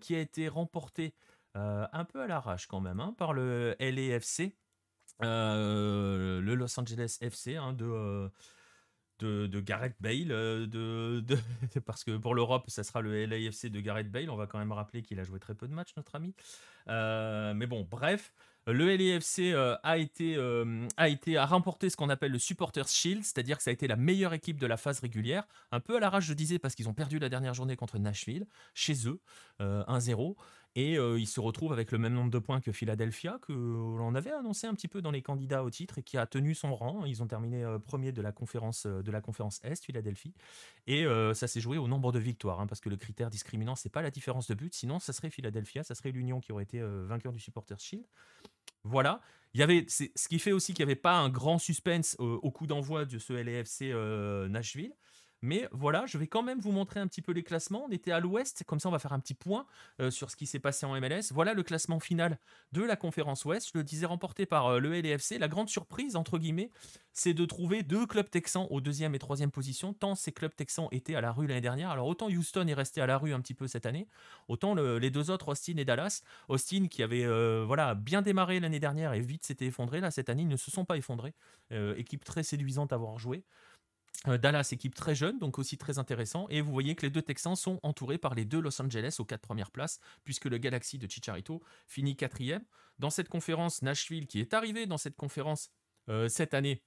[0.00, 1.14] qui a été remportée
[1.54, 4.56] un peu à l'arrache quand même hein, par le LAFC,
[5.20, 8.30] le Los Angeles FC hein, de,
[9.20, 11.38] de, Gareth Bale, euh, de,
[11.84, 14.30] parce que pour l'Europe, ça sera le LAFC de Gareth Bale.
[14.30, 16.34] On va quand même rappeler qu'il a joué très peu de matchs, notre ami.
[16.88, 18.32] Euh, mais bon, bref,
[18.66, 20.38] le LAFC euh, a été
[20.96, 23.86] a été a remporté ce qu'on appelle le Supporters Shield, c'est-à-dire que ça a été
[23.86, 25.46] la meilleure équipe de la phase régulière.
[25.70, 28.46] Un peu à l'arrache, je disais, parce qu'ils ont perdu la dernière journée contre Nashville
[28.74, 29.20] chez eux,
[29.60, 30.36] euh, 1-0.
[30.76, 34.14] Et euh, ils se retrouvent avec le même nombre de points que Philadelphia, que l'on
[34.16, 36.74] avait annoncé un petit peu dans les candidats au titre et qui a tenu son
[36.74, 37.04] rang.
[37.04, 40.34] Ils ont terminé euh, premier de la conférence euh, de la conférence Est, Philadelphie.
[40.86, 43.88] Et ça s'est joué au nombre de victoires, hein, parce que le critère discriminant, c'est
[43.88, 46.80] pas la différence de but, sinon ça serait Philadelphia, ça serait l'Union qui aurait été
[46.82, 48.04] vainqueur du Supporters Shield.
[48.82, 49.20] Voilà.
[49.54, 52.50] Il y avait, ce qui fait aussi qu'il n'y avait pas un grand suspense au
[52.50, 53.94] coup d'envoi de ce LAFC
[54.50, 54.92] Nashville.
[55.44, 57.84] Mais voilà, je vais quand même vous montrer un petit peu les classements.
[57.86, 59.66] On était à l'ouest, comme ça on va faire un petit point
[60.00, 61.32] euh, sur ce qui s'est passé en MLS.
[61.32, 62.38] Voilà le classement final
[62.72, 63.68] de la conférence ouest.
[63.70, 65.38] Je le disais, remporté par euh, le LAFC.
[65.38, 66.70] La grande surprise, entre guillemets,
[67.12, 70.88] c'est de trouver deux clubs texans aux deuxième et troisième position, tant ces clubs texans
[70.92, 71.90] étaient à la rue l'année dernière.
[71.90, 74.08] Alors autant Houston est resté à la rue un petit peu cette année,
[74.48, 78.60] autant le- les deux autres, Austin et Dallas, Austin qui avait euh, voilà, bien démarré
[78.60, 81.34] l'année dernière et vite s'était effondré, là cette année ils ne se sont pas effondrés.
[81.96, 83.44] Équipe très séduisante à avoir joué.
[84.26, 86.46] Euh, Dallas, équipe très jeune, donc aussi très intéressant.
[86.48, 89.24] Et vous voyez que les deux Texans sont entourés par les deux Los Angeles aux
[89.24, 92.64] quatre premières places, puisque le Galaxy de Chicharito finit quatrième.
[92.98, 95.70] Dans cette conférence, Nashville, qui est arrivé dans cette conférence
[96.08, 96.82] euh, cette année,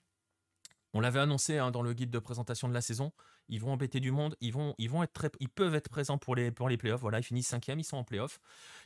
[0.94, 3.12] on l'avait annoncé hein, dans le guide de présentation de la saison.
[3.50, 4.36] Ils vont embêter du monde.
[4.42, 4.74] Ils vont,
[5.14, 7.02] très, ils peuvent être présents pour les, pour les playoffs.
[7.02, 8.40] Voilà, ils finissent cinquième, ils sont en playoffs.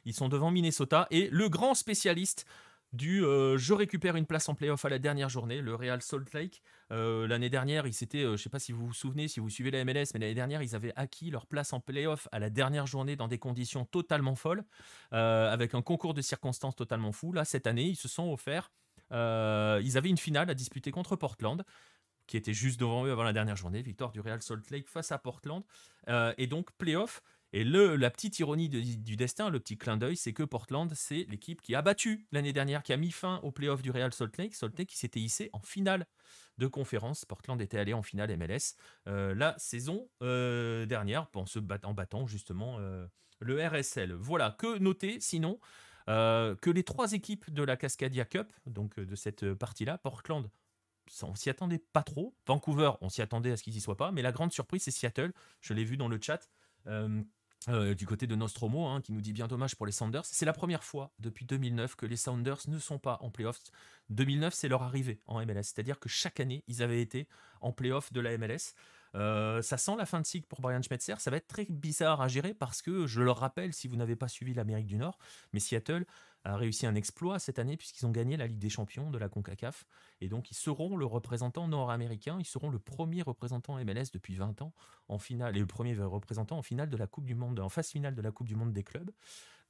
[0.05, 2.45] Ils sont devant Minnesota et le grand spécialiste
[2.93, 6.33] du euh, je récupère une place en playoff à la dernière journée, le Real Salt
[6.33, 6.61] Lake.
[6.91, 9.49] Euh, l'année dernière, ils s'étaient, euh, je sais pas si vous vous souvenez, si vous
[9.49, 12.49] suivez la MLS, mais l'année dernière, ils avaient acquis leur place en playoff à la
[12.49, 14.65] dernière journée dans des conditions totalement folles,
[15.13, 17.31] euh, avec un concours de circonstances totalement fou.
[17.31, 18.71] Là, cette année, ils se sont offerts
[19.13, 21.65] ils avaient une finale à disputer contre Portland
[22.25, 23.81] qui était juste devant eux avant la dernière journée.
[23.81, 25.63] Victoire du Real Salt Lake face à Portland.
[26.37, 27.21] et donc, playoff.
[27.53, 31.25] Et le, la petite ironie du destin, le petit clin d'œil, c'est que Portland, c'est
[31.29, 34.37] l'équipe qui a battu l'année dernière, qui a mis fin au playoff du Real Salt
[34.37, 34.55] Lake.
[34.55, 36.05] Salt Lake qui s'était hissé en finale
[36.57, 37.25] de conférence.
[37.25, 38.75] Portland était allé en finale MLS
[39.07, 43.05] euh, la saison euh, dernière en, se battant justement euh,
[43.39, 44.13] le RSL.
[44.13, 45.59] Voilà, que noter sinon
[46.07, 50.49] que les trois équipes de la Cascadia Cup, donc de cette partie-là, Portland,
[51.23, 52.35] on s'y attendait pas trop.
[52.45, 54.11] Vancouver, on s'y attendait à ce qu'ils y soient pas.
[54.11, 55.31] Mais la grande surprise, c'est Seattle.
[55.61, 56.49] Je l'ai vu dans le chat.
[57.69, 60.25] Euh, du côté de Nostromo, hein, qui nous dit bien dommage pour les Sounders.
[60.25, 63.61] C'est la première fois depuis 2009 que les Sounders ne sont pas en playoffs.
[64.09, 67.27] 2009, c'est leur arrivée en MLS, c'est-à-dire que chaque année, ils avaient été
[67.61, 68.73] en playoffs de la MLS.
[69.15, 71.15] Euh, ça sent la fin de cycle pour Brian Schmetzer.
[71.19, 74.15] Ça va être très bizarre à gérer parce que, je le rappelle, si vous n'avez
[74.15, 75.17] pas suivi l'Amérique du Nord,
[75.53, 76.05] mais Seattle
[76.43, 79.29] a réussi un exploit cette année puisqu'ils ont gagné la Ligue des Champions de la
[79.29, 79.85] CONCACAF.
[80.21, 82.37] Et donc, ils seront le représentant nord-américain.
[82.39, 84.73] Ils seront le premier représentant MLS depuis 20 ans
[85.07, 87.89] en finale et le premier représentant en finale de la Coupe du Monde, en phase
[87.89, 89.11] finale de la Coupe du Monde des clubs.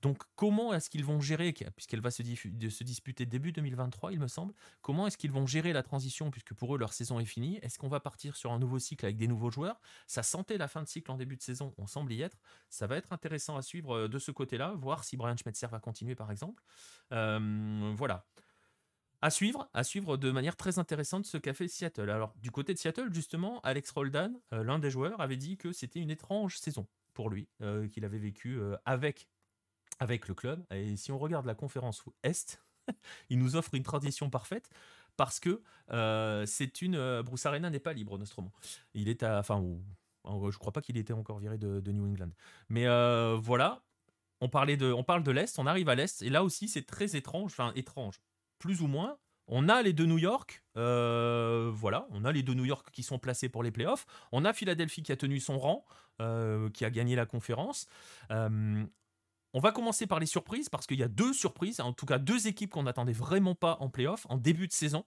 [0.01, 4.53] Donc comment est-ce qu'ils vont gérer, puisqu'elle va se, disputer début 2023, il me semble,
[4.81, 7.59] comment est-ce qu'ils vont gérer la transition, puisque pour eux leur saison est finie?
[7.61, 9.79] Est-ce qu'on va partir sur un nouveau cycle avec des nouveaux joueurs?
[10.07, 12.37] Ça sentait la fin de cycle en début de saison, on semble y être.
[12.69, 15.79] Ça va être intéressant à suivre euh, de ce côté-là, voir si Brian Schmetzer va
[15.79, 16.63] continuer par exemple.
[17.13, 18.25] Euh, voilà.
[19.23, 22.09] À suivre, à suivre de manière très intéressante ce qu'a fait Seattle.
[22.09, 25.71] Alors, du côté de Seattle, justement, Alex Roldan, euh, l'un des joueurs, avait dit que
[25.71, 27.49] c'était une étrange saison pour lui,
[27.91, 29.27] qu'il avait vécu avec
[30.01, 30.65] avec le club.
[30.71, 32.59] Et si on regarde la conférence Est,
[33.29, 34.69] il nous offre une transition parfaite
[35.15, 35.61] parce que
[35.91, 36.95] euh, c'est une.
[36.95, 38.51] Euh, Bruce n'est pas libre, Nostromo.
[38.95, 39.39] Il est à.
[39.39, 39.63] Enfin,
[40.25, 42.31] je crois pas qu'il était encore viré de, New England.
[42.69, 43.83] Mais euh, voilà,
[44.41, 46.85] on, parlait de, on parle de l'Est, on arrive à l'Est, et là aussi c'est
[46.85, 48.19] très étrange, enfin étrange,
[48.57, 49.17] plus ou moins.
[49.47, 53.19] On a les deux New York, voilà, on a les deux New York qui sont
[53.19, 54.05] placés pour les playoffs.
[54.31, 55.85] On a Philadelphie qui a tenu son rang,
[56.73, 57.87] qui a gagné la conférence.
[59.53, 62.17] On va commencer par les surprises parce qu'il y a deux surprises, en tout cas
[62.17, 65.03] deux équipes qu'on n'attendait vraiment pas en playoff en début de saison.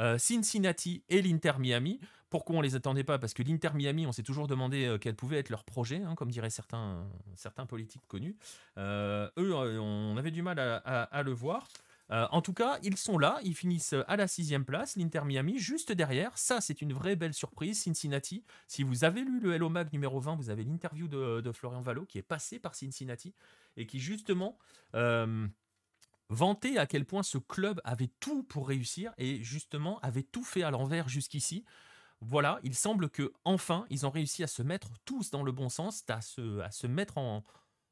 [0.00, 1.98] Euh, Cincinnati et l'Inter Miami.
[2.30, 3.18] Pourquoi on les attendait pas?
[3.18, 6.14] Parce que l'Inter Miami, on s'est toujours demandé euh, quel pouvait être leur projet, hein,
[6.14, 8.36] comme diraient certains, certains politiques connus.
[8.76, 11.66] Euh, eux, on avait du mal à le voir.
[12.10, 15.58] Euh, en tout cas, ils sont là, ils finissent à la sixième place, l'Inter Miami
[15.58, 16.36] juste derrière.
[16.38, 17.82] Ça, c'est une vraie belle surprise.
[17.82, 21.80] Cincinnati, si vous avez lu le Hello Mag numéro 20, vous avez l'interview de, Florian
[21.80, 23.34] Valo qui est passé par Cincinnati
[23.76, 24.58] et qui justement
[24.94, 25.46] euh,
[26.30, 30.62] vantait à quel point ce club avait tout pour réussir et justement avait tout fait
[30.62, 31.64] à l'envers jusqu'ici.
[32.20, 35.68] Voilà, il semble que enfin ils ont réussi à se mettre tous dans le bon
[35.68, 37.44] sens, à se, à se mettre en,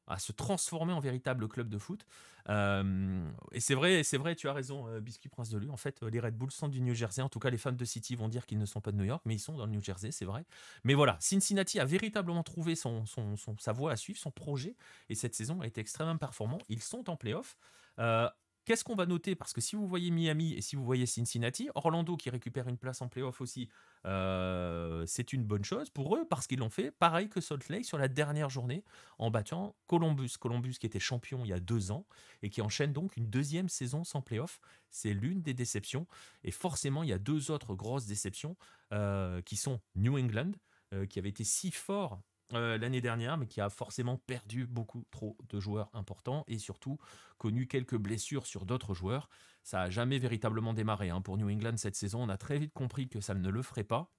[0.07, 2.05] à se transformer en véritable club de foot.
[2.49, 5.69] Euh, et c'est vrai, c'est vrai, tu as raison, euh, Biscuit Prince de Lu.
[5.69, 7.21] En fait, les Red Bulls sont du New Jersey.
[7.21, 9.03] En tout cas, les fans de City vont dire qu'ils ne sont pas de New
[9.03, 10.45] York, mais ils sont dans le New Jersey, c'est vrai.
[10.83, 14.75] Mais voilà, Cincinnati a véritablement trouvé son, son, sa voie à suivre, son projet,
[15.09, 16.59] et cette saison a été extrêmement performant.
[16.69, 17.57] Ils sont en playoff.
[17.99, 18.29] Euh,
[18.67, 19.33] Qu'est-ce qu'on va noter?
[19.33, 22.77] Parce que si vous voyez Miami et si vous voyez Cincinnati, Orlando qui récupère une
[22.77, 23.69] place en playoff aussi,
[24.05, 27.85] euh, c'est une bonne chose pour eux parce qu'ils l'ont fait pareil que Salt Lake
[27.85, 28.83] sur la dernière journée
[29.19, 30.31] en battant Columbus.
[30.37, 32.05] Columbus qui était champion il y a deux ans
[32.41, 34.59] et qui enchaîne donc une deuxième saison sans playoff.
[34.89, 36.05] C'est l'une des déceptions.
[36.43, 38.57] Et forcément, il y a deux autres grosses déceptions
[38.91, 40.51] euh, qui sont New England,
[40.93, 42.19] euh, qui avait été si fort
[42.53, 46.97] euh, l'année dernière, mais qui a forcément perdu beaucoup trop de joueurs importants et surtout
[47.37, 49.29] connu quelques blessures sur d'autres joueurs.
[49.63, 51.21] Ça n'a jamais véritablement démarré hein.
[51.21, 52.23] pour New England cette saison.
[52.23, 54.13] On a très vite compris que ça ne le ferait pas.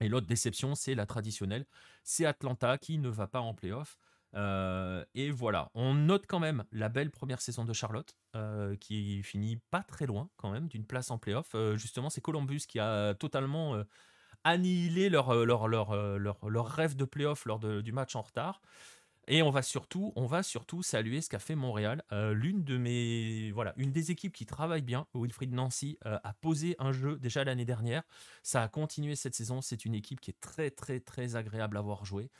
[0.00, 1.66] Et l'autre déception, c'est la traditionnelle,
[2.04, 3.98] c'est Atlanta qui ne va pas en playoff.
[4.34, 9.22] Euh, et voilà, on note quand même la belle première saison de Charlotte, euh, qui
[9.22, 11.54] finit pas très loin quand même d'une place en playoff.
[11.76, 13.82] justement, c'est Columbus qui a totalement
[14.44, 18.22] annihiler leur, euh, leur, leur, euh, leur, leur rêve de playoff lors du match en
[18.22, 18.60] retard.
[19.28, 22.02] Et on va surtout, on va surtout saluer ce qu'a fait Montréal.
[22.10, 25.06] Euh, l'une de mes, voilà, une des équipes qui travaille bien.
[25.14, 28.02] Wilfried Nancy a posé un jeu déjà l'année dernière.
[28.42, 29.60] Ça a continué cette saison.
[29.60, 32.30] C'est une équipe qui est très très très agréable à voir jouer.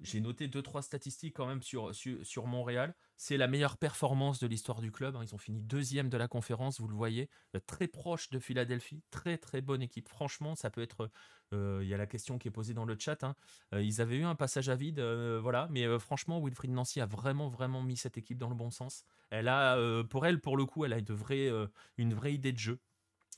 [0.00, 2.94] J'ai noté deux trois statistiques quand même sur, sur, Montréal.
[3.16, 5.16] C'est la meilleure performance de l'histoire du club.
[5.16, 5.24] Hein.
[5.24, 9.02] Ils ont fini deuxième de la conférence, vous le voyez, euh, très proche de Philadelphie.
[9.10, 10.08] Très très bonne équipe.
[10.08, 11.10] Franchement, ça peut être.
[11.52, 13.24] Euh, il y a la question qui est posée dans le chat.
[13.24, 13.34] Hein.
[13.74, 15.66] Euh, ils avaient eu un passage à vide, voilà.
[15.70, 19.04] Mais franchement, Wilfried Nancy a vraiment vraiment mis cette équipe dans le bon sens.
[19.30, 21.50] Elle a, pour elle, pour le coup, elle a une vraie,
[21.96, 22.78] une vraie idée de jeu.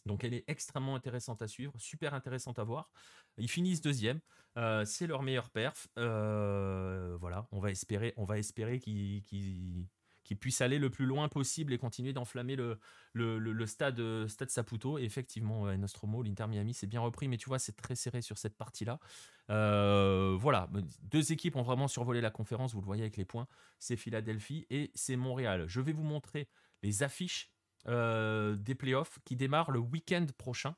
[0.07, 2.91] Donc elle est extrêmement intéressante à suivre, super intéressante à voir.
[3.39, 4.21] Ils finissent deuxième,
[4.57, 5.89] euh, c'est leur meilleur perf.
[5.99, 9.23] Euh, voilà, on va espérer, on va espérer qu'ils
[10.23, 14.97] qui puisse aller le plus loin possible et continuer d'enflammer le, stade, stade Saputo.
[14.97, 18.57] Effectivement, Nostromo, l'Inter Miami s'est bien repris, mais tu vois, c'est très serré sur cette
[18.57, 19.01] partie-là.
[19.49, 20.71] voilà,
[21.03, 23.49] deux équipes ont vraiment survolé la conférence, vous le voyez avec les points.
[23.81, 25.65] C'est Philadelphie et c'est Montréal.
[25.67, 26.49] Je vais vous montrer
[26.83, 27.51] les affiches
[27.87, 30.75] des playoffs qui démarrent le week-end prochain.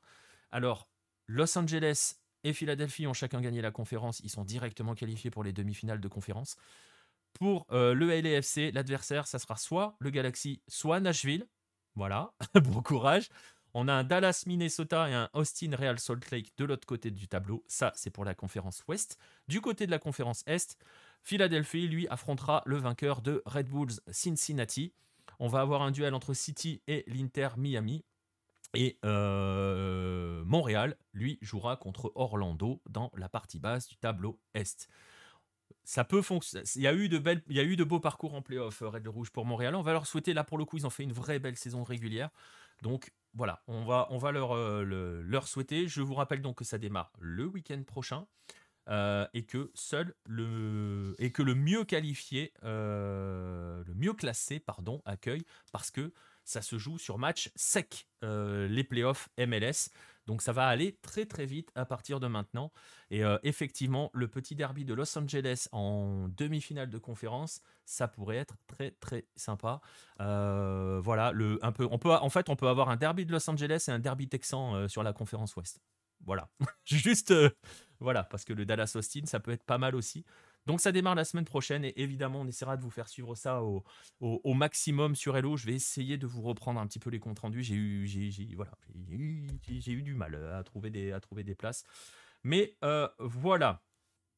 [0.51, 0.87] Alors,
[1.27, 4.19] Los Angeles et Philadelphie ont chacun gagné la conférence.
[4.21, 6.55] Ils sont directement qualifiés pour les demi-finales de conférence.
[7.33, 11.47] Pour euh, le LAFC, l'adversaire, ça sera soit le Galaxy, soit Nashville.
[11.95, 13.29] Voilà, bon courage.
[13.75, 17.27] On a un Dallas, Minnesota et un Austin, Real Salt Lake de l'autre côté du
[17.27, 17.63] tableau.
[17.67, 19.17] Ça, c'est pour la conférence Ouest.
[19.47, 20.77] Du côté de la conférence Est,
[21.23, 24.93] Philadelphie, lui, affrontera le vainqueur de Red Bulls Cincinnati.
[25.39, 28.03] On va avoir un duel entre City et l'Inter Miami.
[28.75, 34.89] Et euh, Montréal, lui, jouera contre Orlando dans la partie basse du tableau Est.
[35.83, 36.65] Ça peut fonctionner.
[36.75, 38.81] Il y a eu de belles, il y a eu de beaux parcours en playoff
[38.81, 39.75] euh, Red Rouge pour Montréal.
[39.75, 41.83] On va leur souhaiter là pour le coup, ils ont fait une vraie belle saison
[41.83, 42.29] régulière.
[42.81, 45.87] Donc voilà, on va, euh, leur souhaiter.
[45.87, 48.25] Je vous rappelle donc que ça démarre le week-end prochain.
[48.87, 55.91] Et que seul le et que le mieux qualifié, le mieux classé, pardon, accueille parce
[55.91, 56.11] que
[56.45, 59.89] ça se joue sur match sec, euh, les playoffs MLS.
[60.25, 62.71] Donc ça va aller très très vite à partir de maintenant.
[63.11, 68.37] Et euh, effectivement, le petit derby de Los Angeles en demi-finale de conférence, ça pourrait
[68.37, 69.81] être très très sympa.
[70.21, 71.33] Euh, voilà,
[71.63, 75.03] en fait, on peut avoir un derby de Los Angeles et un derby texan sur
[75.03, 75.81] la conférence Ouest.
[76.25, 76.49] Voilà,
[76.85, 77.33] juste
[77.99, 80.25] voilà, parce que le Dallas Austin, ça peut être pas mal aussi.
[80.65, 83.61] Donc ça démarre la semaine prochaine et évidemment on essaiera de vous faire suivre ça
[83.63, 83.83] au,
[84.53, 85.57] maximum sur Hello.
[85.57, 87.63] Je vais essayer de vous reprendre un petit peu les comptes rendus.
[87.63, 88.71] J'ai eu, j'ai, voilà,
[89.67, 91.83] j'ai du mal à trouver des, à trouver des places.
[92.43, 93.83] Mais euh, voilà,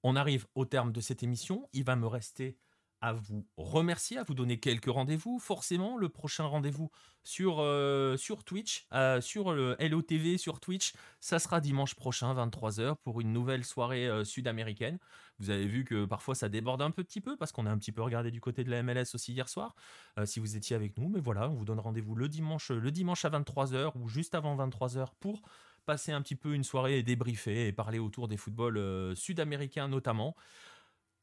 [0.03, 1.67] on arrive au terme de cette émission.
[1.73, 2.57] Il va me rester
[3.01, 5.39] à vous remercier, à vous donner quelques rendez-vous.
[5.39, 6.89] Forcément, le prochain rendez-vous
[7.23, 12.95] sur, euh, sur Twitch, euh, sur le LOTV, sur Twitch, ça sera dimanche prochain, 23h,
[13.03, 14.99] pour une nouvelle soirée euh, sud-américaine.
[15.39, 17.91] Vous avez vu que parfois ça déborde un petit peu, parce qu'on a un petit
[17.91, 19.75] peu regardé du côté de la MLS aussi hier soir,
[20.23, 21.09] si vous étiez avec nous.
[21.09, 24.55] Mais voilà, on vous donne rendez-vous le dimanche, le dimanche à 23h ou juste avant
[24.55, 25.41] 23h pour
[25.85, 30.37] passer un petit peu une soirée et débriefer et parler autour des footballs sud-américains notamment.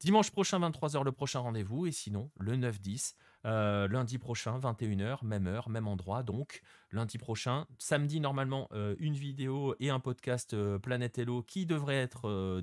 [0.03, 1.85] Dimanche prochain, 23h, le prochain rendez-vous.
[1.85, 3.15] Et sinon, le 9-10,
[3.45, 6.23] euh, lundi prochain, 21h, même heure, même endroit.
[6.23, 6.61] Donc,
[6.91, 12.01] lundi prochain, samedi, normalement, euh, une vidéo et un podcast euh, Planète Hello qui devrait
[12.01, 12.59] être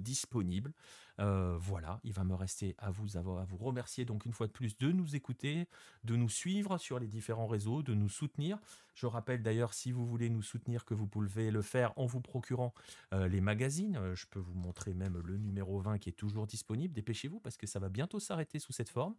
[1.20, 1.58] disponible.
[1.60, 4.76] voilà, il va me rester à vous, à vous remercier donc une fois de plus
[4.78, 5.68] de nous écouter,
[6.04, 8.58] de nous suivre sur les différents réseaux, de nous soutenir.
[8.94, 12.20] Je rappelle d'ailleurs, si vous voulez nous soutenir, que vous pouvez le faire en vous
[12.20, 12.74] procurant
[13.12, 14.14] les magazines.
[14.14, 16.92] Je peux vous montrer même le numéro 20 qui est toujours disponible.
[16.92, 19.14] Dépêchez-vous parce que ça va bientôt s'arrêter sous cette forme.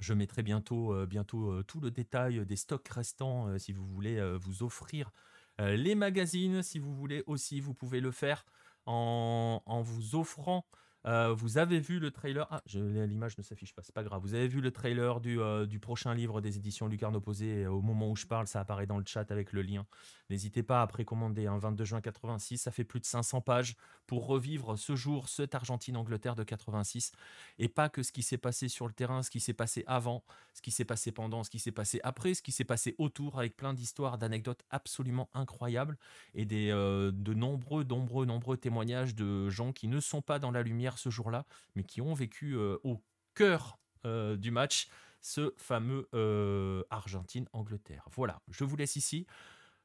[0.00, 3.86] Je mettrai bientôt, euh, bientôt euh, tout le détail des stocks restants euh, si vous
[3.86, 5.12] voulez vous offrir
[5.58, 6.62] les magazines.
[6.62, 8.44] Si vous voulez aussi, vous pouvez le faire
[8.86, 10.64] en, en vous offrant
[11.06, 12.46] euh, vous avez vu le trailer?
[12.50, 14.22] Ah, l'image ne s'affiche pas, c'est pas grave.
[14.22, 17.66] Vous avez vu le trailer du, euh, du prochain livre des éditions Lucarne Opposé.
[17.66, 19.86] Au moment où je parle, ça apparaît dans le chat avec le lien.
[20.30, 21.46] N'hésitez pas à précommander.
[21.46, 23.76] un 22 juin 86, ça fait plus de 500 pages
[24.06, 27.12] pour revivre ce jour, cette Argentine-Angleterre de 86.
[27.58, 30.24] Et pas que ce qui s'est passé sur le terrain, ce qui s'est passé avant,
[30.54, 33.38] ce qui s'est passé pendant, ce qui s'est passé après, ce qui s'est passé autour,
[33.38, 35.98] avec plein d'histoires, d'anecdotes absolument incroyables
[36.34, 40.50] et des, euh, de nombreux, nombreux, nombreux témoignages de gens qui ne sont pas dans
[40.50, 43.02] la lumière ce jour-là, mais qui ont vécu euh, au
[43.34, 44.88] cœur euh, du match
[45.20, 48.04] ce fameux euh, Argentine-Angleterre.
[48.12, 49.26] Voilà, je vous laisse ici.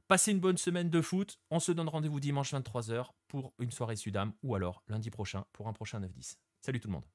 [0.07, 1.39] Passez une bonne semaine de foot.
[1.51, 5.67] On se donne rendez-vous dimanche 23h pour une soirée Sudam ou alors lundi prochain pour
[5.67, 6.37] un prochain 9-10.
[6.61, 7.05] Salut tout le monde.